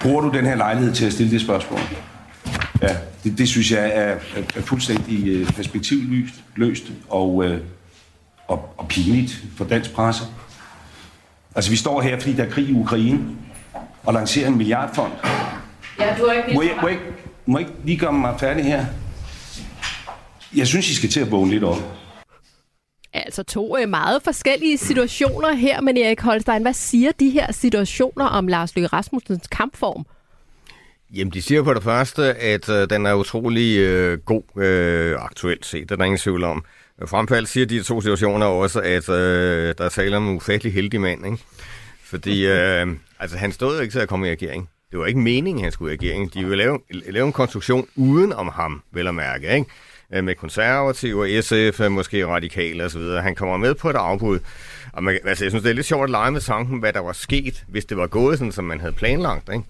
Bruger 0.00 0.20
du 0.20 0.30
den 0.30 0.46
her 0.46 0.54
lejlighed 0.54 0.92
til 0.92 1.06
at 1.06 1.12
stille 1.12 1.32
det 1.32 1.40
spørgsmål? 1.40 1.80
Ja, 2.82 2.96
det, 3.24 3.38
det 3.38 3.48
synes 3.48 3.70
jeg 3.70 3.86
er, 3.86 4.16
er, 4.36 4.42
er 4.56 4.60
fuldstændig 4.60 5.46
perspektivløst 5.46 6.34
løst 6.56 6.84
og, 7.08 7.44
øh, 7.44 7.60
og, 8.48 8.74
og 8.76 8.88
pinligt 8.88 9.44
for 9.56 9.64
dansk 9.64 9.92
presse. 9.92 10.24
Altså, 11.54 11.70
vi 11.70 11.76
står 11.76 12.00
her, 12.00 12.20
fordi 12.20 12.36
der 12.36 12.44
er 12.44 12.50
krig 12.50 12.68
i 12.68 12.72
Ukraine, 12.72 13.36
og 14.04 14.14
lancerer 14.14 14.48
en 14.48 14.56
milliardfond. 14.56 15.12
Ja, 15.98 16.14
du 16.18 16.26
har 16.26 16.32
ikke 16.32 16.54
må 16.54 16.62
jeg, 16.62 16.78
må, 16.82 16.88
jeg, 16.88 16.98
må 17.46 17.58
jeg 17.58 17.68
ikke 17.68 17.80
lige 17.84 17.98
gøre 17.98 18.12
mig 18.12 18.40
færdig 18.40 18.64
her? 18.64 18.86
Jeg 20.56 20.66
synes, 20.66 20.90
I 20.90 20.94
skal 20.94 21.10
til 21.10 21.20
at 21.20 21.30
vågne 21.30 21.50
lidt 21.50 21.64
op. 21.64 21.76
Altså 23.12 23.42
to 23.42 23.78
øh, 23.78 23.88
meget 23.88 24.22
forskellige 24.22 24.78
situationer 24.78 25.52
her, 25.52 25.80
men 25.80 25.96
Erik 25.96 26.20
Holstein, 26.20 26.62
hvad 26.62 26.72
siger 26.72 27.12
de 27.20 27.30
her 27.30 27.52
situationer 27.52 28.24
om 28.24 28.48
Lars 28.48 28.76
Løkke 28.76 28.86
Rasmussens 28.86 29.46
kampform? 29.46 30.06
Jamen, 31.14 31.32
de 31.32 31.42
siger 31.42 31.62
på 31.62 31.74
det 31.74 31.82
første, 31.82 32.34
at 32.34 32.68
øh, 32.68 32.90
den 32.90 33.06
er 33.06 33.14
utrolig 33.14 33.78
øh, 33.78 34.18
god 34.18 34.62
øh, 34.62 35.16
aktuelt 35.18 35.66
set. 35.66 35.82
Det 35.82 35.90
er 35.90 35.96
der 35.96 36.04
ingen 36.04 36.18
tvivl 36.18 36.44
om. 36.44 36.64
Frem 37.06 37.28
for 37.28 37.34
alt 37.34 37.48
siger 37.48 37.66
de 37.66 37.82
to 37.82 38.00
situationer 38.00 38.46
også, 38.46 38.80
at 38.80 39.08
øh, 39.08 39.74
der 39.78 39.84
er 39.84 39.88
tale 39.88 40.16
om 40.16 40.28
en 40.28 40.36
ufattelig 40.36 40.72
heldig 40.72 41.00
mand. 41.00 41.26
Ikke? 41.26 41.38
Fordi 42.04 42.46
øh, 42.56 42.86
altså, 43.20 43.36
han 43.36 43.52
stod 43.52 43.74
jo 43.74 43.80
ikke 43.80 43.92
til 43.92 43.98
at 43.98 44.08
komme 44.08 44.28
i 44.28 44.30
regering. 44.30 44.68
Det 44.90 44.98
var 44.98 45.06
ikke 45.06 45.20
meningen, 45.20 45.64
han 45.64 45.72
skulle 45.72 45.94
i 45.94 45.96
regering. 45.96 46.34
De 46.34 46.40
ville 46.44 46.56
lave, 46.56 46.78
lave 46.90 47.26
en 47.26 47.32
konstruktion 47.32 47.86
uden 47.96 48.32
om 48.32 48.48
ham, 48.48 48.82
vel 48.92 49.06
at 49.06 49.14
mærke. 49.14 49.54
Ikke? 49.54 49.70
Øh, 50.14 50.24
med 50.24 50.34
konservative, 50.34 51.42
SF, 51.42 51.80
måske 51.90 52.26
radikale 52.26 52.84
osv. 52.84 53.02
Han 53.02 53.34
kommer 53.34 53.56
med 53.56 53.74
på 53.74 53.90
et 53.90 53.96
afbud. 53.96 54.38
Og 54.92 55.04
man, 55.04 55.18
altså, 55.24 55.44
jeg 55.44 55.50
synes, 55.50 55.62
det 55.62 55.70
er 55.70 55.74
lidt 55.74 55.86
sjovt 55.86 56.04
at 56.04 56.10
lege 56.10 56.30
med 56.30 56.40
tanken, 56.40 56.78
hvad 56.78 56.92
der 56.92 57.00
var 57.00 57.12
sket, 57.12 57.64
hvis 57.68 57.84
det 57.84 57.96
var 57.96 58.06
gået 58.06 58.38
sådan, 58.38 58.52
som 58.52 58.64
man 58.64 58.80
havde 58.80 58.92
planlagt. 58.92 59.48
Ikke? 59.52 59.64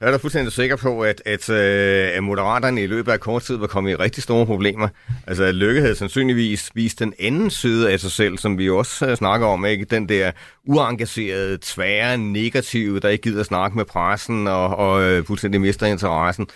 Jeg 0.00 0.06
er 0.06 0.10
da 0.10 0.16
fuldstændig 0.16 0.52
sikker 0.52 0.76
på, 0.76 1.00
at, 1.00 1.22
at, 1.24 1.50
øh, 1.50 2.16
at 2.16 2.22
Moderaterne 2.22 2.82
i 2.82 2.86
løbet 2.86 3.12
af 3.12 3.20
kort 3.20 3.42
tid 3.42 3.56
var 3.56 3.66
kommet 3.66 3.90
i 3.90 3.94
rigtig 3.94 4.22
store 4.22 4.46
problemer. 4.46 4.88
Altså, 5.26 5.44
at 5.44 5.54
Lykke 5.54 5.80
havde 5.80 5.94
sandsynligvis 5.94 6.70
vist 6.74 6.98
den 6.98 7.14
anden 7.20 7.50
side 7.50 7.92
af 7.92 8.00
sig 8.00 8.10
selv, 8.10 8.38
som 8.38 8.58
vi 8.58 8.64
jo 8.64 8.78
også 8.78 9.06
øh, 9.06 9.16
snakker 9.16 9.46
om, 9.46 9.64
ikke? 9.64 9.84
Den 9.84 10.08
der 10.08 10.32
uengagerede, 10.66 11.58
tvære, 11.62 12.18
negative, 12.18 13.00
der 13.00 13.08
ikke 13.08 13.22
gider 13.22 13.40
at 13.40 13.46
snakke 13.46 13.76
med 13.76 13.84
pressen 13.84 14.46
og, 14.46 14.76
og 14.76 15.02
øh, 15.02 15.24
fuldstændig 15.24 15.60
mister 15.60 15.86
interessen. 15.86 16.46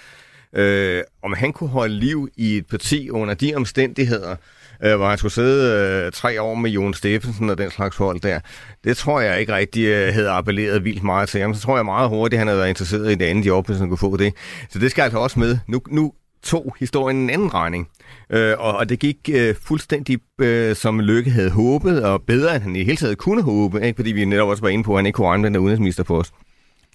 Øh, 0.57 1.03
om 1.23 1.33
han 1.33 1.53
kunne 1.53 1.71
holde 1.71 1.95
liv 1.95 2.29
i 2.37 2.57
et 2.57 2.67
parti 2.67 3.11
under 3.11 3.35
de 3.35 3.55
omstændigheder, 3.55 4.37
øh, 4.85 4.97
hvor 4.97 5.09
han 5.09 5.19
skulle 5.19 5.33
sidde 5.33 6.05
øh, 6.07 6.13
tre 6.13 6.43
år 6.43 6.55
med 6.55 6.71
Jon 6.71 6.95
Steffensen 6.95 7.51
og 7.51 7.59
den 7.59 7.71
slags 7.71 7.97
hold 7.97 8.21
der. 8.21 8.41
Det 8.85 8.97
tror 8.97 9.21
jeg 9.21 9.41
ikke 9.41 9.55
rigtig 9.55 9.85
øh, 9.85 10.15
havde 10.15 10.31
appelleret 10.31 10.85
vildt 10.85 11.03
meget 11.03 11.29
til 11.29 11.41
ham. 11.41 11.55
Så 11.55 11.61
tror 11.61 11.77
jeg 11.77 11.85
meget 11.85 12.09
hurtigt, 12.09 12.35
at 12.35 12.39
han 12.39 12.47
havde 12.47 12.59
været 12.59 12.69
interesseret 12.69 13.13
i 13.13 13.15
det 13.15 13.25
andet 13.25 13.47
job, 13.47 13.67
hvis 13.67 13.79
han 13.79 13.89
kunne 13.89 13.99
få 13.99 14.17
det. 14.17 14.35
Så 14.71 14.79
det 14.79 14.91
skal 14.91 15.03
altså 15.03 15.19
også 15.19 15.39
med. 15.39 15.59
Nu, 15.67 15.81
nu 15.91 16.13
tog 16.43 16.77
historien 16.79 17.17
en 17.17 17.31
anden 17.31 17.55
regning. 17.55 17.89
Øh, 18.31 18.55
og, 18.59 18.73
og 18.73 18.89
det 18.89 18.99
gik 18.99 19.17
øh, 19.33 19.55
fuldstændig 19.63 20.19
øh, 20.41 20.77
som 20.77 21.01
Lykke 21.01 21.31
havde 21.31 21.51
håbet, 21.51 22.05
og 22.05 22.23
bedre 22.23 22.55
end 22.55 22.63
han 22.63 22.77
i 22.77 22.85
hele 22.85 22.97
taget 22.97 23.19
kunne 23.19 23.43
håbe, 23.43 23.87
ikke? 23.87 23.97
fordi 23.97 24.13
vi 24.13 24.25
netop 24.25 24.49
også 24.49 24.63
var 24.63 24.69
inde 24.69 24.85
på, 24.85 24.93
at 24.93 24.99
han 24.99 25.07
ikke 25.07 25.17
kunne 25.17 25.29
regne 25.29 25.45
den 25.45 25.55
der 25.55 25.61
udenrigsministerpost. 25.61 26.33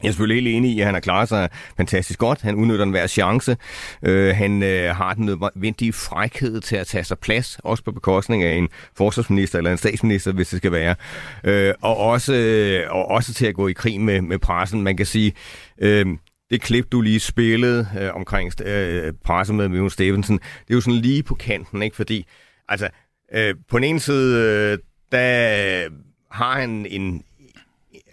Jeg 0.03 0.07
er 0.07 0.11
selvfølgelig 0.11 0.43
helt 0.43 0.57
enig 0.57 0.71
i, 0.71 0.79
at 0.79 0.85
han 0.85 0.93
har 0.93 1.01
klaret 1.01 1.29
sig 1.29 1.49
fantastisk 1.77 2.19
godt. 2.19 2.41
Han 2.41 2.55
udnytter 2.55 2.85
enhver 2.85 3.07
chance. 3.07 3.57
Øh, 4.03 4.35
han 4.35 4.63
øh, 4.63 4.95
har 4.95 5.13
den 5.13 5.25
nødvendige 5.25 5.93
frækhed 5.93 6.61
til 6.61 6.75
at 6.75 6.87
tage 6.87 7.03
sig 7.03 7.19
plads, 7.19 7.59
også 7.63 7.83
på 7.83 7.91
bekostning 7.91 8.43
af 8.43 8.55
en 8.55 8.69
forsvarsminister 8.97 9.57
eller 9.57 9.71
en 9.71 9.77
statsminister, 9.77 10.31
hvis 10.31 10.49
det 10.49 10.57
skal 10.57 10.71
være. 10.71 10.95
Øh, 11.43 11.73
og, 11.81 11.97
også, 11.97 12.33
øh, 12.33 12.95
og 12.95 13.07
også 13.07 13.33
til 13.33 13.45
at 13.45 13.55
gå 13.55 13.67
i 13.67 13.73
krig 13.73 14.01
med, 14.01 14.21
med 14.21 14.39
pressen. 14.39 14.81
Man 14.81 14.97
kan 14.97 15.05
sige... 15.05 15.33
Øh, 15.77 16.05
det 16.49 16.61
klip, 16.61 16.91
du 16.91 17.01
lige 17.01 17.19
spillede 17.19 17.87
øh, 17.99 18.15
omkring 18.15 18.61
øh, 18.61 19.13
pressen 19.23 19.57
med 19.57 19.69
Jon 19.69 19.89
Stevenson, 19.89 20.37
det 20.37 20.69
er 20.69 20.73
jo 20.73 20.81
sådan 20.81 20.99
lige 20.99 21.23
på 21.23 21.35
kanten, 21.35 21.83
ikke? 21.83 21.95
Fordi, 21.95 22.25
altså, 22.69 22.89
øh, 23.33 23.55
på 23.69 23.77
den 23.77 23.83
ene 23.83 23.99
side, 23.99 24.41
øh, 24.41 24.77
der 25.11 25.89
har 26.31 26.59
han 26.59 26.85
en, 26.85 27.23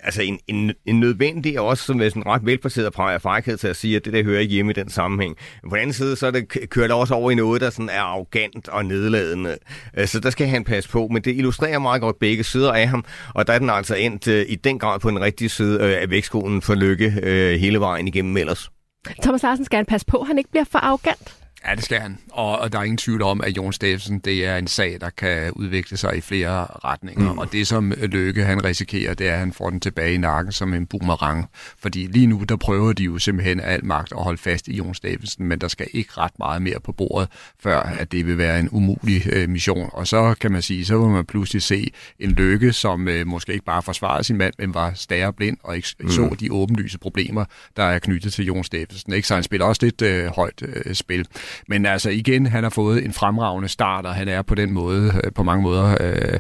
altså 0.03 0.23
en, 0.23 0.39
en, 0.49 0.73
en 0.87 1.01
nødvendig, 1.01 1.61
og 1.61 1.67
også 1.67 1.85
sådan, 1.85 2.11
sådan 2.11 2.27
ret 2.27 2.47
velplaceret 2.47 2.95
frækhed 2.95 3.57
til 3.57 3.69
at 3.69 3.77
sige, 3.77 3.97
at 3.97 4.05
det 4.05 4.13
der 4.13 4.25
hører 4.25 4.41
ikke 4.41 4.55
hjemme 4.55 4.71
i 4.71 4.75
den 4.75 4.91
sammenhæng. 4.91 5.37
Men 5.63 5.71
på 5.71 5.77
den 5.77 5.83
anden 5.83 5.95
side, 5.95 6.17
så 6.17 6.27
er 6.27 6.31
det, 6.31 6.71
kører 6.71 6.87
det 6.87 6.97
også 6.97 7.15
over 7.15 7.31
i 7.31 7.35
noget, 7.35 7.61
der 7.61 7.71
sådan 7.71 7.89
er 7.89 8.01
arrogant 8.01 8.69
og 8.69 8.85
nedladende. 8.85 9.57
Øh, 9.97 10.07
så 10.07 10.21
der 10.21 10.31
skal 10.31 10.47
han 10.47 10.65
passe 10.65 10.91
på, 10.91 11.09
men 11.11 11.23
det 11.23 11.37
illustrerer 11.37 11.79
meget 11.79 12.01
godt 12.01 12.19
begge 12.19 12.45
sider 12.45 12.73
af 12.73 12.89
ham, 12.89 13.05
og 13.35 13.47
der 13.47 13.53
er 13.53 13.59
den 13.59 13.71
altså 13.71 13.95
endt 13.95 14.29
øh, 14.29 14.47
i 14.49 14.55
den 14.55 14.79
grad 14.79 15.01
på 15.01 15.11
den 15.11 15.21
rigtige 15.21 15.49
side 15.49 15.75
øh, 15.75 16.03
af 16.03 16.11
vægtskolen 16.11 16.63
for 16.63 16.75
lykke 16.75 17.11
hele 17.61 17.81
vejen 17.81 18.09
igennem 18.09 18.37
ellers. 18.37 18.71
Thomas 19.23 19.43
Larsen 19.43 19.65
skal 19.65 19.77
han 19.77 19.87
passe 19.87 20.07
på, 20.07 20.17
at 20.17 20.27
han 20.27 20.39
ikke 20.39 20.51
bliver 20.51 20.65
for 20.65 20.79
arrogant? 20.79 21.42
Ja, 21.67 21.75
det 21.75 21.85
skal 21.85 22.01
han. 22.01 22.19
Og, 22.31 22.59
og 22.59 22.73
der 22.73 22.79
er 22.79 22.83
ingen 22.83 22.99
tvivl 22.99 23.23
om, 23.23 23.41
at 23.41 23.57
Jon 23.57 23.73
Steffensen, 23.73 24.19
det 24.19 24.47
er 24.47 24.57
en 24.57 24.67
sag, 24.67 24.99
der 25.01 25.11
kan 25.11 25.53
udvikle 25.53 25.97
sig 25.97 26.17
i 26.17 26.21
flere 26.21 26.67
retninger. 26.85 27.33
Mm. 27.33 27.39
Og 27.39 27.53
det, 27.53 27.67
som 27.67 27.93
Løkke 27.99 28.45
han 28.45 28.65
risikerer, 28.65 29.15
det 29.15 29.29
er, 29.29 29.33
at 29.33 29.39
han 29.39 29.53
får 29.53 29.71
den 29.71 29.81
tilbage 29.81 30.15
i 30.15 30.17
nakken 30.17 30.53
som 30.53 30.75
en 30.75 30.87
boomerang. 30.87 31.47
Fordi 31.79 32.07
lige 32.07 32.27
nu, 32.27 32.45
der 32.49 32.57
prøver 32.57 32.93
de 32.93 33.03
jo 33.03 33.19
simpelthen 33.19 33.61
al 33.61 33.85
magt 33.85 34.13
at 34.13 34.23
holde 34.23 34.39
fast 34.39 34.69
i 34.69 34.77
Jon 34.77 34.95
Steffensen, 34.95 35.47
men 35.47 35.59
der 35.59 35.69
skal 35.69 35.87
ikke 35.93 36.11
ret 36.19 36.39
meget 36.39 36.63
mere 36.63 36.81
på 36.81 36.93
bordet, 36.93 37.29
før 37.61 37.81
at 37.81 38.13
det 38.13 38.27
vil 38.27 38.39
være 38.39 38.61
en 38.61 38.69
umulig 38.73 39.23
øh, 39.33 39.49
mission. 39.49 39.91
Og 39.93 40.07
så 40.07 40.35
kan 40.41 40.53
man 40.53 40.63
sige, 40.63 40.85
så 40.85 40.99
vil 40.99 41.09
man 41.09 41.27
pludselig 41.27 41.63
se 41.63 41.93
en 42.19 42.31
Løkke, 42.31 42.73
som 42.73 43.09
øh, 43.09 43.27
måske 43.27 43.53
ikke 43.53 43.65
bare 43.65 43.83
forsvarede 43.83 44.25
sin 44.25 44.37
mand, 44.37 44.55
men 44.59 44.75
var 44.75 44.93
stærre 44.95 45.33
blind 45.33 45.57
og 45.63 45.77
ikke 45.77 45.89
mm. 46.01 46.09
så 46.09 46.37
de 46.41 46.53
åbenlyse 46.53 46.99
problemer, 46.99 47.45
der 47.77 47.85
er 47.85 47.99
knyttet 47.99 48.33
til 48.33 48.45
Jon 48.45 48.65
Steffensen. 48.65 49.13
Ikke? 49.13 49.29
Så 49.29 49.35
han 49.35 49.43
spiller 49.43 49.67
også 49.67 49.81
lidt 49.85 50.03
øh, 50.03 50.27
højt 50.27 50.63
øh, 50.63 50.95
spil. 50.95 51.27
Men 51.69 51.87
altså 51.87 52.11
igen, 52.11 52.47
han 52.47 52.63
har 52.63 52.71
fået 52.71 53.05
en 53.05 53.13
fremragende 53.13 53.69
start, 53.69 54.07
og 54.07 54.15
han 54.15 54.29
er 54.29 54.43
på 54.43 54.55
den 54.55 54.73
måde, 54.73 55.21
øh, 55.25 55.33
på 55.33 55.43
mange 55.43 55.63
måder, 55.63 55.97
øh, 56.01 56.39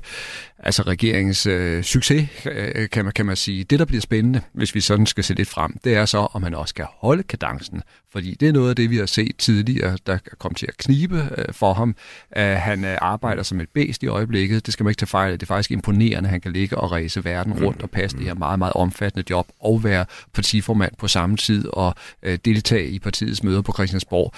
altså 0.58 0.82
regeringens 0.82 1.46
øh, 1.46 1.82
succes, 1.82 2.28
øh, 2.46 2.88
kan, 2.88 3.04
man, 3.04 3.12
kan 3.12 3.26
man 3.26 3.36
sige. 3.36 3.64
Det, 3.64 3.78
der 3.78 3.84
bliver 3.84 4.00
spændende, 4.00 4.40
hvis 4.52 4.74
vi 4.74 4.80
sådan 4.80 5.06
skal 5.06 5.24
se 5.24 5.34
lidt 5.34 5.48
frem, 5.48 5.78
det 5.84 5.94
er 5.94 6.04
så, 6.04 6.18
om 6.18 6.42
han 6.42 6.54
også 6.54 6.74
kan 6.74 6.86
holde 6.98 7.22
kadencen. 7.22 7.82
Fordi 8.12 8.36
det 8.40 8.48
er 8.48 8.52
noget 8.52 8.70
af 8.70 8.76
det, 8.76 8.90
vi 8.90 8.96
har 8.96 9.06
set 9.06 9.36
tidligere, 9.38 9.98
der 10.06 10.18
kom 10.38 10.54
til 10.54 10.66
at 10.66 10.76
knibe 10.76 11.28
øh, 11.38 11.54
for 11.54 11.72
ham. 11.72 11.96
Uh, 12.36 12.42
han 12.42 12.84
øh, 12.84 12.98
arbejder 13.00 13.42
som 13.42 13.60
et 13.60 13.68
bæst 13.68 14.02
i 14.02 14.06
øjeblikket. 14.06 14.66
Det 14.66 14.72
skal 14.72 14.84
man 14.84 14.90
ikke 14.90 14.98
tage 14.98 15.06
fejl 15.06 15.32
af. 15.32 15.38
Det 15.38 15.46
er 15.46 15.54
faktisk 15.54 15.70
imponerende, 15.70 16.26
at 16.26 16.30
han 16.30 16.40
kan 16.40 16.52
ligge 16.52 16.78
og 16.78 16.92
ræse 16.92 17.24
verden 17.24 17.64
rundt 17.64 17.82
og 17.82 17.90
passe 17.90 18.16
det 18.16 18.26
her 18.26 18.34
meget, 18.34 18.58
meget 18.58 18.72
omfattende 18.72 19.24
job 19.30 19.48
og 19.60 19.84
være 19.84 20.06
partiformand 20.32 20.92
på 20.98 21.08
samme 21.08 21.36
tid 21.36 21.68
og 21.68 21.94
øh, 22.22 22.38
deltage 22.44 22.88
i 22.88 22.98
partiets 22.98 23.42
møder 23.42 23.62
på 23.62 23.72
Christiansborg. 23.72 24.34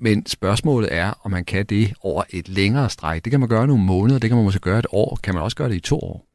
Men 0.00 0.26
spørgsmålet 0.26 0.94
er, 0.94 1.12
om 1.22 1.30
man 1.30 1.44
kan 1.44 1.66
det 1.66 1.92
over 2.00 2.22
et 2.30 2.48
længere 2.48 2.90
stræk. 2.90 3.24
Det 3.24 3.30
kan 3.30 3.40
man 3.40 3.48
gøre 3.48 3.66
nogle 3.66 3.82
måneder, 3.82 4.18
det 4.18 4.30
kan 4.30 4.36
man 4.36 4.44
måske 4.44 4.60
gøre 4.60 4.78
et 4.78 4.86
år. 4.92 5.18
Kan 5.22 5.34
man 5.34 5.42
også 5.42 5.56
gøre 5.56 5.68
det 5.68 5.74
i 5.74 5.80
to 5.80 5.98
år? 5.98 6.26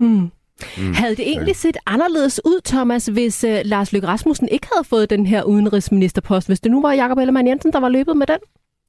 Mm. 0.00 0.30
Mm. 0.78 0.92
Havde 0.94 1.16
det 1.16 1.28
egentlig 1.28 1.56
set 1.56 1.76
anderledes 1.86 2.40
ud, 2.44 2.60
Thomas, 2.64 3.06
hvis 3.06 3.44
uh, 3.44 3.50
Lars 3.64 3.92
Løkke 3.92 4.08
Rasmussen 4.08 4.48
ikke 4.48 4.66
havde 4.74 4.84
fået 4.84 5.10
den 5.10 5.26
her 5.26 5.42
udenrigsministerpost, 5.42 6.46
hvis 6.46 6.60
det 6.60 6.70
nu 6.70 6.82
var 6.82 6.92
Jakob 6.92 7.18
Ellemann 7.18 7.48
Jensen, 7.48 7.72
der 7.72 7.80
var 7.80 7.88
løbet 7.88 8.16
med 8.16 8.26
den? 8.26 8.38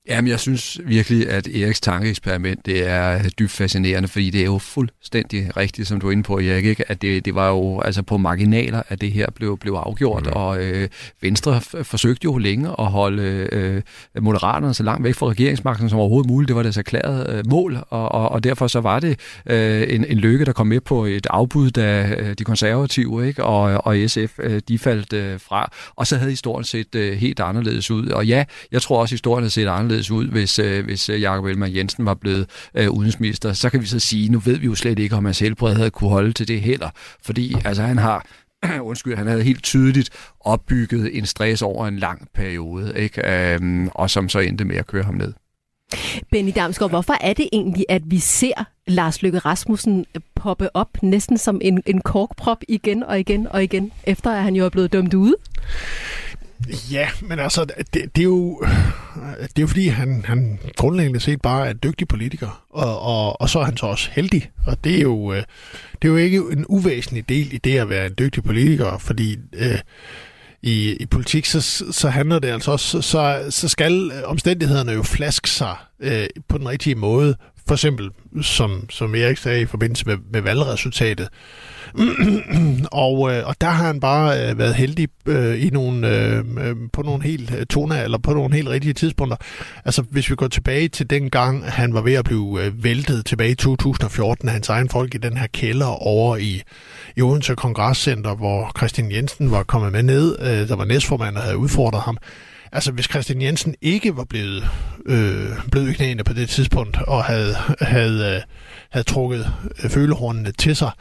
Jamen, 0.10 0.30
jeg 0.30 0.40
synes 0.40 0.80
virkelig, 0.86 1.30
at 1.30 1.48
Eriks 1.48 1.82
tankeeksperiment, 1.82 2.66
det 2.66 2.88
er 2.88 3.30
dybt 3.30 3.52
fascinerende, 3.52 4.08
fordi 4.08 4.30
det 4.30 4.42
er 4.42 4.46
jo 4.46 4.58
fuldstændig 4.58 5.58
rigtigt, 5.58 5.88
som 5.88 6.00
du 6.00 6.08
er 6.08 6.12
inde 6.12 6.24
på, 6.24 6.40
Erik, 6.40 6.66
ikke? 6.66 6.92
at 6.92 7.02
det, 7.02 7.26
det 7.26 7.36
var 7.36 7.50
jo 7.50 7.80
altså 7.80 8.02
på 8.02 8.18
marginaler, 8.18 8.82
at 8.90 9.02
det 9.02 9.12
her 9.12 9.28
blev, 9.36 9.58
blev 9.58 9.74
afgjort, 9.74 10.26
mm. 10.26 10.32
og 10.32 10.64
øh, 10.64 10.90
Venstre 11.22 11.62
forsøgte 11.62 12.26
jo 12.26 12.38
længe 12.38 12.70
at 12.80 12.86
holde 12.86 13.24
øh, 13.52 13.82
Moderaterne 14.22 14.74
så 14.74 14.84
langt 14.84 15.04
væk 15.04 15.16
fra 15.16 15.28
regeringsmagten 15.28 15.90
som 15.90 16.00
overhovedet 16.00 16.30
muligt. 16.30 16.48
Det 16.48 16.56
var 16.56 16.64
deres 16.64 16.78
erklærede 16.78 17.34
øh, 17.34 17.44
mål, 17.50 17.78
og, 17.90 18.12
og, 18.12 18.30
og 18.30 18.44
derfor 18.44 18.68
så 18.68 18.82
var 18.82 19.00
det 19.00 19.20
øh, 19.46 19.86
en, 19.90 20.06
en 20.06 20.18
lykke, 20.18 20.46
der 20.46 20.54
kom 20.54 20.68
med 20.68 20.80
på 20.80 21.06
et 21.06 21.28
afbud, 21.30 21.72
da 21.72 22.16
øh, 22.18 22.34
de 22.38 22.44
konservative 22.44 23.28
ikke? 23.28 23.44
Og, 23.44 23.86
og 23.86 23.98
SF, 24.08 24.40
øh, 24.40 24.62
de 24.68 24.80
faldt 24.80 25.14
øh, 25.14 25.40
fra, 25.40 25.72
og 25.96 26.08
så 26.08 26.18
havde 26.18 26.32
historien 26.32 26.64
set 26.64 26.96
øh, 26.96 27.18
helt 27.18 27.40
anderledes 27.40 27.92
ud. 27.92 28.08
Og 28.08 28.26
ja, 28.26 28.46
jeg 28.72 28.82
tror 28.82 29.02
også, 29.02 29.14
historien 29.14 29.44
havde 29.44 29.54
set 29.54 29.68
anderledes 29.68 29.97
anderledes 29.98 30.12
ud, 30.12 30.28
hvis, 30.28 30.60
øh, 30.60 30.86
hvis 30.86 31.10
øh, 31.10 31.22
Jakob 31.22 31.46
Elmer 31.46 31.68
Jensen 31.68 32.06
var 32.06 32.14
blevet 32.14 32.50
øh, 32.76 32.90
udenrigsminister. 32.90 33.54
Så 33.54 33.70
kan 33.70 33.82
vi 33.82 33.86
så 33.86 34.00
sige, 34.00 34.30
nu 34.30 34.40
ved 34.40 34.58
vi 34.58 34.66
jo 34.66 34.76
slet 34.76 35.00
ikke, 35.00 35.16
om 35.16 35.26
hans 35.26 35.40
helbred 35.40 35.76
havde 35.76 35.90
kunne 35.90 36.10
holde 36.10 36.34
til 36.34 36.48
det 36.48 36.62
heller. 36.62 36.90
Fordi 37.22 37.56
altså, 37.66 37.84
han 37.84 37.98
har 37.98 38.26
undskyld, 38.90 39.16
han 39.16 39.28
havde 39.28 39.44
helt 39.44 39.64
tydeligt 39.64 40.10
opbygget 40.40 41.18
en 41.18 41.26
stress 41.26 41.62
over 41.62 41.88
en 41.88 42.00
lang 42.00 42.28
periode, 42.34 42.94
ikke? 42.96 43.22
Øhm, 43.28 43.88
og 43.88 44.10
som 44.10 44.30
så 44.30 44.40
endte 44.40 44.66
med 44.66 44.76
at 44.76 44.88
køre 44.88 45.04
ham 45.04 45.16
ned. 45.16 45.34
Benny 46.32 46.52
Damsgaard, 46.56 46.92
hvorfor 46.92 47.16
er 47.22 47.34
det 47.34 47.50
egentlig, 47.54 47.86
at 47.90 48.02
vi 48.06 48.20
ser 48.20 48.66
Lars 48.88 49.22
Løkke 49.22 49.40
Rasmussen 49.40 50.06
poppe 50.36 50.76
op 50.76 50.90
næsten 51.02 51.38
som 51.38 51.62
en, 51.62 51.84
en 51.86 52.02
korkprop 52.02 52.58
igen 52.68 53.04
og 53.04 53.20
igen 53.20 53.48
og 53.48 53.64
igen, 53.64 53.92
efter 54.04 54.32
at 54.32 54.44
han 54.44 54.56
jo 54.56 54.66
er 54.66 54.70
blevet 54.70 54.94
dømt 54.94 55.14
ude? 55.14 55.36
Ja, 56.92 57.10
men 57.22 57.40
altså, 57.40 57.66
det, 57.66 58.16
det 58.16 58.22
er 58.22 58.24
jo 58.24 58.64
det 59.42 59.58
er 59.58 59.62
jo 59.62 59.68
fordi, 59.68 59.88
han, 59.88 60.24
han 60.26 60.60
grundlæggende 60.76 61.20
set 61.20 61.42
bare 61.42 61.68
er 61.68 61.72
en 61.72 61.80
dygtig 61.84 62.08
politiker, 62.08 62.66
og, 62.70 63.02
og, 63.02 63.42
og 63.42 63.50
så 63.50 63.60
er 63.60 63.64
han 63.64 63.78
så 63.78 63.86
også 63.86 64.10
heldig, 64.12 64.52
og 64.66 64.84
det 64.84 64.96
er 64.96 65.02
jo, 65.02 65.34
øh, 65.34 65.44
det 66.02 66.08
er 66.08 66.12
jo 66.12 66.16
ikke 66.16 66.38
en 66.52 66.66
uvæsentlig 66.70 67.30
del 67.30 67.54
i 67.54 67.58
det 67.58 67.78
at 67.78 67.90
være 67.90 68.06
en 68.06 68.16
dygtig 68.20 68.44
politiker, 68.44 68.98
fordi 68.98 69.38
øh, 69.54 69.80
i, 70.62 70.98
i 71.00 71.06
politik, 71.06 71.46
så, 71.46 71.62
så 71.92 72.10
handler 72.10 72.40
det 72.40 72.48
altså 72.48 72.72
også, 72.72 73.02
så, 73.02 73.46
så 73.50 73.68
skal 73.68 74.12
omstændighederne 74.26 74.92
jo 74.92 75.04
flaske 75.04 75.50
sig 75.50 75.76
øh, 76.00 76.28
på 76.48 76.58
den 76.58 76.70
rigtige 76.70 76.96
måde, 76.96 77.36
for 77.68 77.74
eksempel, 77.74 78.10
som, 78.42 78.90
som 78.90 79.16
Erik 79.16 79.38
sagde 79.38 79.62
i 79.62 79.66
forbindelse 79.66 80.06
med, 80.06 80.18
med 80.32 80.42
valgresultatet, 80.42 81.30
og, 82.92 83.34
øh, 83.34 83.48
og 83.48 83.56
der 83.62 83.68
har 83.68 83.86
han 83.88 84.00
bare 84.00 84.50
øh, 84.50 84.58
været 84.58 84.76
heldig 84.76 85.08
øh, 85.26 85.66
i 85.66 85.70
nogle, 85.70 86.08
øh, 86.08 86.44
øh 86.60 86.76
på 86.94 87.02
nogle 87.02 87.24
helt 87.24 87.56
øh, 87.58 87.66
tone, 87.66 88.04
eller 88.04 88.18
på 88.18 88.34
nogle 88.34 88.56
helt 88.56 88.70
rigtige 88.70 88.94
tidspunkter. 88.94 89.38
Altså, 89.86 90.02
hvis 90.02 90.30
vi 90.30 90.36
går 90.36 90.48
tilbage 90.48 90.88
til 90.88 91.10
den 91.10 91.30
gang, 91.30 91.72
han 91.72 91.94
var 91.94 92.02
ved 92.02 92.14
at 92.14 92.26
blive 92.26 92.66
øh, 92.66 92.84
væltet 92.84 93.26
tilbage 93.26 93.52
i 93.52 93.56
2014, 93.56 94.50
hans 94.50 94.70
egen 94.70 94.90
folk 94.90 95.16
i 95.16 95.18
den 95.18 95.38
her 95.38 95.48
kælder 95.48 96.08
over 96.08 96.38
i, 96.38 96.62
i 97.16 97.22
Odense 97.22 97.56
Kongresscenter, 97.56 98.36
hvor 98.36 98.72
Christian 98.78 99.12
Jensen 99.12 99.52
var 99.52 99.64
kommet 99.64 99.92
med 99.92 100.04
ned, 100.04 100.38
øh, 100.40 100.68
der 100.68 100.76
var 100.76 100.86
næstformand, 100.86 101.36
og 101.36 101.42
havde 101.42 101.58
udfordret 101.58 102.02
ham. 102.02 102.18
Altså, 102.72 102.92
hvis 102.92 103.06
Christian 103.06 103.42
Jensen 103.42 103.76
ikke 103.82 104.18
var 104.18 104.24
blevet 104.24 104.64
øh, 105.06 105.50
blød 105.72 105.88
i 105.88 105.94
knæene 105.94 106.24
på 106.24 106.34
det 106.34 106.50
tidspunkt, 106.50 106.98
og 107.08 107.24
havde, 107.24 107.56
havde, 107.82 108.36
øh, 108.36 108.42
havde 108.90 109.06
trukket 109.06 109.54
øh, 109.84 109.90
følehornene 109.90 110.52
til 110.52 110.76
sig, 110.76 110.92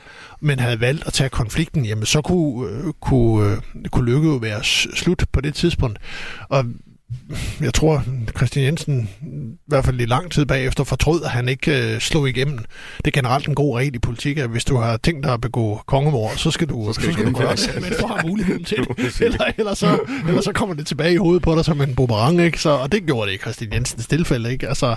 men 0.40 0.58
havde 0.58 0.80
valgt 0.80 1.06
at 1.06 1.12
tage 1.12 1.30
konflikten, 1.30 1.84
jamen 1.84 2.06
så 2.06 2.22
kunne, 2.22 2.70
øh, 2.70 2.92
kunne, 3.00 3.50
øh, 3.50 3.88
kunne 3.90 4.12
lykke 4.12 4.28
jo 4.28 4.34
være 4.34 4.64
slut 4.96 5.24
på 5.32 5.40
det 5.40 5.54
tidspunkt. 5.54 5.98
Og 6.48 6.64
jeg 7.60 7.74
tror, 7.74 8.04
Christian 8.36 8.64
Jensen 8.64 9.08
i 9.22 9.58
hvert 9.66 9.84
fald 9.84 10.00
i 10.00 10.04
lang 10.04 10.32
tid 10.32 10.46
bagefter 10.46 10.84
fortrød, 10.84 11.22
at 11.24 11.30
han 11.30 11.48
ikke 11.48 11.94
øh, 11.94 12.00
slog 12.00 12.28
igennem. 12.28 12.58
Det 12.96 13.06
er 13.06 13.10
generelt 13.10 13.48
en 13.48 13.54
god 13.54 13.78
regel 13.78 13.94
i 13.94 13.98
politik, 13.98 14.38
at 14.38 14.48
hvis 14.48 14.64
du 14.64 14.76
har 14.76 14.96
tænkt 14.96 15.24
dig 15.24 15.32
at 15.32 15.40
begå 15.40 15.80
kongemord, 15.86 16.36
så 16.36 16.50
skal 16.50 16.68
du, 16.68 16.84
så 16.86 16.92
skal, 16.92 17.06
så 17.06 17.12
skal 17.12 17.26
du 17.26 17.38
gøre 17.38 17.56
det, 17.56 17.74
men 17.74 17.92
du 18.00 18.06
har 18.06 18.26
muligheden 18.26 18.64
til 18.64 18.78
det. 18.96 19.20
Eller, 19.20 19.44
eller, 19.58 19.74
så, 19.74 19.98
eller 20.28 20.40
så 20.40 20.52
kommer 20.52 20.74
det 20.74 20.86
tilbage 20.86 21.12
i 21.12 21.16
hovedet 21.16 21.42
på 21.42 21.54
dig 21.54 21.64
som 21.64 21.80
en 21.80 21.94
boomerang, 21.94 22.40
ikke? 22.40 22.60
Så, 22.60 22.70
og 22.70 22.92
det 22.92 23.06
gjorde 23.06 23.30
det 23.30 23.36
i 23.36 23.40
Christian 23.40 23.72
Jensens 23.72 24.06
tilfælde. 24.06 24.52
Ikke? 24.52 24.68
Altså, 24.68 24.96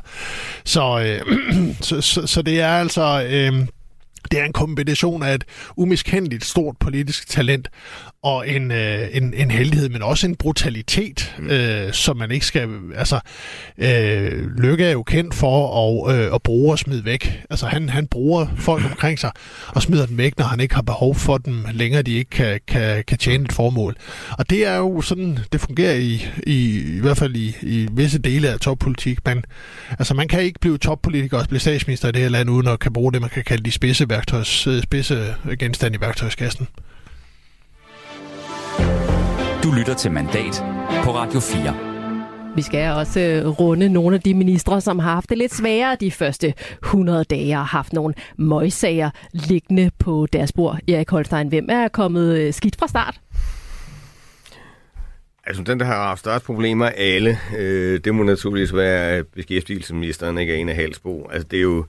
så, 0.63 0.99
øh, 0.99 1.37
så, 1.81 2.01
så, 2.01 2.27
så, 2.27 2.41
det 2.41 2.61
er 2.61 2.71
altså... 2.71 3.27
Øh, 3.29 3.67
det 4.31 4.39
er 4.39 4.45
en 4.45 4.53
kombination 4.53 5.23
af 5.23 5.35
et 5.35 5.43
umiskendeligt 5.75 6.45
stort 6.45 6.77
politisk 6.79 7.29
talent 7.29 7.67
og 8.23 8.49
en, 8.49 8.71
øh, 8.71 9.07
en, 9.11 9.33
en 9.33 9.51
heldighed, 9.51 9.89
men 9.89 10.01
også 10.01 10.27
en 10.27 10.35
brutalitet, 10.35 11.35
mm. 11.39 11.49
øh, 11.49 11.93
som 11.93 12.17
man 12.17 12.31
ikke 12.31 12.45
skal... 12.45 12.69
Altså, 12.95 13.19
øh, 13.77 14.47
Lykke 14.57 14.85
er 14.85 14.91
jo 14.91 15.03
kendt 15.03 15.35
for 15.35 16.09
at, 16.09 16.15
øh, 16.15 16.33
at 16.33 16.43
bruge 16.43 16.73
og 16.73 16.79
smide 16.79 17.05
væk. 17.05 17.43
Altså, 17.49 17.65
han, 17.65 17.89
han 17.89 18.07
bruger 18.07 18.47
folk 18.57 18.85
omkring 18.85 19.19
sig 19.19 19.31
og 19.67 19.81
smider 19.81 20.05
dem 20.05 20.17
væk, 20.17 20.37
når 20.37 20.45
han 20.45 20.59
ikke 20.59 20.75
har 20.75 20.81
behov 20.81 21.15
for 21.15 21.37
dem 21.37 21.65
længere, 21.71 22.01
de 22.01 22.13
ikke 22.13 22.29
kan, 22.29 22.59
kan, 22.67 23.03
kan 23.07 23.17
tjene 23.17 23.45
et 23.45 23.53
formål. 23.53 23.95
Og 24.31 24.49
det 24.49 24.67
er 24.67 24.75
jo 24.75 25.01
sådan, 25.01 25.39
det 25.51 25.61
fungerer 25.61 25.95
i, 25.95 26.25
i, 26.47 26.81
i 26.97 26.99
hvert 26.99 27.17
fald 27.17 27.35
i, 27.35 27.55
i 27.61 27.87
visse 27.91 28.19
dele 28.19 28.49
af 28.49 28.59
toppolitik. 28.59 29.19
Men 29.25 29.43
altså, 29.89 30.13
man 30.13 30.27
kan 30.27 30.41
ikke 30.41 30.59
blive 30.59 30.77
toppolitiker 30.77 31.37
og 31.37 31.47
blive 31.47 31.59
statsminister 31.59 32.09
i 32.09 32.11
det 32.11 32.21
her 32.21 32.29
land, 32.29 32.49
uden 32.49 32.67
at 32.67 32.79
kan 32.79 32.93
bruge 32.93 33.13
det, 33.13 33.21
man 33.21 33.29
kan 33.29 33.43
kalde 33.43 33.63
de 33.63 33.71
spidse, 33.71 34.09
værktøjs, 34.09 34.67
spidse 34.83 35.35
genstande 35.59 35.97
i 35.97 36.01
værktøjskassen. 36.01 36.67
Du 39.69 39.73
lytter 39.73 39.93
til 39.93 40.11
Mandat 40.11 40.63
på 41.03 41.11
Radio 41.15 41.39
4. 41.39 42.55
Vi 42.55 42.61
skal 42.61 42.91
også 42.91 43.19
øh, 43.19 43.47
runde 43.47 43.89
nogle 43.89 44.15
af 44.15 44.21
de 44.21 44.33
ministre, 44.33 44.81
som 44.81 44.99
har 44.99 45.13
haft 45.13 45.29
det 45.29 45.37
lidt 45.37 45.53
sværere 45.53 45.97
de 45.99 46.11
første 46.11 46.53
100 46.83 47.23
dage 47.23 47.57
og 47.57 47.65
haft 47.65 47.93
nogle 47.93 48.13
møgsager 48.37 49.09
liggende 49.33 49.91
på 49.99 50.27
deres 50.33 50.51
bord. 50.51 50.79
Erik 50.87 51.09
Holstein, 51.09 51.47
hvem 51.47 51.65
er 51.69 51.87
kommet 51.87 52.37
øh, 52.37 52.53
skidt 52.53 52.75
fra 52.79 52.87
start? 52.87 53.21
Altså 55.45 55.63
den, 55.63 55.79
der 55.79 55.85
har 55.85 56.07
haft 56.07 56.19
størst 56.19 56.45
problemer 56.45 56.85
alle, 56.85 57.37
øh, 57.57 57.99
det 58.03 58.15
må 58.15 58.23
naturligvis 58.23 58.75
være 58.75 59.23
beskæftigelsesministeren, 59.23 60.37
ikke 60.37 60.53
er 60.53 60.57
en 60.57 60.69
af 60.69 60.75
Halsbo. 60.75 61.29
Altså 61.31 61.47
det 61.51 61.57
er 61.57 61.63
jo, 61.63 61.85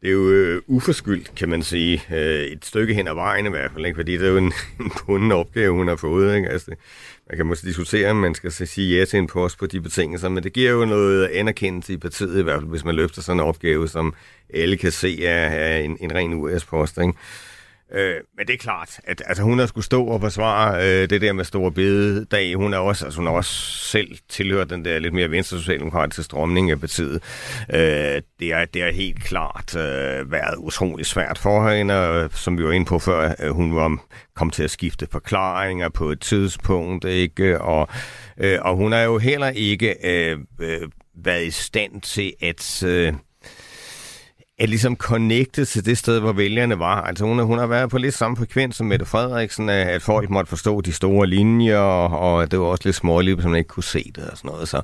det 0.00 0.08
er 0.08 0.12
jo 0.12 0.30
øh, 0.30 0.62
uforskyldt, 0.66 1.34
kan 1.34 1.48
man 1.48 1.62
sige. 1.62 2.02
Øh, 2.12 2.40
et 2.40 2.64
stykke 2.64 2.94
hen 2.94 3.08
ad 3.08 3.14
vejen 3.14 3.46
i 3.46 3.50
hvert 3.50 3.70
fald, 3.72 3.86
ikke? 3.86 3.96
fordi 3.96 4.12
det 4.12 4.26
er 4.26 4.30
jo 4.30 4.36
en, 4.36 4.52
en 4.80 4.92
bunden 5.06 5.32
opgave, 5.32 5.72
hun 5.72 5.88
har 5.88 5.96
fået. 5.96 6.36
Ikke? 6.36 6.48
Altså, 6.48 6.70
man 7.30 7.36
kan 7.36 7.46
måske 7.46 7.66
diskutere, 7.66 8.10
om 8.10 8.16
man 8.16 8.34
skal 8.34 8.52
sige 8.52 8.98
ja 8.98 9.04
til 9.04 9.18
en 9.18 9.26
post 9.26 9.58
på 9.58 9.66
de 9.66 9.80
betingelser, 9.80 10.28
men 10.28 10.42
det 10.42 10.52
giver 10.52 10.70
jo 10.70 10.84
noget 10.84 11.26
anerkendelse 11.26 11.92
i 11.92 11.96
partiet, 11.96 12.38
i 12.38 12.42
hvert 12.42 12.60
fald 12.60 12.70
hvis 12.70 12.84
man 12.84 12.94
løfter 12.94 13.22
sådan 13.22 13.40
en 13.40 13.46
opgave, 13.46 13.88
som 13.88 14.14
alle 14.54 14.76
kan 14.76 14.92
se 14.92 15.24
er, 15.24 15.48
er 15.48 15.78
en, 15.78 15.96
en 16.00 16.14
ren 16.14 16.34
US-post. 16.34 16.98
Ikke? 16.98 17.12
Øh, 17.92 18.14
men 18.36 18.46
det 18.46 18.54
er 18.54 18.58
klart, 18.58 19.00
at 19.04 19.22
altså, 19.26 19.42
hun 19.42 19.58
har 19.58 19.66
skulle 19.66 19.84
stå 19.84 20.04
og 20.04 20.20
forsvare 20.20 20.76
øh, 20.76 21.10
det 21.10 21.20
der 21.20 21.32
med 21.32 21.44
store 21.44 21.72
bededag. 21.72 22.54
Hun 22.54 22.74
er 22.74 22.78
også, 22.78 23.04
altså, 23.04 23.20
hun 23.20 23.26
er 23.26 23.30
også 23.30 23.52
selv 23.90 24.18
tilhørt 24.28 24.70
den 24.70 24.84
der 24.84 24.98
lidt 24.98 25.14
mere 25.14 25.30
venstre 25.30 25.58
socialdemokratiske 25.58 26.22
strømning 26.22 26.70
af 26.70 26.80
partiet. 26.80 27.22
Øh, 27.74 28.22
det, 28.40 28.52
er, 28.52 28.64
det 28.64 28.82
er 28.82 28.92
helt 28.92 29.24
klart 29.24 29.76
øh, 29.76 30.32
været 30.32 30.56
utrolig 30.56 31.06
svært 31.06 31.38
for 31.38 31.70
hende, 31.70 32.08
og, 32.08 32.30
som 32.32 32.58
vi 32.58 32.64
var 32.64 32.72
inde 32.72 32.86
på 32.86 32.98
før, 32.98 33.34
øh, 33.40 33.50
hun 33.50 33.74
var 33.74 33.98
kom 34.36 34.50
til 34.50 34.62
at 34.62 34.70
skifte 34.70 35.06
forklaringer 35.12 35.88
på 35.88 36.10
et 36.10 36.20
tidspunkt, 36.20 37.04
ikke? 37.04 37.60
Og, 37.60 37.88
øh, 38.38 38.58
og 38.62 38.76
hun 38.76 38.92
har 38.92 39.00
jo 39.00 39.18
heller 39.18 39.48
ikke 39.48 39.94
øh, 40.04 40.38
øh, 40.60 40.88
været 41.24 41.46
i 41.46 41.50
stand 41.50 42.00
til 42.00 42.32
at... 42.42 42.82
Øh, 42.82 43.12
at 44.60 44.68
ligesom 44.68 44.96
connecte 44.96 45.64
til 45.64 45.84
det 45.84 45.98
sted, 45.98 46.20
hvor 46.20 46.32
vælgerne 46.32 46.78
var. 46.78 47.02
Altså 47.02 47.24
hun, 47.24 47.38
hun 47.38 47.58
har 47.58 47.66
været 47.66 47.90
på 47.90 47.98
lidt 47.98 48.14
samme 48.14 48.36
frekvens 48.36 48.76
som 48.76 48.86
Mette 48.86 49.06
Frederiksen, 49.06 49.68
øh, 49.68 49.86
at 49.86 50.02
folk 50.02 50.30
måtte 50.30 50.48
forstå 50.48 50.80
de 50.80 50.92
store 50.92 51.26
linjer, 51.26 51.78
og 51.78 52.50
det 52.50 52.60
var 52.60 52.66
også 52.66 52.82
lidt 52.84 52.96
småligt, 52.96 53.42
som 53.42 53.50
man 53.50 53.58
ikke 53.58 53.68
kunne 53.68 53.84
se 53.84 54.12
det 54.14 54.30
og 54.30 54.36
sådan 54.36 54.50
noget. 54.50 54.68
Så, 54.68 54.82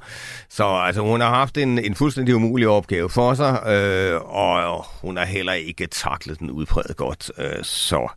så 0.49 0.64
altså, 0.64 1.03
hun 1.03 1.20
har 1.20 1.29
haft 1.29 1.59
en, 1.59 1.79
en 1.79 1.95
fuldstændig 1.95 2.35
umulig 2.35 2.68
opgave 2.68 3.11
for 3.11 3.35
sig, 3.35 3.62
øh, 3.66 4.20
og 4.20 4.85
hun 5.03 5.16
har 5.16 5.24
heller 5.24 5.53
ikke 5.53 5.87
taklet 5.87 6.39
den 6.39 6.51
udpræget 6.51 6.97
godt. 6.97 7.31
Øh, 7.39 7.64
så 7.64 8.09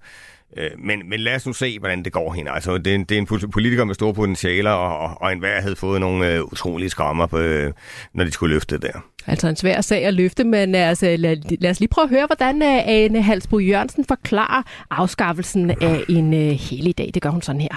Øh, 0.57 0.69
men, 0.77 1.09
men 1.09 1.19
lad 1.19 1.35
os 1.35 1.45
nu 1.45 1.53
se, 1.53 1.79
hvordan 1.79 2.03
det 2.03 2.13
går 2.13 2.33
hende. 2.33 2.51
Altså, 2.51 2.77
det, 2.77 2.87
er 2.87 2.95
en, 2.95 3.03
det 3.03 3.17
er 3.17 3.21
en 3.21 3.51
politiker 3.51 3.83
med 3.83 3.95
store 3.95 4.13
potentialer, 4.13 4.71
og, 4.71 5.21
og 5.21 5.31
enhver 5.31 5.61
havde 5.61 5.75
fået 5.75 5.99
nogle 5.99 6.33
øh, 6.33 6.43
utrolige 6.43 6.89
skrammer, 6.89 7.25
på, 7.25 7.37
øh, 7.37 7.73
når 8.13 8.23
de 8.23 8.31
skulle 8.31 8.53
løfte 8.53 8.75
det 8.75 8.93
der. 8.93 8.99
Altså 9.27 9.47
en 9.47 9.55
svær 9.55 9.81
sag 9.81 10.05
at 10.05 10.13
løfte, 10.13 10.43
men 10.43 10.75
altså, 10.75 11.15
lad, 11.19 11.57
lad 11.59 11.69
os 11.69 11.79
lige 11.79 11.89
prøve 11.89 12.03
at 12.03 12.09
høre, 12.09 12.25
hvordan 12.25 12.61
øh, 12.61 12.87
Ane 12.87 13.21
Halsbro 13.21 13.59
Jørgensen 13.59 14.05
forklarer 14.05 14.63
afskaffelsen 14.89 15.71
af 15.71 16.03
en 16.09 16.33
uh, 16.33 16.39
helligdag. 16.39 17.11
Det 17.13 17.21
gør 17.21 17.29
hun 17.29 17.41
sådan 17.41 17.61
her. 17.61 17.75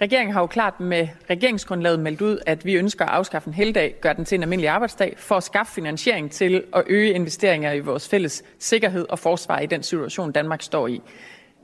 Regeringen 0.00 0.32
har 0.32 0.40
jo 0.40 0.46
klart 0.46 0.80
med 0.80 1.08
regeringsgrundlaget 1.30 2.00
meldt 2.00 2.22
ud, 2.22 2.38
at 2.46 2.64
vi 2.64 2.74
ønsker 2.74 3.04
at 3.04 3.10
afskaffe 3.10 3.48
en 3.48 3.54
helligdag, 3.54 3.94
gøre 4.00 4.14
den 4.14 4.24
til 4.24 4.36
en 4.36 4.42
almindelig 4.42 4.68
arbejdsdag, 4.68 5.14
for 5.16 5.34
at 5.34 5.42
skaffe 5.42 5.72
finansiering 5.72 6.30
til 6.30 6.62
at 6.74 6.82
øge 6.86 7.12
investeringer 7.12 7.72
i 7.72 7.80
vores 7.80 8.08
fælles 8.08 8.42
sikkerhed 8.58 9.06
og 9.08 9.18
forsvar 9.18 9.58
i 9.58 9.66
den 9.66 9.82
situation, 9.82 10.32
Danmark 10.32 10.62
står 10.62 10.88
i. 10.88 11.00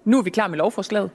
Nu 0.04 0.18
er 0.18 0.22
vi 0.22 0.30
klar 0.30 0.48
med 0.48 0.58
lovforslaget. 0.58 1.10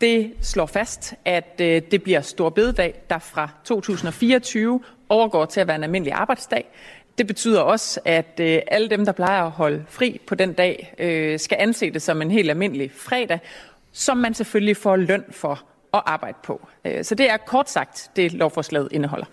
Det 0.00 0.32
slår 0.40 0.66
fast, 0.66 1.14
at 1.24 1.60
øh, 1.60 1.82
det 1.90 2.02
bliver 2.02 2.20
stor 2.20 2.50
bededag, 2.50 3.02
der 3.10 3.18
fra 3.18 3.48
2024 3.64 4.80
overgår 5.08 5.44
til 5.44 5.60
at 5.60 5.66
være 5.66 5.76
en 5.76 5.84
almindelig 5.84 6.12
arbejdsdag. 6.12 6.70
Det 7.18 7.26
betyder 7.26 7.60
også, 7.60 8.00
at 8.04 8.40
øh, 8.40 8.60
alle 8.66 8.88
dem, 8.88 9.04
der 9.04 9.12
plejer 9.12 9.42
at 9.42 9.50
holde 9.50 9.84
fri 9.88 10.20
på 10.26 10.34
den 10.34 10.52
dag, 10.52 10.94
øh, 10.98 11.38
skal 11.38 11.56
anse 11.60 11.90
det 11.90 12.02
som 12.02 12.22
en 12.22 12.30
helt 12.30 12.50
almindelig 12.50 12.90
fredag, 12.96 13.38
som 13.92 14.16
man 14.16 14.34
selvfølgelig 14.34 14.76
får 14.76 14.96
løn 14.96 15.24
for 15.30 15.62
at 15.94 16.02
arbejde 16.06 16.38
på. 16.44 16.68
Øh, 16.84 17.04
så 17.04 17.14
det 17.14 17.30
er 17.30 17.36
kort 17.36 17.70
sagt 17.70 18.10
det, 18.16 18.32
lovforslaget 18.32 18.88
indeholder. 18.90 19.26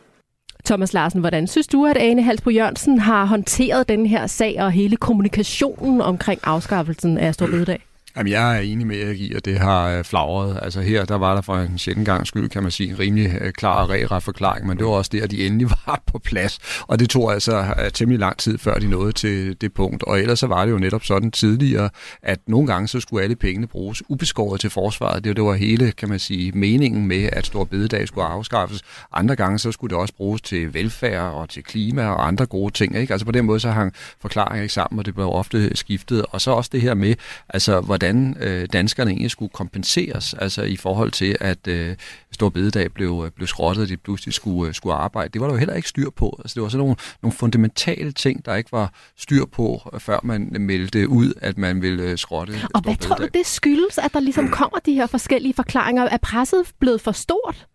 Thomas 0.66 0.94
Larsen, 0.94 1.20
hvordan 1.20 1.48
synes 1.48 1.68
du, 1.68 1.86
at 1.86 1.98
Ane 1.98 2.22
Halsbro 2.22 2.50
Jørgensen 2.50 3.00
har 3.00 3.26
håndteret 3.26 3.90
den 3.90 4.06
her 4.06 4.28
sag 4.28 4.56
og 4.60 4.72
hele 4.72 4.98
kommunikationen 4.98 6.02
omkring 6.02 6.40
afskaffelsen 6.44 7.18
af 7.18 7.34
Storbededag? 7.34 7.89
Jamen, 8.20 8.32
jeg 8.32 8.58
er 8.58 8.60
enig 8.60 8.88
med 8.88 9.02
Erik 9.02 9.22
i, 9.22 9.34
at 9.34 9.46
det 9.46 9.60
har 9.60 9.90
øh, 9.90 10.04
flagret. 10.04 10.60
Altså 10.62 10.82
her, 10.82 11.06
der 11.06 11.16
var 11.16 11.36
der 11.36 11.42
for 11.42 11.58
en 11.58 11.78
sjældent 11.78 12.06
gang 12.06 12.28
skyld, 12.28 12.50
kan 12.50 12.64
man 12.64 12.72
sige, 12.72 12.90
en 12.90 13.00
rimelig 13.00 13.38
øh, 13.42 13.52
klar 13.52 13.84
og 13.84 13.90
rære 13.90 14.22
forklaring, 14.22 14.68
men 14.68 14.78
det 14.78 14.86
var 14.86 14.92
også 14.92 15.10
der, 15.14 15.28
de 15.28 15.46
endelig 15.46 15.70
var 15.86 16.02
på 16.06 16.20
plads. 16.20 16.60
Og 16.88 17.00
det 17.00 17.10
tog 17.10 17.34
altså 17.34 17.58
øh, 17.58 17.92
temmelig 17.92 18.20
lang 18.20 18.38
tid, 18.38 18.58
før 18.58 18.76
de 18.76 18.88
nåede 18.88 19.12
til 19.12 19.62
det 19.62 19.74
punkt. 19.74 20.04
Og 20.04 20.20
ellers 20.20 20.40
så 20.40 20.48
var 20.48 20.66
det 20.66 20.72
jo 20.72 20.78
netop 20.78 21.04
sådan 21.04 21.32
tidligere, 21.32 21.90
at 22.24 22.40
nogle 22.48 22.68
gange 22.68 22.88
så 22.88 23.00
skulle 23.00 23.24
alle 23.24 23.36
pengene 23.36 23.68
bruges 23.68 24.04
ubeskåret 24.10 24.62
til 24.62 24.70
forsvaret. 24.70 25.24
Det, 25.24 25.36
det 25.36 25.44
var 25.44 25.54
hele, 25.54 25.92
kan 25.92 26.10
man 26.10 26.20
sige, 26.20 26.52
meningen 26.52 27.08
med, 27.08 27.30
at 27.32 27.46
Stor 27.46 27.64
Bededag 27.64 28.08
skulle 28.08 28.28
afskaffes. 28.28 28.82
Andre 29.14 29.36
gange 29.36 29.60
så 29.60 29.72
skulle 29.72 29.90
det 29.90 30.02
også 30.02 30.14
bruges 30.14 30.42
til 30.42 30.74
velfærd 30.74 31.34
og 31.34 31.50
til 31.50 31.64
klima 31.64 32.08
og 32.08 32.28
andre 32.28 32.46
gode 32.46 32.74
ting. 32.74 32.96
Ikke? 32.96 33.14
Altså 33.14 33.26
på 33.26 33.32
den 33.32 33.46
måde 33.46 33.60
så 33.60 33.72
hang 33.72 33.94
forklaringen 34.22 34.64
ikke 34.64 34.74
sammen, 34.74 35.00
og 35.00 35.06
det 35.06 35.16
blev 35.16 35.30
ofte 35.30 35.78
skiftet. 35.78 36.26
Og 36.30 36.42
så 36.42 36.52
også 36.52 36.70
det 36.74 36.82
her 36.82 36.94
med, 36.94 37.16
altså 37.50 37.82
hvordan 37.82 38.09
øh, 38.18 38.68
danskerne 38.74 39.12
egentlig 39.12 39.32
skulle 39.32 39.50
kompenseres, 39.50 40.34
altså 40.34 40.64
i 40.64 40.76
forhold 40.76 41.12
til, 41.12 41.38
at 41.40 41.68
øh, 41.68 41.96
Stor 42.32 42.50
Bededag 42.50 42.92
blev, 42.92 43.24
øh, 43.26 43.32
blev 43.32 43.48
skrottet, 43.48 43.84
og 43.84 43.90
de 43.90 43.98
pludselig 43.98 44.34
skulle, 44.34 44.70
øh, 44.70 44.74
skulle 44.74 44.96
arbejde. 44.96 45.30
Det 45.34 45.42
var 45.42 45.48
der 45.48 45.54
jo 45.54 45.58
heller 45.58 45.76
ikke 45.76 45.90
styr 45.90 46.10
på. 46.10 46.40
Altså, 46.40 46.56
det 46.56 46.64
var 46.64 46.70
sådan 46.70 46.80
nogle, 46.80 46.96
nogle 47.24 47.38
fundamentale 47.38 48.12
ting, 48.12 48.46
der 48.46 48.56
ikke 48.56 48.72
var 48.72 48.94
styr 49.18 49.46
på, 49.46 49.92
før 50.00 50.20
man 50.24 50.56
meldte 50.60 51.10
ud, 51.10 51.34
at 51.42 51.58
man 51.58 51.82
ville 51.82 52.04
øh, 52.04 52.18
skrotte 52.18 52.54
Og 52.74 52.82
hvad 52.82 52.96
tror 52.96 53.16
du, 53.16 53.28
det 53.34 53.46
skyldes, 53.46 53.98
at 53.98 54.14
der 54.14 54.20
ligesom 54.20 54.48
kommer 54.48 54.80
de 54.80 54.94
her 54.94 55.08
forskellige 55.08 55.54
forklaringer? 55.54 56.04
Er 56.04 56.18
presset 56.18 56.64
blevet 56.80 57.02
for 57.02 57.12
stort? 57.12 57.68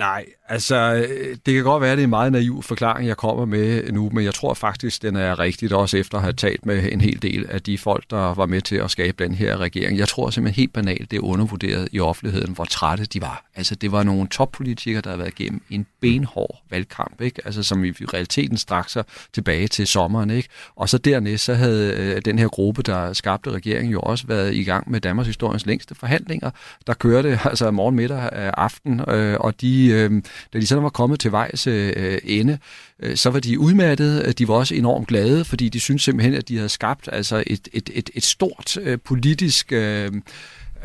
Nej, 0.00 0.24
altså 0.48 1.06
det 1.46 1.54
kan 1.54 1.62
godt 1.62 1.80
være, 1.80 1.92
at 1.92 1.98
det 1.98 2.02
er 2.02 2.06
en 2.06 2.10
meget 2.10 2.32
naiv 2.32 2.62
forklaring, 2.62 3.08
jeg 3.08 3.16
kommer 3.16 3.44
med 3.44 3.92
nu, 3.92 4.10
men 4.12 4.24
jeg 4.24 4.34
tror 4.34 4.54
faktisk, 4.54 5.02
den 5.02 5.16
er 5.16 5.38
rigtigt, 5.38 5.72
også 5.72 5.96
efter 5.96 6.18
at 6.18 6.22
have 6.22 6.32
talt 6.32 6.66
med 6.66 6.92
en 6.92 7.00
hel 7.00 7.22
del 7.22 7.46
af 7.48 7.62
de 7.62 7.78
folk, 7.78 8.04
der 8.10 8.34
var 8.34 8.46
med 8.46 8.60
til 8.60 8.76
at 8.76 8.90
skabe 8.90 9.24
den 9.24 9.34
her 9.34 9.56
regering. 9.56 9.98
Jeg 9.98 10.08
tror 10.08 10.30
simpelthen 10.30 10.62
helt 10.62 10.72
banalt, 10.72 11.10
det 11.10 11.16
er 11.16 11.20
undervurderet 11.20 11.88
i 11.92 12.00
offentligheden, 12.00 12.54
hvor 12.54 12.64
trætte 12.64 13.04
de 13.04 13.20
var. 13.20 13.44
Altså 13.56 13.74
det 13.74 13.92
var 13.92 14.02
nogle 14.02 14.28
toppolitikere, 14.28 15.00
der 15.00 15.10
havde 15.10 15.18
været 15.18 15.40
igennem 15.40 15.62
en 15.70 15.86
benhård 16.00 16.62
valgkamp, 16.70 17.20
ikke? 17.20 17.42
Altså, 17.44 17.62
som 17.62 17.84
i 17.84 17.90
realiteten 17.90 18.56
straks 18.56 18.92
sig 18.92 19.04
tilbage 19.32 19.68
til 19.68 19.86
sommeren. 19.86 20.30
Ikke? 20.30 20.48
Og 20.76 20.88
så 20.88 20.98
dernæst, 20.98 21.44
så 21.44 21.54
havde 21.54 21.94
øh, 21.94 22.22
den 22.24 22.38
her 22.38 22.48
gruppe, 22.48 22.82
der 22.82 23.12
skabte 23.12 23.50
regeringen, 23.50 23.92
jo 23.92 24.00
også 24.00 24.26
været 24.26 24.54
i 24.54 24.64
gang 24.64 24.90
med 24.90 25.00
Danmarks 25.00 25.26
historiens 25.26 25.66
længste 25.66 25.94
forhandlinger. 25.94 26.50
Der 26.86 26.94
kørte 26.94 27.38
altså 27.50 27.70
morgen, 27.70 27.96
middag, 27.96 28.22
øh, 28.22 28.52
aften, 28.56 29.00
øh, 29.10 29.36
og 29.40 29.60
de 29.60 29.89
øh, 29.92 30.22
da 30.52 30.60
de 30.60 30.66
sådan 30.66 30.84
var 30.84 30.90
kommet 30.90 31.20
til 31.20 31.32
vejs 31.32 31.66
øh, 31.66 31.92
øh, 31.96 32.18
ende, 32.24 32.58
øh, 33.02 33.16
så 33.16 33.30
var 33.30 33.40
de 33.40 33.58
udmattede. 33.58 34.32
De 34.32 34.48
var 34.48 34.54
også 34.54 34.74
enormt 34.74 35.08
glade, 35.08 35.44
fordi 35.44 35.68
de 35.68 35.80
syntes 35.80 36.02
simpelthen, 36.02 36.34
at 36.34 36.48
de 36.48 36.56
havde 36.56 36.68
skabt 36.68 37.08
altså 37.12 37.44
et, 37.46 37.68
et, 37.72 37.90
et, 37.94 38.10
et 38.14 38.24
stort 38.24 38.76
øh, 38.76 38.98
politisk... 39.04 39.72
Øh, 39.72 40.12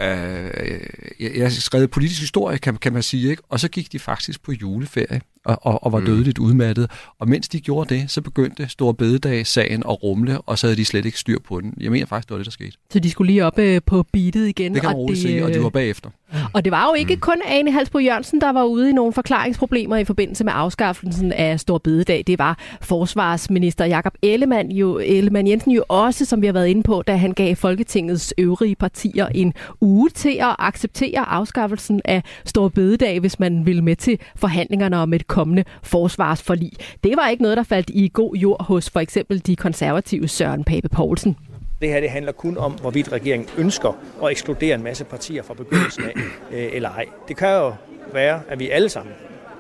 Øh, 0.02 0.80
jeg 1.20 1.44
har 1.44 1.50
skrevet 1.50 1.92
politisk 1.92 2.22
historie, 2.22 2.58
kan, 2.58 2.78
kan 2.78 2.94
man 2.94 3.04
sige, 3.04 3.30
ikke? 3.30 3.44
og 3.50 3.60
så 3.60 3.68
gik 3.68 3.92
de 3.92 4.00
faktisk 4.00 4.44
på 4.44 4.52
juleferie 4.52 5.22
og, 5.46 5.58
og, 5.62 5.84
og 5.84 5.92
var 5.92 6.00
mm. 6.00 6.06
dødeligt 6.06 6.40
udmattet. 6.40 6.92
Og 7.20 7.30
mens 7.30 7.50
de 7.50 7.62
gjorde 7.62 7.96
det, 7.96 8.12
så 8.12 8.22
begyndte 8.22 8.70
Stor 8.70 8.92
Bededag-sagen 8.92 9.84
at 9.90 10.04
rumle, 10.04 10.42
og 10.42 10.58
så 10.58 10.68
havde 10.68 10.78
de 10.78 10.86
slet 10.86 11.06
ikke 11.06 11.20
styr 11.20 11.38
på 11.48 11.62
den. 11.62 11.74
Jeg 11.82 11.92
mener 11.92 12.06
faktisk, 12.06 12.28
det 12.28 12.34
var 12.34 12.38
det, 12.38 12.46
der 12.46 12.52
skete. 12.52 12.72
Så 12.90 13.00
de 13.00 13.12
skulle 13.12 13.32
lige 13.32 13.46
op 13.46 13.60
øh, 13.60 13.82
på 13.86 14.06
beatet 14.14 14.48
igen? 14.48 14.74
Det 14.74 14.82
kan 14.82 14.90
man 14.90 14.96
roligt 14.96 15.20
sige, 15.20 15.46
og 15.46 15.54
de 15.54 15.64
var 15.64 15.70
bagefter. 15.70 16.10
Og 16.54 16.66
det 16.66 16.72
var 16.72 16.86
jo 16.90 16.94
ikke 16.94 17.16
mm. 17.16 17.22
kun 17.22 17.42
Ane 17.48 17.72
Halsbro 17.72 18.00
Jørgensen, 18.00 18.42
der 18.42 18.52
var 18.52 18.64
ude 18.64 18.90
i 18.90 18.94
nogle 18.94 19.14
forklaringsproblemer 19.14 19.98
i 19.98 20.06
forbindelse 20.06 20.44
med 20.44 20.54
afskaffelsen 20.56 21.32
af 21.32 21.60
Stor 21.60 21.78
Bededag. 21.78 22.24
Det 22.28 22.40
var 22.40 22.60
forsvarsminister 22.82 23.86
Jakob 23.86 24.14
Ellemann, 24.22 24.72
jo, 24.72 24.98
Ellemann 24.98 25.48
Jensen 25.48 25.72
jo 25.72 25.84
også, 25.88 26.26
som 26.26 26.42
vi 26.42 26.46
har 26.46 26.54
været 26.54 26.68
inde 26.68 26.84
på, 26.84 27.04
da 27.08 27.16
han 27.16 27.32
gav 27.32 27.56
Folketingets 27.56 28.34
øvrige 28.38 28.76
partier 28.76 29.28
en 29.28 29.54
uge 29.82 30.10
til 30.10 30.38
at 30.42 30.56
acceptere 30.60 31.30
afskaffelsen 31.30 32.02
af 32.06 32.24
Stor 32.46 32.70
Bededag, 32.70 33.20
hvis 33.20 33.40
man 33.40 33.66
ville 33.66 33.82
med 33.82 33.96
til 33.96 34.20
forhandlingerne 34.36 34.98
om 34.98 35.14
et 35.14 35.28
kommende 35.36 35.64
forsvarsforlig. 35.84 36.72
Det 37.04 37.18
var 37.18 37.30
ikke 37.30 37.44
noget, 37.44 37.58
der 37.58 37.64
faldt 37.64 37.90
i 37.90 38.12
god 38.14 38.36
jord 38.36 38.66
hos 38.66 38.90
for 38.90 39.00
eksempel 39.00 39.48
de 39.48 39.56
konservative 39.56 40.28
Søren 40.28 40.64
Pape 40.64 40.90
Poulsen. 40.90 41.38
Det 41.82 41.90
her 41.90 42.00
det 42.00 42.10
handler 42.10 42.32
kun 42.32 42.58
om, 42.58 42.72
hvorvidt 42.72 43.12
regeringen 43.12 43.50
ønsker 43.58 43.98
at 44.24 44.32
ekskludere 44.32 44.76
en 44.76 44.84
masse 44.84 45.04
partier 45.04 45.44
fra 45.44 45.54
begyndelsen 45.54 46.04
af, 46.04 46.14
øh, 46.52 46.70
eller 46.74 46.90
ej. 46.90 47.06
Det 47.28 47.38
kan 47.38 47.50
jo 47.50 47.74
være, 48.14 48.42
at 48.50 48.60
vi 48.60 48.70
alle 48.70 48.90
sammen 48.90 49.14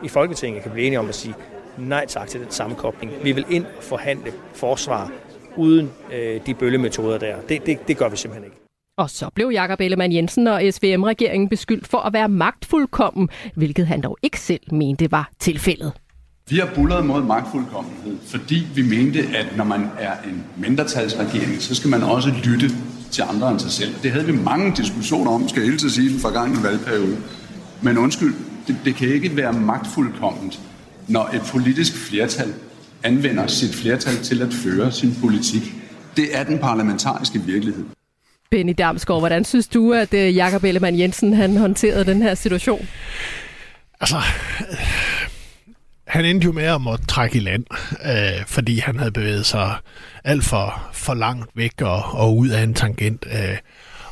i 0.03 0.07
Folketinget 0.07 0.63
kan 0.63 0.71
blive 0.71 0.87
enige 0.87 0.99
om 0.99 1.09
at 1.09 1.15
sige 1.15 1.35
nej 1.77 2.05
tak 2.05 2.27
til 2.27 2.39
den 2.39 2.51
sammenkobling. 2.51 3.11
Vi 3.23 3.31
vil 3.31 3.45
ind 3.49 3.65
og 3.77 3.83
forhandle 3.83 4.31
forsvar 4.53 5.11
uden 5.55 5.91
øh, 6.13 6.41
de 6.45 6.53
bøllemetoder 6.53 7.17
der. 7.17 7.35
Det, 7.49 7.65
det, 7.65 7.87
det 7.87 7.97
gør 7.97 8.09
vi 8.09 8.17
simpelthen 8.17 8.45
ikke. 8.45 8.64
Og 8.97 9.09
så 9.09 9.29
blev 9.35 9.49
Jakob 9.53 9.81
Ellemann 9.81 10.13
Jensen 10.13 10.47
og 10.47 10.61
SVM-regeringen 10.71 11.49
beskyldt 11.49 11.87
for 11.87 11.97
at 11.97 12.13
være 12.13 12.29
magtfuldkommen, 12.29 13.29
hvilket 13.55 13.87
han 13.87 14.01
dog 14.01 14.17
ikke 14.23 14.39
selv 14.39 14.73
mente 14.73 15.11
var 15.11 15.31
tilfældet. 15.39 15.91
Vi 16.49 16.57
har 16.57 16.69
bullet 16.75 17.05
mod 17.05 17.23
magtfuldkommenhed, 17.23 18.17
fordi 18.25 18.67
vi 18.75 18.81
mente, 18.81 19.19
at 19.19 19.57
når 19.57 19.63
man 19.63 19.81
er 19.99 20.13
en 20.23 20.43
mindretalsregering, 20.57 21.61
så 21.61 21.75
skal 21.75 21.89
man 21.89 22.03
også 22.03 22.29
lytte 22.29 22.69
til 23.11 23.23
andre 23.29 23.51
end 23.51 23.59
sig 23.59 23.71
selv. 23.71 23.95
Det 24.03 24.11
havde 24.11 24.25
vi 24.25 24.31
mange 24.43 24.73
diskussioner 24.75 25.31
om, 25.31 25.47
skal 25.47 25.61
jeg 25.61 25.69
hele 25.69 25.89
sige, 25.89 26.09
den 26.09 26.19
forgangne 26.19 26.63
valgperiode. 26.63 27.17
Men 27.81 27.97
undskyld, 27.97 28.33
det, 28.67 28.77
det 28.85 28.95
kan 28.95 29.07
ikke 29.07 29.35
være 29.35 29.53
magtfuldkomment, 29.53 30.59
når 31.07 31.29
et 31.33 31.41
politisk 31.51 32.07
flertal 32.09 32.53
anvender 33.03 33.47
sit 33.47 33.75
flertal 33.75 34.15
til 34.23 34.41
at 34.41 34.53
føre 34.53 34.91
sin 34.91 35.15
politik. 35.21 35.63
Det 36.17 36.25
er 36.37 36.43
den 36.43 36.59
parlamentariske 36.59 37.39
virkelighed. 37.39 37.85
Benny 38.51 38.73
Damsgaard, 38.77 39.21
hvordan 39.21 39.45
synes 39.45 39.67
du, 39.67 39.93
at 39.93 40.13
øh, 40.13 40.35
Jakob 40.35 40.63
Ellemann 40.63 40.99
Jensen 40.99 41.33
han 41.33 41.57
håndterede 41.57 42.05
den 42.05 42.21
her 42.21 42.35
situation? 42.35 42.87
Altså, 44.01 44.21
han 46.07 46.25
endte 46.25 46.45
jo 46.45 46.51
med 46.51 46.63
at 46.63 46.81
måtte 46.81 47.05
trække 47.05 47.37
i 47.37 47.39
land, 47.39 47.65
øh, 48.05 48.45
fordi 48.47 48.79
han 48.79 48.99
havde 48.99 49.11
bevæget 49.11 49.45
sig 49.45 49.75
alt 50.23 50.43
for, 50.43 50.89
for 50.93 51.13
langt 51.13 51.49
væk 51.55 51.81
og, 51.81 52.03
og 52.13 52.37
ud 52.37 52.49
af 52.49 52.63
en 52.63 52.73
tangent. 52.73 53.25
Øh. 53.31 53.57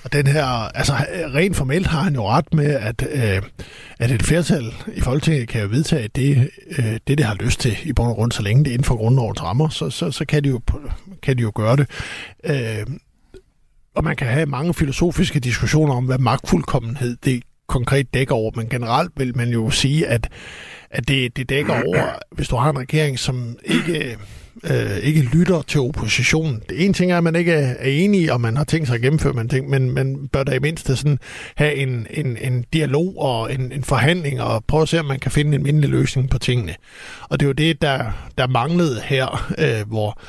Og 0.03 0.13
den 0.13 0.27
her, 0.27 0.45
altså 0.45 0.93
rent 1.35 1.55
formelt 1.55 1.87
har 1.87 2.01
han 2.01 2.13
jo 2.13 2.27
ret 2.27 2.53
med, 2.53 2.65
at, 2.65 3.07
øh, 3.11 3.41
at 3.99 4.11
et 4.11 4.23
flertal 4.23 4.73
i 4.95 5.01
Folketinget 5.01 5.47
kan 5.47 5.61
jo 5.61 5.67
vedtage 5.67 6.09
det, 6.15 6.49
øh, 6.77 6.99
det, 7.07 7.17
det 7.17 7.25
har 7.25 7.35
lyst 7.35 7.59
til 7.59 7.77
i 7.83 7.93
bund 7.93 8.09
og 8.09 8.15
grund, 8.15 8.31
så 8.31 8.41
længe 8.41 8.63
det 8.63 8.69
er 8.69 8.73
inden 8.73 8.85
for 8.85 8.95
grundlovens 8.95 9.43
rammer, 9.43 9.69
så, 9.69 9.89
så, 9.89 10.11
så 10.11 10.25
kan, 10.25 10.43
de 10.43 10.49
jo, 10.49 10.61
kan 11.21 11.37
de 11.37 11.41
jo 11.41 11.51
gøre 11.55 11.75
det. 11.75 11.87
Øh, 12.43 12.85
og 13.95 14.03
man 14.03 14.15
kan 14.15 14.27
have 14.27 14.45
mange 14.45 14.73
filosofiske 14.73 15.39
diskussioner 15.39 15.93
om, 15.93 16.05
hvad 16.05 16.17
magtfuldkommenhed 16.17 17.17
det 17.25 17.43
konkret 17.67 18.13
dækker 18.13 18.35
over, 18.35 18.51
men 18.55 18.69
generelt 18.69 19.11
vil 19.17 19.37
man 19.37 19.49
jo 19.49 19.69
sige, 19.69 20.07
at, 20.07 20.29
at 20.91 21.07
det, 21.07 21.37
det 21.37 21.49
dækker 21.49 21.73
over, 21.73 22.19
hvis 22.31 22.47
du 22.47 22.55
har 22.55 22.69
en 22.69 22.79
regering, 22.79 23.19
som 23.19 23.57
ikke 23.65 24.17
øh, 24.63 24.97
ikke 24.97 25.21
lytter 25.21 25.61
til 25.61 25.79
oppositionen. 25.79 26.61
Det 26.69 26.85
ene 26.85 26.93
ting 26.93 27.11
er, 27.11 27.17
at 27.17 27.23
man 27.23 27.35
ikke 27.35 27.51
er 27.51 27.85
enig, 27.85 28.31
og 28.31 28.41
man 28.41 28.57
har 28.57 28.63
tænkt 28.63 28.87
sig 28.87 28.95
at 28.95 29.01
gennemføre, 29.01 29.33
man, 29.33 29.49
tænker, 29.49 29.69
men 29.69 29.91
man 29.91 30.29
bør 30.33 30.43
da 30.43 30.51
i 30.51 30.59
mindste 30.59 30.95
sådan 30.95 31.19
have 31.55 31.75
en, 31.75 32.07
en, 32.09 32.37
en 32.41 32.65
dialog 32.73 33.17
og 33.17 33.53
en, 33.53 33.71
en 33.71 33.83
forhandling, 33.83 34.41
og 34.41 34.63
prøve 34.67 34.81
at 34.81 34.89
se, 34.89 34.99
om 34.99 35.05
man 35.05 35.19
kan 35.19 35.31
finde 35.31 35.55
en 35.55 35.63
mindelig 35.63 35.89
løsning 35.89 36.29
på 36.29 36.39
tingene. 36.39 36.75
Og 37.29 37.39
det 37.39 37.45
er 37.45 37.49
jo 37.49 37.53
det, 37.53 37.81
der, 37.81 38.11
der 38.37 38.47
manglede 38.47 39.01
her, 39.05 39.53
øh, 39.57 39.87
hvor 39.87 40.19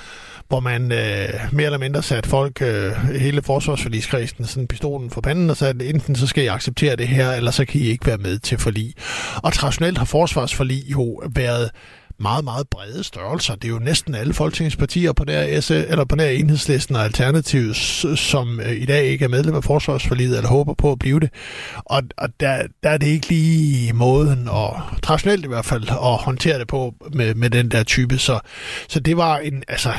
hvor 0.49 0.61
man 0.61 0.93
øh, 0.93 1.29
mere 1.53 1.67
eller 1.67 1.79
mindre 1.79 2.03
satte 2.03 2.29
folk, 2.29 2.63
øh, 2.63 2.93
hele 2.93 3.43
forsvarsforligskredsen, 3.43 4.45
sådan 4.45 4.67
pistolen 4.67 5.11
for 5.11 5.21
panden, 5.21 5.51
og 5.51 5.57
sagde, 5.57 5.89
enten 5.89 6.17
så 6.17 6.27
skal 6.27 6.45
I 6.45 6.47
acceptere 6.47 6.97
det 6.97 7.09
her, 7.09 7.33
eller 7.33 7.51
så 7.51 7.65
kan 7.65 7.81
I 7.81 7.85
ikke 7.85 8.07
være 8.07 8.19
med 8.19 8.39
til 8.39 8.59
forlig. 8.59 8.95
Og 9.43 9.53
traditionelt 9.53 9.99
har 9.99 10.05
forsvarsforlig 10.05 10.83
jo 10.87 11.23
været 11.35 11.71
meget, 12.19 12.45
meget 12.45 12.69
brede 12.69 13.05
størrelser. 13.05 13.55
Det 13.55 13.65
er 13.65 13.73
jo 13.73 13.79
næsten 13.79 14.15
alle 14.15 14.35
folketingspartier 14.35 15.13
på 15.13 15.25
der, 15.25 15.61
S 15.61 15.71
eller 15.71 16.05
på 16.05 16.17
der 16.17 16.29
enhedslisten 16.29 16.97
og 16.97 17.05
Alternativet, 17.05 17.77
som 18.17 18.61
øh, 18.61 18.73
i 18.73 18.85
dag 18.85 19.05
ikke 19.05 19.25
er 19.25 19.29
medlem 19.29 19.55
af 19.55 19.65
forsvarsforliget 19.65 20.37
eller 20.37 20.49
håber 20.49 20.75
på 20.75 20.93
at 20.93 20.99
blive 20.99 21.21
det. 21.21 21.31
Og, 21.77 22.03
og 22.17 22.29
der, 22.41 22.63
der 22.83 22.91
er 22.91 22.97
det 22.97 23.07
ikke 23.07 23.29
lige 23.29 23.93
måden, 23.93 24.49
og 24.49 24.83
traditionelt 25.03 25.45
i 25.45 25.49
hvert 25.49 25.65
fald, 25.65 25.89
at 25.89 26.25
håndtere 26.25 26.59
det 26.59 26.69
på 26.69 26.95
med, 27.13 27.35
med 27.35 27.51
den 27.51 27.71
der 27.71 27.83
type. 27.83 28.19
Så, 28.19 28.41
så 28.89 29.01
det 29.01 29.17
var 29.17 29.39
en, 29.39 29.63
altså, 29.69 29.93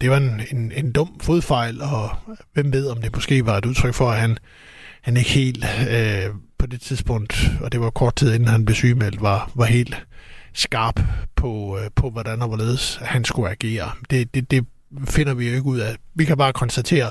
det 0.00 0.10
var 0.10 0.16
en, 0.16 0.40
en, 0.52 0.72
en 0.76 0.92
dum 0.92 1.20
fodfejl, 1.20 1.82
og 1.82 2.10
hvem 2.54 2.72
ved, 2.72 2.86
om 2.86 3.00
det 3.02 3.14
måske 3.14 3.46
var 3.46 3.58
et 3.58 3.64
udtryk 3.64 3.94
for, 3.94 4.10
at 4.10 4.20
han, 4.20 4.38
han 5.02 5.16
ikke 5.16 5.30
helt 5.30 5.64
øh, 5.90 6.30
på 6.58 6.66
det 6.66 6.80
tidspunkt, 6.80 7.50
og 7.60 7.72
det 7.72 7.80
var 7.80 7.90
kort 7.90 8.16
tid 8.16 8.34
inden 8.34 8.48
han 8.48 8.64
blev 8.64 8.74
sygemeldt, 8.74 9.22
var, 9.22 9.50
var 9.54 9.64
helt 9.64 10.06
skarp 10.56 11.00
på, 11.36 11.78
øh, 11.78 11.90
på 11.96 12.10
hvordan 12.10 12.42
og 12.42 12.48
hvorledes 12.48 12.98
han 13.02 13.24
skulle 13.24 13.50
agere. 13.50 13.90
Det, 14.10 14.34
det, 14.34 14.50
det 14.50 14.66
finder 15.08 15.34
vi 15.34 15.48
jo 15.48 15.54
ikke 15.54 15.66
ud 15.66 15.78
af. 15.78 15.96
Vi 16.14 16.24
kan 16.24 16.36
bare 16.36 16.52
konstatere, 16.52 17.10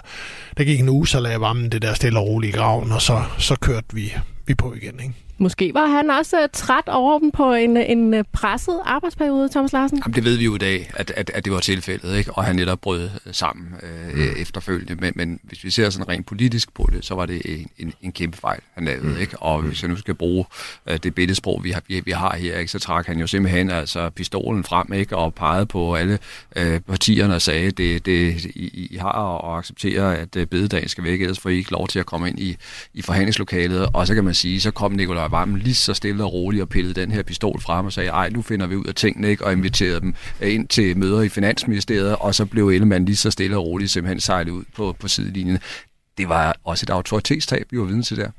der 0.57 0.63
gik 0.63 0.79
en 0.79 0.89
uge, 0.89 1.07
så 1.07 1.19
lagde 1.19 1.41
varmen 1.41 1.71
det 1.71 1.81
der 1.81 1.93
stille 1.93 2.19
og 2.19 2.27
roligt 2.27 2.55
i 2.55 2.57
graven, 2.57 2.91
og 2.91 3.01
så, 3.01 3.23
så 3.37 3.55
kørte 3.55 3.87
vi, 3.93 4.13
vi 4.45 4.55
på 4.55 4.73
igen. 4.73 4.99
Ikke? 4.99 5.13
Måske 5.37 5.73
var 5.73 5.85
han 5.85 6.11
også 6.11 6.43
uh, 6.43 6.49
træt 6.53 6.87
over 6.87 7.19
dem 7.19 7.31
på 7.31 7.53
en, 7.53 7.77
en 7.77 8.13
øh, 8.13 8.23
presset 8.33 8.79
arbejdsperiode, 8.85 9.49
Thomas 9.49 9.73
Larsen? 9.73 10.01
Jamen, 10.05 10.15
det 10.15 10.23
ved 10.23 10.37
vi 10.37 10.45
jo 10.45 10.55
i 10.55 10.57
dag, 10.57 10.91
at, 10.93 11.11
at, 11.11 11.31
at 11.33 11.45
det 11.45 11.53
var 11.53 11.59
tilfældet, 11.59 12.17
ikke? 12.17 12.31
og 12.31 12.43
han 12.43 12.55
netop 12.55 12.81
brød 12.81 13.09
øh, 13.25 13.33
sammen 13.33 13.67
øh, 13.83 14.15
mm. 14.15 14.35
efterfølgende. 14.37 14.95
Men, 14.95 15.13
men 15.15 15.39
hvis 15.43 15.63
vi 15.63 15.69
ser 15.69 15.89
sådan 15.89 16.09
rent 16.09 16.25
politisk 16.25 16.73
på 16.73 16.89
det, 16.91 17.05
så 17.05 17.15
var 17.15 17.25
det 17.25 17.41
en, 17.45 17.67
en, 17.77 17.93
en 18.01 18.11
kæmpe 18.11 18.37
fejl, 18.37 18.59
han 18.73 18.85
lavede. 18.85 19.07
Mm. 19.07 19.17
Ikke? 19.17 19.37
Og 19.39 19.61
hvis 19.61 19.81
jeg 19.81 19.89
nu 19.89 19.95
skal 19.95 20.13
bruge 20.13 20.45
uh, 20.89 20.95
det 20.95 21.15
billedsprog, 21.15 21.63
vi 21.63 21.71
har, 21.71 21.81
vi, 21.87 22.01
vi 22.05 22.11
har 22.11 22.35
her, 22.35 22.59
ikke? 22.59 22.71
så 22.71 22.79
trak 22.79 23.07
han 23.07 23.19
jo 23.19 23.27
simpelthen 23.27 23.69
altså, 23.69 24.09
pistolen 24.09 24.63
frem 24.63 24.93
ikke? 24.93 25.17
og 25.17 25.33
pegede 25.33 25.65
på 25.65 25.95
alle 25.95 26.19
uh, 26.55 26.79
partierne 26.87 27.35
og 27.35 27.41
sagde, 27.41 27.71
det, 27.71 28.05
det 28.05 28.45
I, 28.45 28.87
I 28.91 28.97
har 28.97 29.51
at 29.51 29.57
acceptere, 29.57 30.17
at 30.17 30.49
bededagen 30.49 30.89
skal 30.89 31.03
væk, 31.03 31.21
ellers 31.21 31.39
får 31.39 31.49
I 31.49 31.55
ikke 31.55 31.71
lov 31.71 31.87
til 31.87 31.99
at 31.99 32.05
komme 32.05 32.29
ind 32.29 32.39
i, 32.39 32.57
i 32.93 33.01
forhandlingslokalet. 33.01 33.89
Og 33.93 34.07
så 34.07 34.15
kan 34.15 34.23
man 34.23 34.33
sige, 34.33 34.61
så 34.61 34.71
kom 34.71 34.91
Nikolaj 34.91 35.24
Nikolaj 35.25 35.39
Vammen 35.39 35.59
lige 35.59 35.75
så 35.75 35.93
stille 35.93 36.23
og 36.23 36.33
roligt 36.33 36.61
og 36.61 36.69
pillede 36.69 37.01
den 37.01 37.11
her 37.11 37.23
pistol 37.23 37.61
frem 37.61 37.85
og 37.85 37.93
sagde, 37.93 38.09
ej, 38.09 38.29
nu 38.29 38.41
finder 38.41 38.67
vi 38.67 38.75
ud 38.75 38.85
af 38.85 38.95
tingene, 38.95 39.29
ikke? 39.29 39.45
og 39.45 39.51
inviterede 39.51 40.01
dem 40.01 40.15
øh, 40.41 40.53
ind 40.53 40.67
til 40.67 40.97
møder 40.97 41.21
i 41.21 41.29
Finansministeriet, 41.29 42.15
og 42.15 42.35
så 42.35 42.45
blev 42.45 42.67
Ellemann 42.67 43.05
lige 43.05 43.15
så 43.15 43.31
stille 43.31 43.57
og 43.57 43.65
roligt 43.65 43.91
simpelthen 43.91 44.19
sejlet 44.19 44.51
ud 44.51 44.63
på, 44.75 44.95
på 44.99 45.07
sidelinjen. 45.07 45.59
Det 46.17 46.29
var 46.29 46.55
også 46.63 46.85
et 46.85 46.89
autoritetstab, 46.89 47.67
vi 47.71 47.79
var 47.79 47.85
vidne 47.85 48.03
til 48.03 48.17
der. 48.17 48.29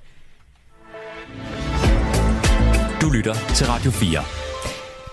Du 3.01 3.11
lytter 3.11 3.35
til 3.55 3.67
Radio 3.67 3.91
4. 3.91 4.46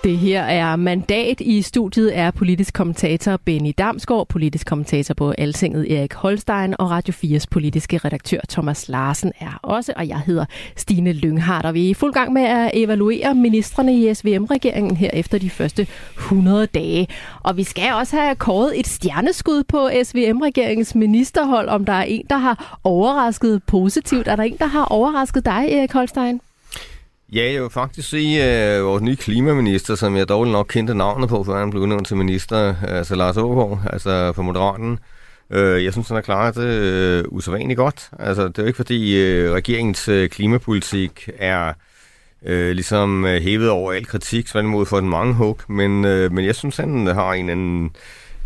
Det 0.03 0.17
her 0.17 0.41
er 0.41 0.75
mandat. 0.75 1.41
I 1.41 1.61
studiet 1.61 2.17
er 2.17 2.31
politisk 2.31 2.73
kommentator 2.73 3.37
Benny 3.37 3.71
Damsgaard, 3.77 4.27
politisk 4.27 4.67
kommentator 4.67 5.13
på 5.13 5.33
Altinget 5.37 5.91
Erik 5.91 6.13
Holstein 6.13 6.75
og 6.79 6.91
Radio 6.91 7.13
4's 7.13 7.45
politiske 7.51 7.97
redaktør 7.97 8.39
Thomas 8.49 8.89
Larsen 8.89 9.31
er 9.39 9.59
også, 9.61 9.93
og 9.95 10.07
jeg 10.07 10.19
hedder 10.19 10.45
Stine 10.75 11.13
Lynghardt. 11.13 11.65
Og 11.65 11.73
vi 11.73 11.85
er 11.85 11.89
i 11.89 11.93
fuld 11.93 12.13
gang 12.13 12.33
med 12.33 12.41
at 12.41 12.71
evaluere 12.73 13.35
ministerne 13.35 13.95
i 13.95 14.13
SVM-regeringen 14.13 14.95
her 14.95 15.09
efter 15.13 15.37
de 15.37 15.49
første 15.49 15.87
100 16.17 16.65
dage. 16.65 17.07
Og 17.43 17.57
vi 17.57 17.63
skal 17.63 17.93
også 17.93 18.15
have 18.15 18.35
kåret 18.35 18.79
et 18.79 18.87
stjerneskud 18.87 19.63
på 19.63 19.89
SVM-regeringens 20.03 20.95
ministerhold, 20.95 21.69
om 21.69 21.85
der 21.85 21.93
er 21.93 22.03
en, 22.03 22.25
der 22.29 22.37
har 22.37 22.79
overrasket 22.83 23.63
positivt. 23.63 24.27
Er 24.27 24.35
der 24.35 24.43
en, 24.43 24.57
der 24.57 24.67
har 24.67 24.85
overrasket 24.85 25.45
dig, 25.45 25.71
Erik 25.71 25.93
Holstein? 25.93 26.39
Ja, 27.35 27.53
jeg 27.53 27.61
vil 27.61 27.69
faktisk 27.69 28.09
sige, 28.09 28.39
uh, 28.79 28.85
vores 28.85 29.01
nye 29.03 29.15
klimaminister, 29.15 29.95
som 29.95 30.15
jeg 30.15 30.29
dårligt 30.29 30.51
nok 30.51 30.67
kendte 30.69 30.93
navnet 30.93 31.29
på, 31.29 31.43
før 31.43 31.59
han 31.59 31.69
blev 31.69 31.81
udnævnt 31.81 32.07
til 32.07 32.17
minister, 32.17 32.75
altså 32.87 33.15
Lars 33.15 33.37
Aargaard, 33.37 33.79
altså 33.93 34.33
for 34.35 34.41
Moderaten. 34.41 34.99
øh, 35.49 35.83
jeg 35.83 35.93
synes, 35.93 36.07
han 36.07 36.15
har 36.15 36.21
klaret 36.21 36.55
det 36.55 36.67
øh, 36.67 37.23
usædvanligt 37.27 37.77
godt. 37.77 38.09
Altså, 38.19 38.47
det 38.47 38.57
er 38.57 38.63
jo 38.63 38.67
ikke 38.67 38.77
fordi 38.77 39.23
øh, 39.23 39.51
regeringens 39.51 40.07
øh, 40.07 40.29
klimapolitik 40.29 41.29
er 41.37 41.73
øh, 42.45 42.71
ligesom 42.71 43.25
øh, 43.25 43.41
hævet 43.41 43.69
over 43.69 43.93
al 43.93 44.05
kritik, 44.05 44.45
tværtimod 44.45 44.85
for 44.85 44.99
den 44.99 45.09
mange 45.09 45.33
hug, 45.33 45.59
men, 45.67 46.05
øh, 46.05 46.31
men 46.31 46.45
jeg 46.45 46.55
synes, 46.55 46.77
han 46.77 47.07
har 47.07 47.33
en 47.33 47.49
anden 47.49 47.91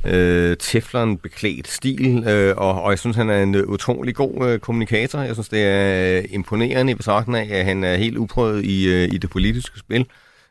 øh, 0.07 0.57
teflon 0.57 1.17
beklædt 1.17 1.67
stil, 1.67 2.23
øh, 2.27 2.57
og, 2.57 2.81
og 2.81 2.91
jeg 2.91 2.99
synes, 2.99 3.15
han 3.15 3.29
er 3.29 3.43
en 3.43 3.65
utrolig 3.65 4.15
god 4.15 4.47
øh, 4.47 4.59
kommunikator. 4.59 5.19
Jeg 5.19 5.35
synes, 5.35 5.49
det 5.49 5.63
er 5.63 6.17
øh, 6.17 6.25
imponerende 6.29 6.91
i 6.91 6.95
betragtning 6.95 7.51
af, 7.51 7.59
at 7.59 7.65
han 7.65 7.83
er 7.83 7.95
helt 7.95 8.17
uprøvet 8.17 8.65
i, 8.65 8.87
øh, 8.87 9.13
i 9.13 9.17
det 9.17 9.29
politiske 9.29 9.79
spil. 9.79 10.05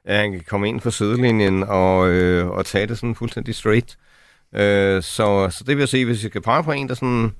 At 0.04 0.16
han 0.16 0.32
kan 0.32 0.42
komme 0.48 0.68
ind 0.68 0.80
for 0.80 0.90
sidelinjen 0.90 1.62
og, 1.62 2.08
øh, 2.08 2.48
og 2.48 2.66
tage 2.66 2.86
det 2.86 2.98
sådan 2.98 3.14
fuldstændig 3.14 3.54
straight. 3.54 3.96
Øh, 4.54 5.02
så, 5.02 5.48
så 5.50 5.64
det 5.66 5.76
vil 5.76 5.82
jeg 5.82 5.88
sige, 5.88 6.04
hvis 6.04 6.22
jeg 6.22 6.32
kan 6.32 6.42
pege 6.42 6.62
på 6.62 6.72
en, 6.72 6.88
der 6.88 6.94
sådan 6.94 7.32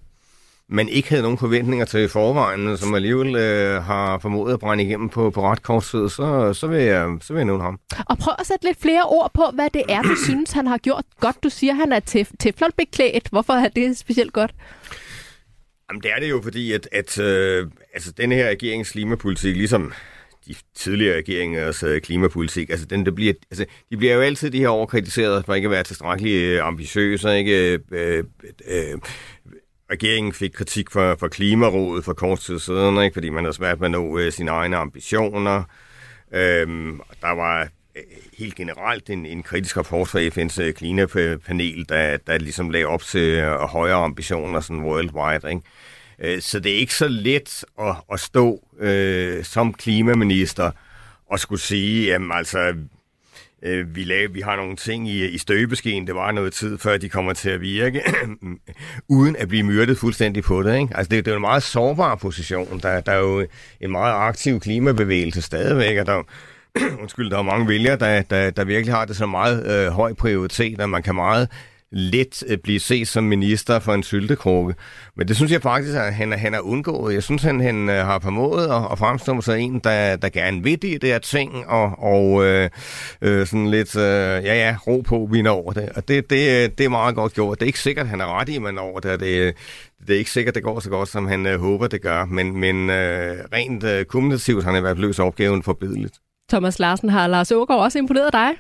man 0.69 0.89
ikke 0.89 1.09
havde 1.09 1.23
nogen 1.23 1.39
forventninger 1.39 1.85
til 1.85 2.09
forvejen, 2.09 2.77
som 2.77 2.95
alligevel 2.95 3.37
øh, 3.37 3.83
har 3.83 4.19
formået 4.19 4.53
at 4.53 4.61
brænde 4.61 4.85
igennem 4.85 5.09
på, 5.09 5.31
på 5.31 5.43
ret 5.43 5.63
kort 5.63 5.85
tid, 5.85 6.09
så, 6.09 6.53
så, 6.53 6.67
vil 6.67 6.83
jeg, 6.83 7.17
så 7.21 7.33
vil 7.33 7.39
jeg 7.39 7.45
nævne 7.45 7.63
ham. 7.63 7.81
Og 8.07 8.19
prøv 8.19 8.35
at 8.39 8.47
sætte 8.47 8.65
lidt 8.65 8.81
flere 8.81 9.03
ord 9.03 9.31
på, 9.35 9.43
hvad 9.55 9.71
det 9.75 9.83
er, 9.89 10.03
du 10.03 10.17
synes, 10.27 10.53
han 10.53 10.67
har 10.67 10.79
gjort 10.79 11.05
godt. 11.21 11.43
Du 11.43 11.49
siger, 11.49 11.73
han 11.73 11.93
er 11.93 12.01
tef- 12.11 12.37
teflonbeklædt. 12.39 13.29
Hvorfor 13.29 13.53
er 13.53 13.69
det 13.69 13.97
specielt 13.97 14.33
godt? 14.33 14.55
Jamen, 15.91 16.03
det 16.03 16.11
er 16.17 16.21
det 16.21 16.31
jo, 16.31 16.41
fordi 16.43 16.73
at, 16.73 16.89
at 16.93 17.19
øh, 17.19 17.67
altså, 17.95 18.13
denne 18.13 18.35
her 18.35 18.49
regerings 18.49 18.91
klimapolitik, 18.91 19.57
ligesom 19.57 19.93
de 20.49 20.55
tidligere 20.75 21.17
regeringers 21.17 21.83
øh, 21.83 22.01
klimapolitik, 22.01 22.71
altså 22.71 22.87
den, 22.87 23.07
der 23.07 23.11
bliver, 23.11 23.35
altså, 23.51 23.65
de 23.91 23.97
bliver 23.97 24.15
jo 24.15 24.21
altid 24.21 24.51
de 24.51 24.59
her 24.59 24.69
år 24.69 24.87
kritiseret 24.87 25.45
for 25.45 25.55
ikke 25.55 25.67
at 25.67 25.71
være 25.71 25.83
tilstrækkeligt 25.83 26.43
øh, 26.43 26.67
ambitiøse, 26.67 27.39
ikke 27.39 27.81
øh, 27.91 28.25
øh, 28.69 28.99
regeringen 29.91 30.33
fik 30.33 30.51
kritik 30.51 30.91
fra, 30.91 31.15
fra 31.15 31.29
Klimarådet 31.29 32.05
for 32.05 32.13
kort 32.13 32.39
tid 32.39 32.59
siden, 32.59 33.03
ikke? 33.03 33.15
fordi 33.15 33.31
man 33.31 33.45
havde 33.45 33.57
svært 33.57 33.81
med 33.81 33.87
at 33.87 33.91
nå 33.91 34.19
øh, 34.19 34.33
sine 34.33 34.51
egne 34.51 34.77
ambitioner. 34.77 35.63
Øhm, 36.33 37.01
der 37.21 37.31
var 37.31 37.63
øh, 37.97 38.03
helt 38.39 38.55
generelt 38.55 39.11
en, 39.11 39.27
en 39.27 39.43
kritisk 39.43 39.77
rapport 39.77 40.09
fra 40.09 40.29
FN's 40.29 40.63
øh, 40.63 40.75
klimapanel, 40.75 41.87
der, 41.89 42.17
der 42.17 42.39
ligesom 42.39 42.71
lagde 42.71 42.87
op 42.87 43.03
til 43.03 43.21
øh, 43.21 43.61
højere 43.61 44.05
ambitioner 44.05 44.61
sådan 44.61 44.83
worldwide. 44.83 45.51
Ikke? 45.51 45.63
Øh, 46.19 46.41
så 46.41 46.61
det 46.61 46.75
er 46.75 46.79
ikke 46.79 46.95
så 46.95 47.09
let 47.09 47.65
at, 47.81 47.95
at 48.13 48.21
stå 48.21 48.69
øh, 48.79 49.45
som 49.45 49.75
klimaminister 49.75 50.71
og 51.31 51.39
skulle 51.39 51.61
sige, 51.61 52.07
jamen 52.07 52.33
altså, 52.33 52.75
øh, 53.63 53.97
vi, 53.97 54.05
lavede, 54.05 54.33
vi 54.33 54.41
har 54.41 54.57
nogle 54.57 54.77
ting 54.77 55.09
i, 55.09 55.27
i 55.27 55.39
støbeskeen, 55.39 56.07
det 56.07 56.15
var 56.15 56.33
noget 56.33 56.53
tid, 56.53 56.79
før 56.79 56.97
de 56.97 57.09
kommer 57.09 57.33
til 57.33 57.51
at 57.51 57.61
virke, 57.61 58.03
uden 59.09 59.37
at 59.37 59.49
blive 59.49 59.63
myrdet 59.63 59.99
fuldstændig 59.99 60.43
på 60.43 60.63
det. 60.63 60.79
Ikke? 60.79 60.97
Altså 60.97 61.11
det, 61.11 61.25
det 61.25 61.31
er 61.31 61.35
jo 61.35 61.37
en 61.37 61.41
meget 61.41 61.63
sårbar 61.63 62.15
position. 62.15 62.81
Der, 62.81 63.01
der 63.01 63.13
er 63.13 63.19
jo 63.19 63.47
en 63.81 63.91
meget 63.91 64.15
aktiv 64.15 64.61
klimabevægelse 64.61 65.43
stadigvæk, 65.43 65.99
og 65.99 66.07
der, 66.07 66.23
undskyld, 67.03 67.31
der 67.31 67.39
er 67.39 67.43
mange 67.43 67.69
vælgere, 67.69 67.97
der, 67.97 68.23
der, 68.23 68.51
der 68.51 68.65
virkelig 68.65 68.95
har 68.95 69.05
det 69.05 69.17
så 69.17 69.27
meget 69.27 69.87
øh, 69.87 69.93
høj 69.93 70.13
prioritet, 70.13 70.81
at 70.81 70.91
man 70.91 71.03
kan 71.03 71.15
meget 71.15 71.49
lidt 71.93 72.45
øh, 72.49 72.59
blive 72.59 72.81
set 72.81 73.09
som 73.09 73.25
minister 73.25 73.79
for 73.79 73.95
en 73.95 74.03
syltekrukke. 74.03 74.75
Men 75.17 75.29
det 75.29 75.37
synes 75.37 75.53
jeg 75.53 75.63
faktisk, 75.63 75.97
at 75.97 76.15
han, 76.15 76.33
han 76.33 76.53
har 76.53 76.61
undgået. 76.61 77.15
Jeg 77.15 77.23
synes, 77.23 77.43
han, 77.43 77.61
han 77.61 77.89
øh, 77.89 78.07
har 78.07 78.19
formået 78.19 78.65
at, 78.65 78.93
at 78.93 78.99
fremstå 78.99 79.41
sig 79.41 79.61
en, 79.61 79.79
der, 79.79 80.17
der 80.17 80.29
gerne 80.29 80.63
vil 80.63 80.83
det 80.83 81.03
der 81.03 81.19
ting, 81.19 81.67
og, 81.67 81.93
og 81.99 82.45
øh, 82.45 82.71
øh, 83.23 83.47
sådan 83.47 83.71
lidt, 83.71 83.97
øh, 83.97 84.03
ja 84.03 84.55
ja, 84.55 84.77
ro 84.87 85.01
på, 85.01 85.29
vi 85.33 85.43
når 85.43 85.57
over 85.57 85.73
det. 85.73 85.89
Og 85.97 86.09
det, 86.09 86.31
det, 86.31 86.79
det 86.79 86.87
er 86.87 86.91
meget 86.91 87.15
godt 87.15 87.35
gjort. 87.35 87.61
Det 87.61 87.67
er 87.67 87.67
ikke 87.67 87.81
sikkert, 87.81 88.07
at 88.07 88.11
han 88.11 88.21
er 88.21 88.41
ret 88.41 88.49
i, 88.49 88.57
at 88.57 88.63
man 88.63 88.79
over 88.79 89.01
det. 89.01 89.21
Det, 89.21 89.55
det 90.07 90.15
er 90.15 90.19
ikke 90.19 90.31
sikkert, 90.31 90.55
det 90.55 90.63
går 90.63 90.81
så 90.81 90.91
godt, 90.91 91.09
som 91.09 91.27
han 91.27 91.47
øh, 91.47 91.61
håber, 91.61 91.87
det 91.87 92.03
gør. 92.03 92.25
Men, 92.25 92.57
men 92.57 92.91
øh, 92.91 93.37
rent 93.53 93.85
øh, 93.85 94.05
kommunikativt 94.05 94.65
har 94.65 94.71
han 94.71 94.79
i 94.79 94.81
hvert 94.81 94.97
fald 94.97 95.07
løst 95.07 95.21
opgaven 95.21 95.63
forbedeligt. 95.63 96.15
Thomas 96.49 96.79
Larsen, 96.79 97.09
har 97.09 97.27
Lars 97.27 97.53
Ågaard 97.53 97.81
også 97.81 97.99
imponeret 97.99 98.33
dig? 98.33 98.51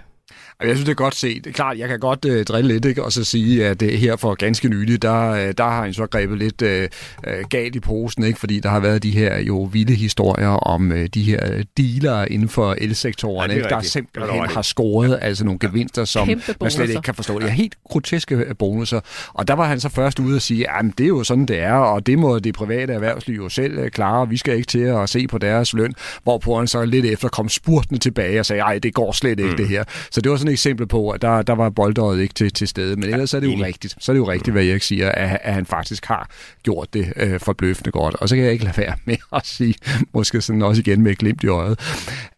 Jeg 0.61 0.69
synes, 0.69 0.85
det 0.85 0.91
er 0.91 0.95
godt 0.95 1.15
set. 1.15 1.45
Det 1.45 1.51
er 1.51 1.55
klart, 1.55 1.79
jeg 1.79 1.89
kan 1.89 2.01
godt 2.01 2.25
uh, 2.25 2.43
drille 2.43 2.73
lidt, 2.73 2.85
ikke? 2.85 3.05
og 3.05 3.13
så 3.13 3.25
sige, 3.25 3.67
at 3.67 3.83
uh, 3.83 3.89
her 3.89 4.17
for 4.17 4.35
ganske 4.35 4.69
nylig, 4.69 5.03
der, 5.03 5.31
uh, 5.31 5.53
der 5.59 5.65
har 5.65 5.83
han 5.83 5.95
så 5.95 6.07
grebet 6.07 6.39
lidt 6.39 6.63
uh, 6.63 7.49
galt 7.51 7.77
i 7.77 7.81
posen, 7.81 8.25
ikke? 8.25 8.39
fordi 8.39 8.61
der 8.61 8.69
har 8.69 8.81
været 8.81 9.03
de 9.03 9.11
her 9.11 9.39
jo 9.39 9.69
vilde 9.73 9.95
historier 9.95 10.49
om 10.49 10.91
uh, 10.91 11.05
de 11.15 11.23
her 11.23 11.63
dealere 11.77 12.33
inden 12.33 12.49
for 12.49 12.77
elsektoren, 12.79 13.51
ja, 13.51 13.57
ikke? 13.57 13.69
der 13.69 13.81
simpelthen 13.81 14.47
har 14.47 14.63
scoret 14.63 15.19
altså 15.23 15.45
nogle 15.45 15.59
gevinster, 15.59 16.05
som 16.05 16.29
man 16.61 16.71
slet 16.71 16.89
ikke 16.89 17.03
kan 17.03 17.15
forstå. 17.15 17.39
Det 17.39 17.47
er 17.47 17.51
helt 17.51 17.75
groteske 17.89 18.55
bonusser. 18.59 19.01
Og 19.35 19.49
der 19.49 19.55
var 19.55 19.65
han 19.65 19.81
så 19.81 19.89
først 19.89 20.19
ude 20.19 20.37
og 20.37 20.43
sige, 20.43 20.71
at 20.71 20.85
det 20.99 21.05
er 21.05 21.09
jo 21.09 21.25
sådan, 21.25 21.47
det 21.47 21.59
er, 21.59 21.75
og 21.75 22.07
det 22.07 22.19
må 22.19 22.39
det 22.39 22.55
private 22.55 22.93
erhvervsliv 22.93 23.37
jo 23.37 23.49
selv 23.49 23.91
klare, 23.91 24.29
vi 24.29 24.37
skal 24.37 24.57
ikke 24.57 24.67
til 24.67 24.79
at 24.79 25.09
se 25.09 25.27
på 25.27 25.39
deres 25.39 25.73
løn, 25.73 25.95
hvorpå 26.23 26.59
han 26.59 26.67
så 26.67 26.85
lidt 26.85 27.07
efter 27.07 27.29
kom 27.29 27.49
spurtende 27.49 28.01
tilbage 28.01 28.41
og 28.41 28.47
sagde, 28.47 28.63
ej, 28.63 28.79
det 28.79 28.95
går 28.95 29.13
slet 29.13 29.41
ikke 29.41 29.51
mm. 29.51 29.57
det 29.57 29.69
her. 29.69 29.85
Så 30.17 30.21
det 30.21 30.31
var 30.31 30.37
sådan 30.37 30.49
et 30.49 30.53
eksempel 30.53 30.87
på, 30.87 31.11
at 31.11 31.23
der, 31.23 31.43
der 31.43 31.53
var 31.53 31.71
boldøjet 31.71 32.21
ikke 32.21 32.35
til, 32.35 32.53
til 32.53 32.69
stede. 32.69 32.97
Men 32.97 33.05
ellers 33.05 33.35
er 33.35 33.41
det 33.41 33.47
jo 33.47 33.65
rigtigt. 33.65 33.97
Så 33.99 34.13
er 34.13 34.15
det 34.15 34.19
jo 34.19 34.29
rigtigt, 34.29 34.53
hvad 34.55 34.65
Erik 34.65 34.83
siger, 34.83 35.09
at, 35.09 35.39
at 35.43 35.55
han 35.55 35.67
faktisk 35.67 36.07
har 36.07 36.31
gjort 36.63 36.95
det 36.95 37.13
øh, 37.17 37.41
forbløffende 37.41 37.91
godt. 37.91 38.15
Og 38.15 38.29
så 38.29 38.35
kan 38.35 38.45
jeg 38.45 38.53
ikke 38.53 38.65
lade 38.65 38.77
være 38.77 38.95
med 39.05 39.17
at 39.33 39.47
sige, 39.47 39.75
måske 40.13 40.41
sådan 40.41 40.63
også 40.63 40.81
igen 40.81 41.03
med 41.03 41.13
et 41.13 41.19
glimt 41.19 41.43
i 41.43 41.47
øjet, 41.47 41.81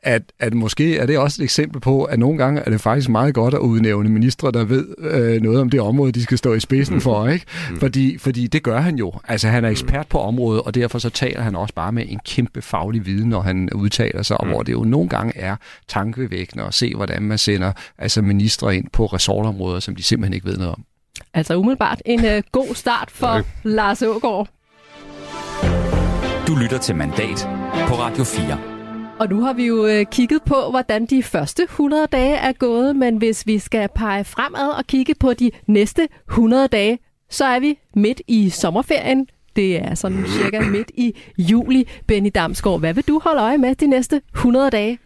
at, 0.02 0.22
at 0.38 0.54
måske 0.54 0.98
er 0.98 1.06
det 1.06 1.18
også 1.18 1.42
et 1.42 1.44
eksempel 1.44 1.80
på, 1.80 2.04
at 2.04 2.18
nogle 2.18 2.38
gange 2.38 2.60
er 2.60 2.70
det 2.70 2.80
faktisk 2.80 3.08
meget 3.08 3.34
godt 3.34 3.54
at 3.54 3.60
udnævne 3.60 4.08
ministre, 4.08 4.50
der 4.50 4.64
ved 4.64 4.86
øh, 4.98 5.42
noget 5.42 5.60
om 5.60 5.70
det 5.70 5.80
område, 5.80 6.12
de 6.12 6.22
skal 6.22 6.38
stå 6.38 6.54
i 6.54 6.60
spidsen 6.60 7.00
for, 7.00 7.28
ikke? 7.28 7.46
Mm. 7.70 7.78
Fordi, 7.78 8.18
fordi 8.18 8.46
det 8.46 8.62
gør 8.62 8.80
han 8.80 8.96
jo. 8.96 9.12
Altså 9.28 9.48
han 9.48 9.64
er 9.64 9.68
ekspert 9.68 10.06
på 10.06 10.20
området, 10.20 10.62
og 10.62 10.74
derfor 10.74 10.98
så 10.98 11.10
taler 11.10 11.40
han 11.40 11.56
også 11.56 11.74
bare 11.74 11.92
med 11.92 12.04
en 12.08 12.20
kæmpe 12.24 12.62
faglig 12.62 13.06
viden, 13.06 13.28
når 13.28 13.40
han 13.40 13.70
udtaler 13.72 14.22
sig, 14.22 14.40
og 14.40 14.46
hvor 14.46 14.62
det 14.62 14.72
jo 14.72 14.84
nogle 14.84 15.08
gange 15.08 15.36
er 15.36 15.56
tankevækkende 15.88 16.64
at 16.64 16.74
se, 16.74 16.94
hvordan 16.94 17.22
man 17.22 17.38
sender 17.38 17.67
altså 17.98 18.22
ministre 18.22 18.76
ind 18.76 18.84
på 18.92 19.06
resortområder, 19.06 19.80
som 19.80 19.96
de 19.96 20.02
simpelthen 20.02 20.34
ikke 20.34 20.46
ved 20.46 20.56
noget 20.56 20.72
om. 20.72 20.84
Altså 21.34 21.56
umiddelbart 21.56 22.02
en 22.04 22.24
uh, 22.24 22.42
god 22.52 22.74
start 22.74 23.10
for 23.10 23.26
okay. 23.26 23.48
Lars 23.62 24.02
Ågaard. 24.02 24.48
Du 26.46 26.54
lytter 26.54 26.78
til 26.78 26.96
Mandat 26.96 27.48
på 27.88 27.94
Radio 27.94 28.24
4. 28.24 28.58
Og 29.18 29.28
nu 29.28 29.40
har 29.40 29.52
vi 29.52 29.66
jo 29.66 29.86
øh, 29.86 30.06
kigget 30.12 30.42
på, 30.42 30.54
hvordan 30.70 31.06
de 31.06 31.22
første 31.22 31.62
100 31.62 32.06
dage 32.06 32.36
er 32.36 32.52
gået, 32.52 32.96
men 32.96 33.16
hvis 33.16 33.46
vi 33.46 33.58
skal 33.58 33.88
pege 33.94 34.24
fremad 34.24 34.68
og 34.68 34.84
kigge 34.86 35.14
på 35.14 35.34
de 35.34 35.50
næste 35.66 36.08
100 36.30 36.68
dage, 36.68 36.98
så 37.30 37.44
er 37.44 37.60
vi 37.60 37.78
midt 37.94 38.20
i 38.28 38.50
sommerferien. 38.50 39.26
Det 39.56 39.76
er 39.76 39.94
sådan 39.94 40.24
cirka 40.26 40.60
midt 40.60 40.90
i 40.94 41.14
juli. 41.38 41.88
Benny 42.06 42.30
Damsgaard, 42.34 42.80
hvad 42.80 42.94
vil 42.94 43.04
du 43.08 43.20
holde 43.24 43.42
øje 43.42 43.58
med 43.58 43.74
de 43.74 43.86
næste 43.86 44.22
100 44.34 44.70
dage? 44.70 44.98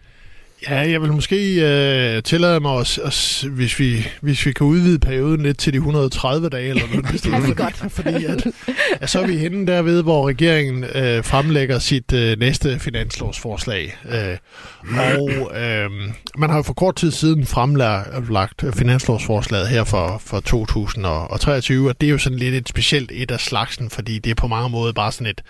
Ja, 0.69 0.91
jeg 0.91 1.03
vil 1.03 1.13
måske 1.13 1.37
øh, 1.55 2.23
tillade 2.23 2.61
mig, 2.61 2.71
os, 2.71 2.99
os, 2.99 3.47
hvis, 3.51 3.79
vi, 3.79 4.07
hvis 4.21 4.47
vi 4.47 4.53
kan 4.53 4.67
udvide 4.67 4.99
perioden 4.99 5.43
lidt 5.43 5.59
til 5.59 5.73
de 5.73 5.77
130 5.77 6.49
dage, 6.49 6.69
eller 6.69 6.83
noget. 6.93 7.13
det 7.13 7.23
kan 7.23 7.47
vi 7.47 7.55
godt. 7.55 7.77
Fordi 7.97 8.25
at, 8.25 8.47
at 9.01 9.11
så 9.11 9.21
er 9.21 9.27
vi 9.27 9.37
henne 9.37 9.67
derved, 9.67 10.03
hvor 10.03 10.29
regeringen 10.29 10.85
øh, 10.85 11.25
fremlægger 11.25 11.79
sit 11.79 12.13
øh, 12.13 12.39
næste 12.39 12.79
finanslovsforslag. 12.79 13.97
Øh, 14.09 14.37
og 14.99 15.31
øh, 15.61 15.91
man 16.39 16.51
har 16.51 16.57
jo 16.57 16.63
for 16.63 16.73
kort 16.73 16.97
tid 16.97 17.11
siden 17.11 17.47
fremlagt 17.47 18.65
finanslovsforslaget 18.77 19.69
her 19.69 19.85
for, 19.85 20.23
for 20.25 20.41
2023, 20.41 21.89
og 21.89 22.01
det 22.01 22.07
er 22.07 22.11
jo 22.11 22.19
sådan 22.19 22.39
lidt 22.39 22.55
et 22.55 22.69
specielt 22.69 23.11
et 23.15 23.31
af 23.31 23.41
slagsen, 23.41 23.91
fordi 23.91 24.19
det 24.19 24.31
er 24.31 24.35
på 24.35 24.47
mange 24.47 24.71
måder 24.71 24.93
bare 24.93 25.13
sådan 25.13 25.27
et, 25.27 25.43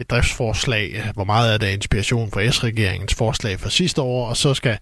et 0.00 0.10
driftsforslag, 0.10 1.10
hvor 1.14 1.24
meget 1.24 1.54
er 1.54 1.58
der 1.58 1.68
inspiration 1.68 2.30
fra 2.30 2.50
S-regeringens 2.50 3.14
forslag 3.14 3.60
fra 3.60 3.70
sidste 3.70 4.02
år, 4.02 4.28
og 4.28 4.36
så 4.36 4.53
skal, 4.54 4.78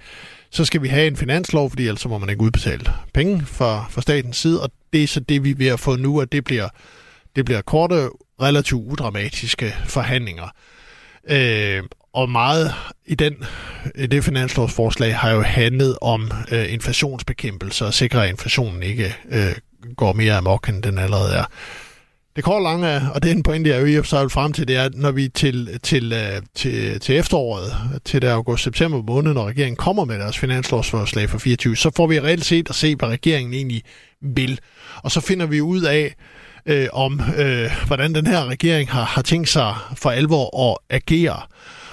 så 0.51 0.65
skal 0.65 0.83
vi 0.83 0.89
have 0.89 1.07
en 1.07 1.17
finanslov, 1.17 1.71
fordi 1.71 1.87
ellers 1.87 2.07
må 2.07 2.19
man 2.19 2.29
ikke 2.29 2.43
udbetale 2.43 2.85
penge 3.15 3.47
fra, 3.47 3.87
fra 3.91 4.03
statens 4.03 4.37
side, 4.37 4.63
og 4.63 4.71
det 4.93 5.03
er 5.03 5.07
så 5.07 5.21
det, 5.21 5.45
vi 5.45 5.51
er 5.51 5.55
ved 5.55 5.67
at 5.67 5.81
få 5.81 5.97
nu, 5.97 6.21
at 6.21 6.33
det 6.33 6.45
bliver, 6.45 6.69
det 7.37 7.45
bliver 7.45 7.63
korte, 7.63 8.09
relativt 8.43 8.87
udramatiske 8.91 9.75
forhandlinger. 9.85 10.49
Øh, 11.31 11.83
og 12.13 12.31
meget 12.31 12.75
i 13.07 13.15
den, 13.15 13.45
i 13.95 14.07
det 14.07 14.25
finanslovsforslag 14.25 15.17
har 15.17 15.31
jo 15.31 15.43
handlet 15.43 15.99
om 16.01 16.31
øh, 16.53 16.73
inflationsbekæmpelse 16.73 17.87
og 17.87 17.95
sikre, 17.95 18.25
at 18.25 18.31
inflationen 18.31 18.83
ikke 18.83 19.17
øh, 19.31 19.55
går 19.97 20.13
mere 20.13 20.35
amok, 20.35 20.69
end 20.69 20.83
den 20.83 20.99
allerede 20.99 21.35
er. 21.35 21.45
Det 22.37 22.45
korte 22.45 22.63
lange 22.63 22.87
er, 22.87 23.09
og 23.09 23.23
det 23.23 23.31
er 23.31 23.35
en 23.35 23.43
pointe, 23.43 23.71
jeg 23.71 23.81
jo 23.81 23.87
i 23.87 23.99
og 23.99 24.07
frem 24.07 24.53
til, 24.53 24.69
det 24.69 24.77
er, 24.77 24.83
at 24.83 24.95
når 24.95 25.11
vi 25.11 25.29
til, 25.29 25.81
til, 25.83 26.13
øh, 26.13 26.43
til, 26.55 27.01
til 27.01 27.17
efteråret, 27.17 27.73
til 28.05 28.23
der 28.23 28.35
august-september 28.35 29.03
måned, 29.03 29.35
når 29.35 29.49
regeringen 29.49 29.77
kommer 29.77 30.05
med 30.05 30.19
deres 30.19 30.39
finanslovsforslag 30.39 31.31
for 31.31 31.39
24, 31.39 31.77
så 31.77 31.91
får 31.97 32.07
vi 32.07 32.21
reelt 32.21 32.45
set 32.45 32.69
at 32.69 32.75
se, 32.75 32.97
hvad 32.97 33.09
regeringen 33.09 33.55
egentlig 33.55 33.83
vil. 34.21 34.61
Og 35.03 35.11
så 35.11 35.21
finder 35.21 35.47
vi 35.47 35.61
ud 35.61 35.83
af, 35.83 36.15
øh, 36.67 36.89
om 36.93 37.21
øh, 37.39 37.71
hvordan 37.87 38.15
den 38.15 38.27
her 38.27 38.47
regering 38.47 38.91
har, 38.91 39.05
har 39.05 39.23
tænkt 39.23 39.49
sig 39.49 39.75
for 39.97 40.11
alvor 40.11 40.71
at 40.71 40.79
agere 40.91 41.41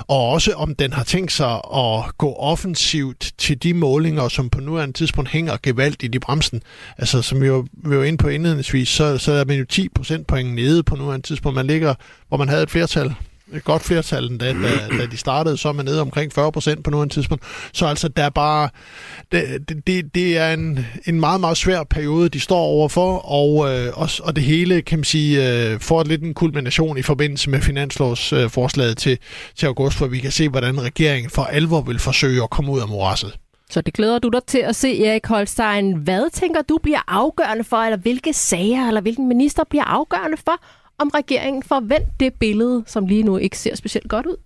og 0.07 0.29
også 0.29 0.53
om 0.53 0.75
den 0.75 0.93
har 0.93 1.03
tænkt 1.03 1.31
sig 1.31 1.53
at 1.75 2.17
gå 2.17 2.33
offensivt 2.33 3.33
til 3.37 3.63
de 3.63 3.73
målinger, 3.73 4.27
som 4.27 4.49
på 4.49 4.59
nuværende 4.61 4.93
tidspunkt 4.93 5.29
hænger 5.29 5.57
gevaldigt 5.63 6.15
i 6.15 6.19
bremsen. 6.19 6.61
Altså, 6.97 7.21
som 7.21 7.41
vi 7.41 7.51
var, 7.51 7.65
vi 7.73 7.97
var 7.97 8.03
inde 8.03 8.17
på 8.17 8.27
indledningsvis, 8.27 8.89
så, 8.89 9.17
så 9.17 9.31
er 9.31 9.45
man 9.45 9.57
jo 9.57 9.65
10 9.65 9.89
procentpoint 9.89 10.55
nede 10.55 10.83
på 10.83 10.95
nuværende 10.95 11.27
tidspunkt. 11.27 11.55
Man 11.55 11.67
ligger, 11.67 11.95
hvor 12.27 12.37
man 12.37 12.49
havde 12.49 12.63
et 12.63 12.69
flertal 12.69 13.15
et 13.53 13.63
godt 13.63 13.83
flertal, 13.83 14.37
da, 14.37 14.53
da, 14.53 14.97
da 14.97 15.05
de 15.05 15.17
startede, 15.17 15.57
så 15.57 15.69
er 15.69 15.73
man 15.73 15.85
nede 15.85 16.01
omkring 16.01 16.33
40 16.33 16.51
procent 16.51 16.83
på 16.83 16.91
nuværende 16.91 17.13
tidspunkt. 17.13 17.43
Så 17.73 17.85
altså, 17.85 18.07
der 18.07 18.23
er 18.23 18.29
bare, 18.29 18.69
det, 19.31 19.69
det, 19.87 20.15
det 20.15 20.37
er 20.37 20.53
en, 20.53 20.85
en 21.05 21.19
meget, 21.19 21.39
meget 21.39 21.57
svær 21.57 21.83
periode, 21.83 22.29
de 22.29 22.39
står 22.39 22.59
overfor, 22.59 23.17
og, 23.17 23.69
øh, 23.69 23.93
og, 23.95 24.09
og 24.23 24.35
det 24.35 24.43
hele, 24.43 24.81
kan 24.81 24.99
man 24.99 25.03
sige, 25.03 25.49
øh, 25.49 25.79
får 25.79 26.03
lidt 26.03 26.23
en 26.23 26.33
kulmination 26.33 26.97
i 26.97 27.01
forbindelse 27.01 27.49
med 27.49 27.61
finanslovsforslaget 27.61 28.91
øh, 28.91 28.95
til, 28.95 29.17
til 29.55 29.65
august, 29.65 29.97
hvor 29.97 30.07
vi 30.07 30.19
kan 30.19 30.31
se, 30.31 30.49
hvordan 30.49 30.81
regeringen 30.81 31.29
for 31.29 31.43
alvor 31.43 31.81
vil 31.81 31.99
forsøge 31.99 32.43
at 32.43 32.49
komme 32.49 32.71
ud 32.71 32.79
af 32.79 32.87
morasset. 32.87 33.33
Så 33.69 33.81
det 33.81 33.93
glæder 33.93 34.19
du 34.19 34.29
dig 34.29 34.43
til 34.43 34.57
at 34.57 34.75
se, 34.75 35.05
Erik 35.05 35.25
Holstein. 35.25 35.93
Hvad 35.93 36.29
tænker 36.33 36.61
du 36.61 36.79
bliver 36.83 37.01
afgørende 37.07 37.63
for, 37.63 37.77
eller 37.77 37.97
hvilke 37.97 38.33
sager 38.33 38.87
eller 38.87 39.01
hvilken 39.01 39.27
minister 39.27 39.63
bliver 39.69 39.83
afgørende 39.83 40.37
for, 40.37 40.61
om 40.99 41.09
regeringen 41.09 41.63
får 41.63 41.79
vendt 41.79 42.09
det 42.19 42.33
billede, 42.33 42.83
som 42.87 43.05
lige 43.05 43.23
nu 43.23 43.37
ikke 43.37 43.57
ser 43.57 43.75
specielt 43.75 44.09
godt 44.09 44.25
ud? 44.25 44.37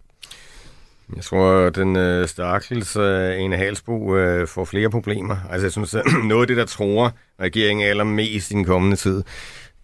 Jeg 1.15 1.23
tror, 1.23 1.67
at 1.67 1.75
den 1.75 1.95
øh, 1.95 2.27
stakkels 2.27 2.95
øh, 2.95 3.39
Ene 3.39 3.57
Halsbo 3.57 4.15
øh, 4.15 4.47
får 4.47 4.65
flere 4.65 4.89
problemer. 4.89 5.35
Altså, 5.51 5.65
jeg 5.65 5.71
synes, 5.71 5.93
at 5.93 6.03
noget 6.23 6.41
af 6.41 6.47
det, 6.47 6.57
der 6.57 6.65
tror 6.65 7.11
regeringen 7.39 7.87
allermest 7.87 8.51
i 8.51 8.53
den 8.53 8.65
kommende 8.65 8.95
tid, 8.95 9.23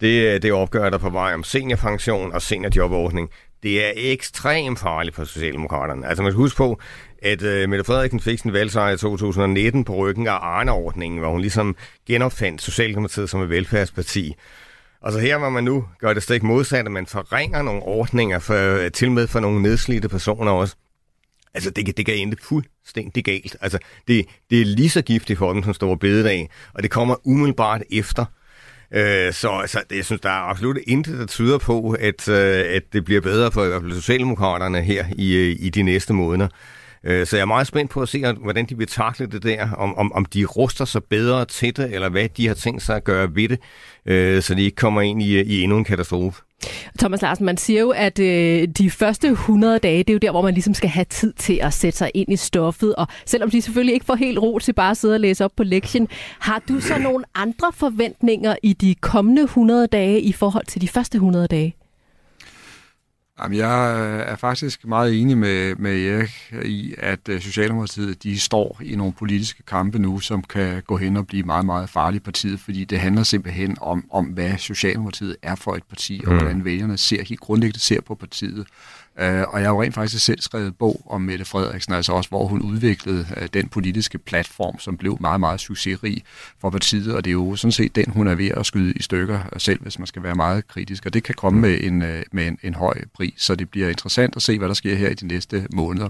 det, 0.00 0.34
øh, 0.34 0.42
det 0.42 0.52
opgør 0.52 0.90
der 0.90 0.98
på 0.98 1.10
vej 1.10 1.34
om 1.34 1.44
seniorpension 1.44 2.32
og 2.32 2.42
seniorjobordning. 2.42 3.30
Det 3.62 3.86
er 3.86 3.92
ekstremt 3.96 4.78
farligt 4.78 5.16
for 5.16 5.24
Socialdemokraterne. 5.24 6.06
Altså, 6.06 6.22
man 6.22 6.32
skal 6.32 6.36
huske 6.36 6.56
på, 6.56 6.80
at 7.22 7.42
øh, 7.42 7.68
Mette 7.68 7.84
Frederiksen 7.84 8.20
fik 8.20 8.38
sin 8.38 8.52
valgsejr 8.52 8.92
i 8.92 8.98
2019 8.98 9.84
på 9.84 9.94
ryggen 9.94 10.26
af 10.26 10.38
Arne-ordningen, 10.40 11.20
hvor 11.20 11.30
hun 11.30 11.40
ligesom 11.40 11.76
genopfandt 12.06 12.62
Socialdemokratiet 12.62 13.30
som 13.30 13.42
et 13.42 13.50
velfærdsparti. 13.50 14.34
Altså 15.02 15.20
her, 15.20 15.38
hvor 15.38 15.50
man 15.50 15.64
nu 15.64 15.84
gør 15.98 16.14
det 16.14 16.22
stik 16.22 16.42
modsat, 16.42 16.86
at 16.86 16.92
man 16.92 17.06
forringer 17.06 17.62
nogle 17.62 17.82
ordninger, 17.82 18.38
for, 18.38 18.54
øh, 18.54 18.90
til 18.90 19.10
med 19.10 19.26
for 19.26 19.40
nogle 19.40 19.62
nedslidte 19.62 20.08
personer 20.08 20.52
også. 20.52 20.76
Altså, 21.54 21.70
det, 21.70 21.96
det 21.96 22.06
kan 22.06 22.14
ende 22.14 22.36
fuldstændig 22.42 23.24
galt. 23.24 23.56
Altså, 23.60 23.78
det, 24.08 24.26
det 24.50 24.60
er 24.60 24.64
lige 24.64 24.90
så 24.90 25.02
giftigt 25.02 25.38
for 25.38 25.52
dem 25.52 25.62
som 25.62 25.74
store 25.74 25.96
bededag, 25.96 26.50
og 26.74 26.82
det 26.82 26.90
kommer 26.90 27.26
umiddelbart 27.26 27.82
efter. 27.92 28.24
Øh, 28.94 29.32
så 29.32 29.50
altså, 29.50 29.82
det, 29.90 29.96
jeg 29.96 30.04
synes, 30.04 30.20
der 30.20 30.28
er 30.28 30.50
absolut 30.50 30.78
intet, 30.86 31.18
der 31.18 31.26
tyder 31.26 31.58
på, 31.58 31.96
at, 32.00 32.28
øh, 32.28 32.64
at 32.76 32.82
det 32.92 33.04
bliver 33.04 33.20
bedre 33.20 33.52
for 33.52 33.64
i 33.64 33.68
hvert 33.68 33.82
fald 33.82 33.94
Socialdemokraterne 33.94 34.82
her 34.82 35.04
i, 35.16 35.36
øh, 35.36 35.56
i 35.60 35.70
de 35.70 35.82
næste 35.82 36.12
måneder. 36.12 36.48
Øh, 37.04 37.26
så 37.26 37.36
jeg 37.36 37.42
er 37.42 37.46
meget 37.46 37.66
spændt 37.66 37.90
på 37.90 38.02
at 38.02 38.08
se, 38.08 38.32
hvordan 38.32 38.66
de 38.66 38.78
vil 38.78 38.86
takle 38.86 39.26
det 39.26 39.42
der, 39.42 39.70
om, 39.72 39.98
om, 39.98 40.12
om 40.12 40.24
de 40.24 40.44
ruster 40.44 40.84
sig 40.84 41.04
bedre 41.04 41.44
til 41.44 41.76
det, 41.76 41.94
eller 41.94 42.08
hvad 42.08 42.28
de 42.28 42.46
har 42.46 42.54
tænkt 42.54 42.82
sig 42.82 42.96
at 42.96 43.04
gøre 43.04 43.34
ved 43.34 43.48
det, 43.48 43.58
øh, 44.06 44.42
så 44.42 44.54
de 44.54 44.62
ikke 44.62 44.76
kommer 44.76 45.00
ind 45.00 45.22
i, 45.22 45.40
i 45.40 45.62
endnu 45.62 45.78
en 45.78 45.84
katastrofe. 45.84 46.42
Thomas 46.98 47.22
Larsen, 47.22 47.46
man 47.46 47.56
siger 47.56 47.80
jo, 47.80 47.90
at 47.90 48.18
øh, 48.18 48.68
de 48.68 48.90
første 48.90 49.28
100 49.28 49.78
dage, 49.78 49.98
det 49.98 50.10
er 50.10 50.12
jo 50.12 50.18
der, 50.18 50.30
hvor 50.30 50.42
man 50.42 50.54
ligesom 50.54 50.74
skal 50.74 50.90
have 50.90 51.04
tid 51.04 51.32
til 51.32 51.58
at 51.62 51.72
sætte 51.74 51.98
sig 51.98 52.10
ind 52.14 52.32
i 52.32 52.36
stoffet. 52.36 52.94
Og 52.94 53.06
selvom 53.26 53.50
de 53.50 53.62
selvfølgelig 53.62 53.94
ikke 53.94 54.06
får 54.06 54.14
helt 54.14 54.38
ro 54.38 54.58
til 54.58 54.72
bare 54.72 54.90
at 54.90 54.96
sidde 54.96 55.14
og 55.14 55.20
læse 55.20 55.44
op 55.44 55.52
på 55.56 55.62
lektien, 55.62 56.08
har 56.38 56.62
du 56.68 56.80
så 56.80 56.98
nogle 56.98 57.24
andre 57.34 57.72
forventninger 57.74 58.56
i 58.62 58.72
de 58.72 58.94
kommende 58.94 59.42
100 59.42 59.86
dage 59.86 60.20
i 60.20 60.32
forhold 60.32 60.66
til 60.66 60.80
de 60.80 60.88
første 60.88 61.16
100 61.16 61.46
dage? 61.46 61.76
Jamen, 63.42 63.58
jeg 63.58 64.00
er 64.20 64.36
faktisk 64.36 64.86
meget 64.86 65.20
enig 65.20 65.38
med, 65.38 65.74
med 65.74 66.06
Erik 66.06 66.52
i, 66.64 66.94
at 66.98 67.28
øh, 67.28 67.40
Socialdemokratiet 67.40 68.22
de 68.22 68.40
står 68.40 68.80
i 68.84 68.96
nogle 68.96 69.12
politiske 69.12 69.62
kampe 69.62 69.98
nu, 69.98 70.20
som 70.20 70.42
kan 70.42 70.82
gå 70.82 70.96
hen 70.96 71.16
og 71.16 71.26
blive 71.26 71.42
meget, 71.42 71.66
meget 71.66 71.88
farlige 71.88 72.20
partiet, 72.20 72.60
fordi 72.60 72.84
det 72.84 73.00
handler 73.00 73.22
simpelthen 73.22 73.76
om, 73.80 74.04
om 74.10 74.24
hvad 74.24 74.58
Socialdemokratiet 74.58 75.36
er 75.42 75.54
for 75.54 75.74
et 75.74 75.82
parti, 75.88 76.20
og 76.26 76.32
mm. 76.32 76.38
hvordan 76.38 76.64
vælgerne 76.64 76.98
ser 76.98 77.24
helt 77.24 77.40
grundlæggende 77.40 77.80
ser 77.80 78.00
på 78.00 78.14
partiet. 78.14 78.66
Øh, 79.20 79.44
og 79.48 79.60
jeg 79.60 79.68
har 79.68 79.74
jo 79.74 79.82
rent 79.82 79.94
faktisk 79.94 80.24
selv 80.24 80.40
skrevet 80.40 80.76
bog 80.76 81.02
om 81.06 81.20
Mette 81.20 81.44
Frederiksen, 81.44 81.92
altså 81.92 82.12
også 82.12 82.28
hvor 82.30 82.46
hun 82.46 82.62
udviklede 82.62 83.26
øh, 83.36 83.48
den 83.54 83.68
politiske 83.68 84.18
platform, 84.18 84.78
som 84.78 84.96
blev 84.96 85.18
meget, 85.20 85.40
meget 85.40 85.60
succesrig 85.60 86.22
for 86.60 86.70
partiet, 86.70 87.14
og 87.14 87.24
det 87.24 87.30
er 87.30 87.32
jo 87.32 87.56
sådan 87.56 87.72
set 87.72 87.96
den, 87.96 88.10
hun 88.10 88.26
er 88.26 88.34
ved 88.34 88.48
at 88.48 88.66
skyde 88.66 88.92
i 88.92 89.02
stykker 89.02 89.40
selv, 89.58 89.82
hvis 89.82 89.98
man 89.98 90.06
skal 90.06 90.22
være 90.22 90.34
meget 90.34 90.68
kritisk, 90.68 91.06
og 91.06 91.14
det 91.14 91.22
kan 91.22 91.34
komme 91.34 91.60
med 91.60 91.78
en, 91.80 92.02
øh, 92.02 92.22
med 92.32 92.46
en, 92.46 92.58
en 92.62 92.74
høj 92.74 93.00
pris, 93.14 93.34
så 93.36 93.54
det 93.54 93.70
bliver 93.70 93.88
interessant 93.88 94.36
at 94.36 94.42
se, 94.42 94.58
hvad 94.58 94.68
der 94.68 94.74
sker 94.74 94.94
her 94.94 95.08
i 95.08 95.14
de 95.14 95.26
næste 95.26 95.66
måneder. 95.72 96.08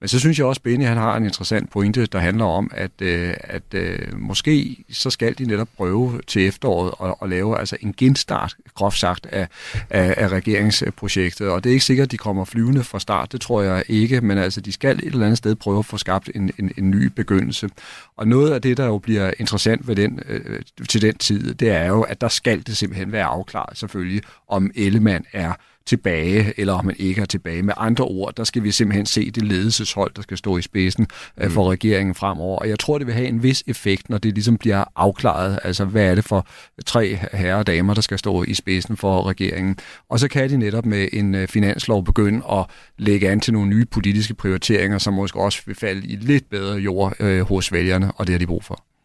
Men 0.00 0.08
så 0.08 0.18
synes 0.18 0.38
jeg 0.38 0.46
også, 0.46 0.60
Benny 0.60 0.84
han 0.84 0.96
har 0.96 1.16
en 1.16 1.24
interessant 1.24 1.70
pointe, 1.70 2.06
der 2.06 2.18
handler 2.18 2.44
om, 2.44 2.70
at, 2.74 3.02
øh, 3.02 3.34
at 3.40 3.74
øh, 3.74 3.98
måske 4.18 4.84
så 4.92 5.10
skal 5.10 5.38
de 5.38 5.44
netop 5.44 5.68
prøve 5.76 6.20
til 6.26 6.46
efteråret 6.46 6.94
at, 7.02 7.14
at 7.22 7.28
lave 7.28 7.58
altså 7.58 7.76
en 7.80 7.94
genstart, 7.96 8.56
groft 8.74 8.98
sagt, 8.98 9.26
af, 9.26 9.48
af, 9.90 10.14
af 10.16 10.28
regeringsprojektet, 10.28 11.48
og 11.48 11.64
det 11.64 11.70
er 11.70 11.74
ikke 11.74 11.84
sikkert, 11.84 12.04
at 12.04 12.12
de 12.12 12.16
kommer 12.16 12.45
flyvende 12.46 12.84
fra 12.84 13.00
start, 13.00 13.32
det 13.32 13.40
tror 13.40 13.62
jeg 13.62 13.84
ikke, 13.88 14.20
men 14.20 14.38
altså 14.38 14.60
de 14.60 14.72
skal 14.72 14.98
et 14.98 15.04
eller 15.04 15.26
andet 15.26 15.38
sted 15.38 15.54
prøve 15.54 15.78
at 15.78 15.86
få 15.86 15.96
skabt 15.96 16.30
en, 16.34 16.50
en, 16.58 16.72
en 16.78 16.90
ny 16.90 17.04
begyndelse. 17.06 17.68
Og 18.16 18.28
noget 18.28 18.52
af 18.52 18.62
det, 18.62 18.76
der 18.76 18.86
jo 18.86 18.98
bliver 18.98 19.32
interessant 19.38 19.88
ved 19.88 19.96
den, 19.96 20.20
øh, 20.28 20.60
til 20.88 21.02
den 21.02 21.14
tid, 21.14 21.54
det 21.54 21.70
er 21.70 21.86
jo, 21.86 22.02
at 22.02 22.20
der 22.20 22.28
skal 22.28 22.66
det 22.66 22.76
simpelthen 22.76 23.12
være 23.12 23.24
afklaret 23.24 23.78
selvfølgelig, 23.78 24.22
om 24.48 24.70
Ellemann 24.74 25.24
er 25.32 25.52
tilbage, 25.86 26.60
eller 26.60 26.72
om 26.72 26.84
man 26.84 26.94
ikke 26.98 27.20
er 27.20 27.24
tilbage. 27.24 27.62
Med 27.62 27.74
andre 27.76 28.04
ord, 28.04 28.34
der 28.36 28.44
skal 28.44 28.62
vi 28.62 28.70
simpelthen 28.70 29.06
se 29.06 29.30
det 29.30 29.42
ledelseshold, 29.42 30.14
der 30.16 30.22
skal 30.22 30.36
stå 30.36 30.56
i 30.56 30.62
spidsen 30.62 31.06
mm. 31.36 31.50
for 31.50 31.70
regeringen 31.70 32.14
fremover. 32.14 32.58
Og 32.58 32.68
jeg 32.68 32.78
tror, 32.78 32.98
det 32.98 33.06
vil 33.06 33.14
have 33.14 33.28
en 33.28 33.42
vis 33.42 33.64
effekt, 33.66 34.10
når 34.10 34.18
det 34.18 34.34
ligesom 34.34 34.58
bliver 34.58 34.84
afklaret. 34.96 35.58
Altså, 35.64 35.84
hvad 35.84 36.04
er 36.04 36.14
det 36.14 36.24
for 36.24 36.46
tre 36.86 37.18
herrer 37.32 37.56
og 37.56 37.66
damer, 37.66 37.94
der 37.94 38.00
skal 38.00 38.18
stå 38.18 38.42
i 38.42 38.54
spidsen 38.54 38.96
for 38.96 39.26
regeringen? 39.26 39.78
Og 40.08 40.20
så 40.20 40.28
kan 40.28 40.50
de 40.50 40.56
netop 40.56 40.86
med 40.86 41.08
en 41.12 41.34
øh, 41.34 41.48
finanslov 41.48 42.04
begynde 42.04 42.42
at 42.52 42.66
lægge 42.98 43.30
an 43.30 43.40
til 43.40 43.52
nogle 43.52 43.68
nye 43.68 43.84
politiske 43.84 44.34
prioriteringer, 44.34 44.98
som 44.98 45.14
måske 45.14 45.40
også 45.40 45.62
vil 45.66 45.74
falde 45.74 46.06
i 46.06 46.16
lidt 46.16 46.50
bedre 46.50 46.76
jord 46.76 47.14
øh, 47.20 47.40
hos 47.40 47.72
vælgerne, 47.72 48.12
og 48.12 48.26
det 48.26 48.32
har 48.32 48.38
de 48.38 48.46
brug 48.46 48.64
for. 48.64 48.95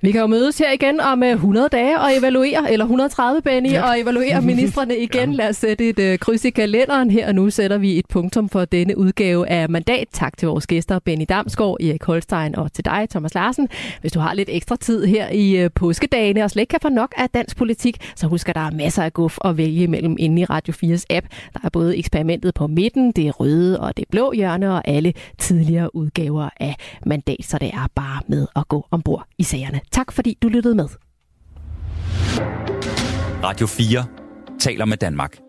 Vi 0.00 0.12
kan 0.12 0.20
jo 0.20 0.26
mødes 0.26 0.58
her 0.58 0.72
igen 0.72 1.00
om 1.00 1.22
100 1.22 1.64
øh, 1.64 1.70
dage 1.72 2.00
og 2.00 2.16
evaluere, 2.18 2.72
eller 2.72 2.84
130, 2.84 3.42
Benny, 3.42 3.70
ja. 3.70 3.88
og 3.88 4.00
evaluere 4.00 4.42
ministerne 4.42 4.98
igen. 5.06 5.32
Lad 5.32 5.48
os 5.48 5.56
sætte 5.56 5.88
et 5.88 6.12
uh, 6.12 6.18
kryds 6.18 6.44
i 6.44 6.50
kalenderen. 6.50 7.10
Her 7.10 7.28
og 7.28 7.34
nu 7.34 7.50
sætter 7.50 7.78
vi 7.78 7.98
et 7.98 8.06
punktum 8.08 8.48
for 8.48 8.64
denne 8.64 8.98
udgave 8.98 9.48
af 9.48 9.68
Mandat. 9.68 10.06
Tak 10.12 10.38
til 10.38 10.48
vores 10.48 10.66
gæster, 10.66 10.98
Benny 10.98 11.24
Damsgaard, 11.28 11.76
Erik 11.80 12.04
Holstein 12.04 12.56
og 12.56 12.72
til 12.72 12.84
dig, 12.84 13.06
Thomas 13.10 13.34
Larsen. 13.34 13.68
Hvis 14.00 14.12
du 14.12 14.20
har 14.20 14.34
lidt 14.34 14.48
ekstra 14.52 14.76
tid 14.76 15.04
her 15.04 15.28
i 15.30 15.64
uh, 15.64 15.70
påskedagene 15.74 16.44
og 16.44 16.50
slet 16.50 16.60
ikke 16.60 16.70
kan 16.70 16.80
få 16.82 16.88
nok 16.88 17.14
af 17.16 17.30
dansk 17.30 17.56
politik, 17.56 17.96
så 18.16 18.26
husk, 18.26 18.48
at 18.48 18.54
der 18.54 18.60
er 18.60 18.70
masser 18.70 19.02
af 19.02 19.12
guf 19.12 19.38
at 19.44 19.56
vælge 19.56 19.82
imellem 19.82 20.16
inde 20.18 20.42
i 20.42 20.44
Radio 20.44 20.74
4's 20.84 21.04
app. 21.10 21.26
Der 21.54 21.60
er 21.64 21.68
både 21.68 21.96
eksperimentet 21.96 22.54
på 22.54 22.66
midten, 22.66 23.12
det 23.12 23.40
røde 23.40 23.80
og 23.80 23.96
det 23.96 24.04
blå 24.10 24.32
hjørne, 24.32 24.74
og 24.74 24.88
alle 24.88 25.12
tidligere 25.38 25.96
udgaver 25.96 26.48
af 26.60 26.76
Mandat, 27.06 27.36
så 27.44 27.58
det 27.58 27.68
er 27.68 27.88
bare 27.94 28.20
med 28.28 28.46
at 28.56 28.68
gå 28.68 28.86
ombord 28.90 29.26
i 29.38 29.42
sagerne. 29.56 29.80
Tak 29.92 30.12
fordi 30.12 30.38
du 30.42 30.48
lyttede 30.48 30.74
med. 30.74 30.88
Radio 33.42 33.66
4 33.66 34.04
taler 34.60 34.84
med 34.84 34.96
Danmark. 34.96 35.45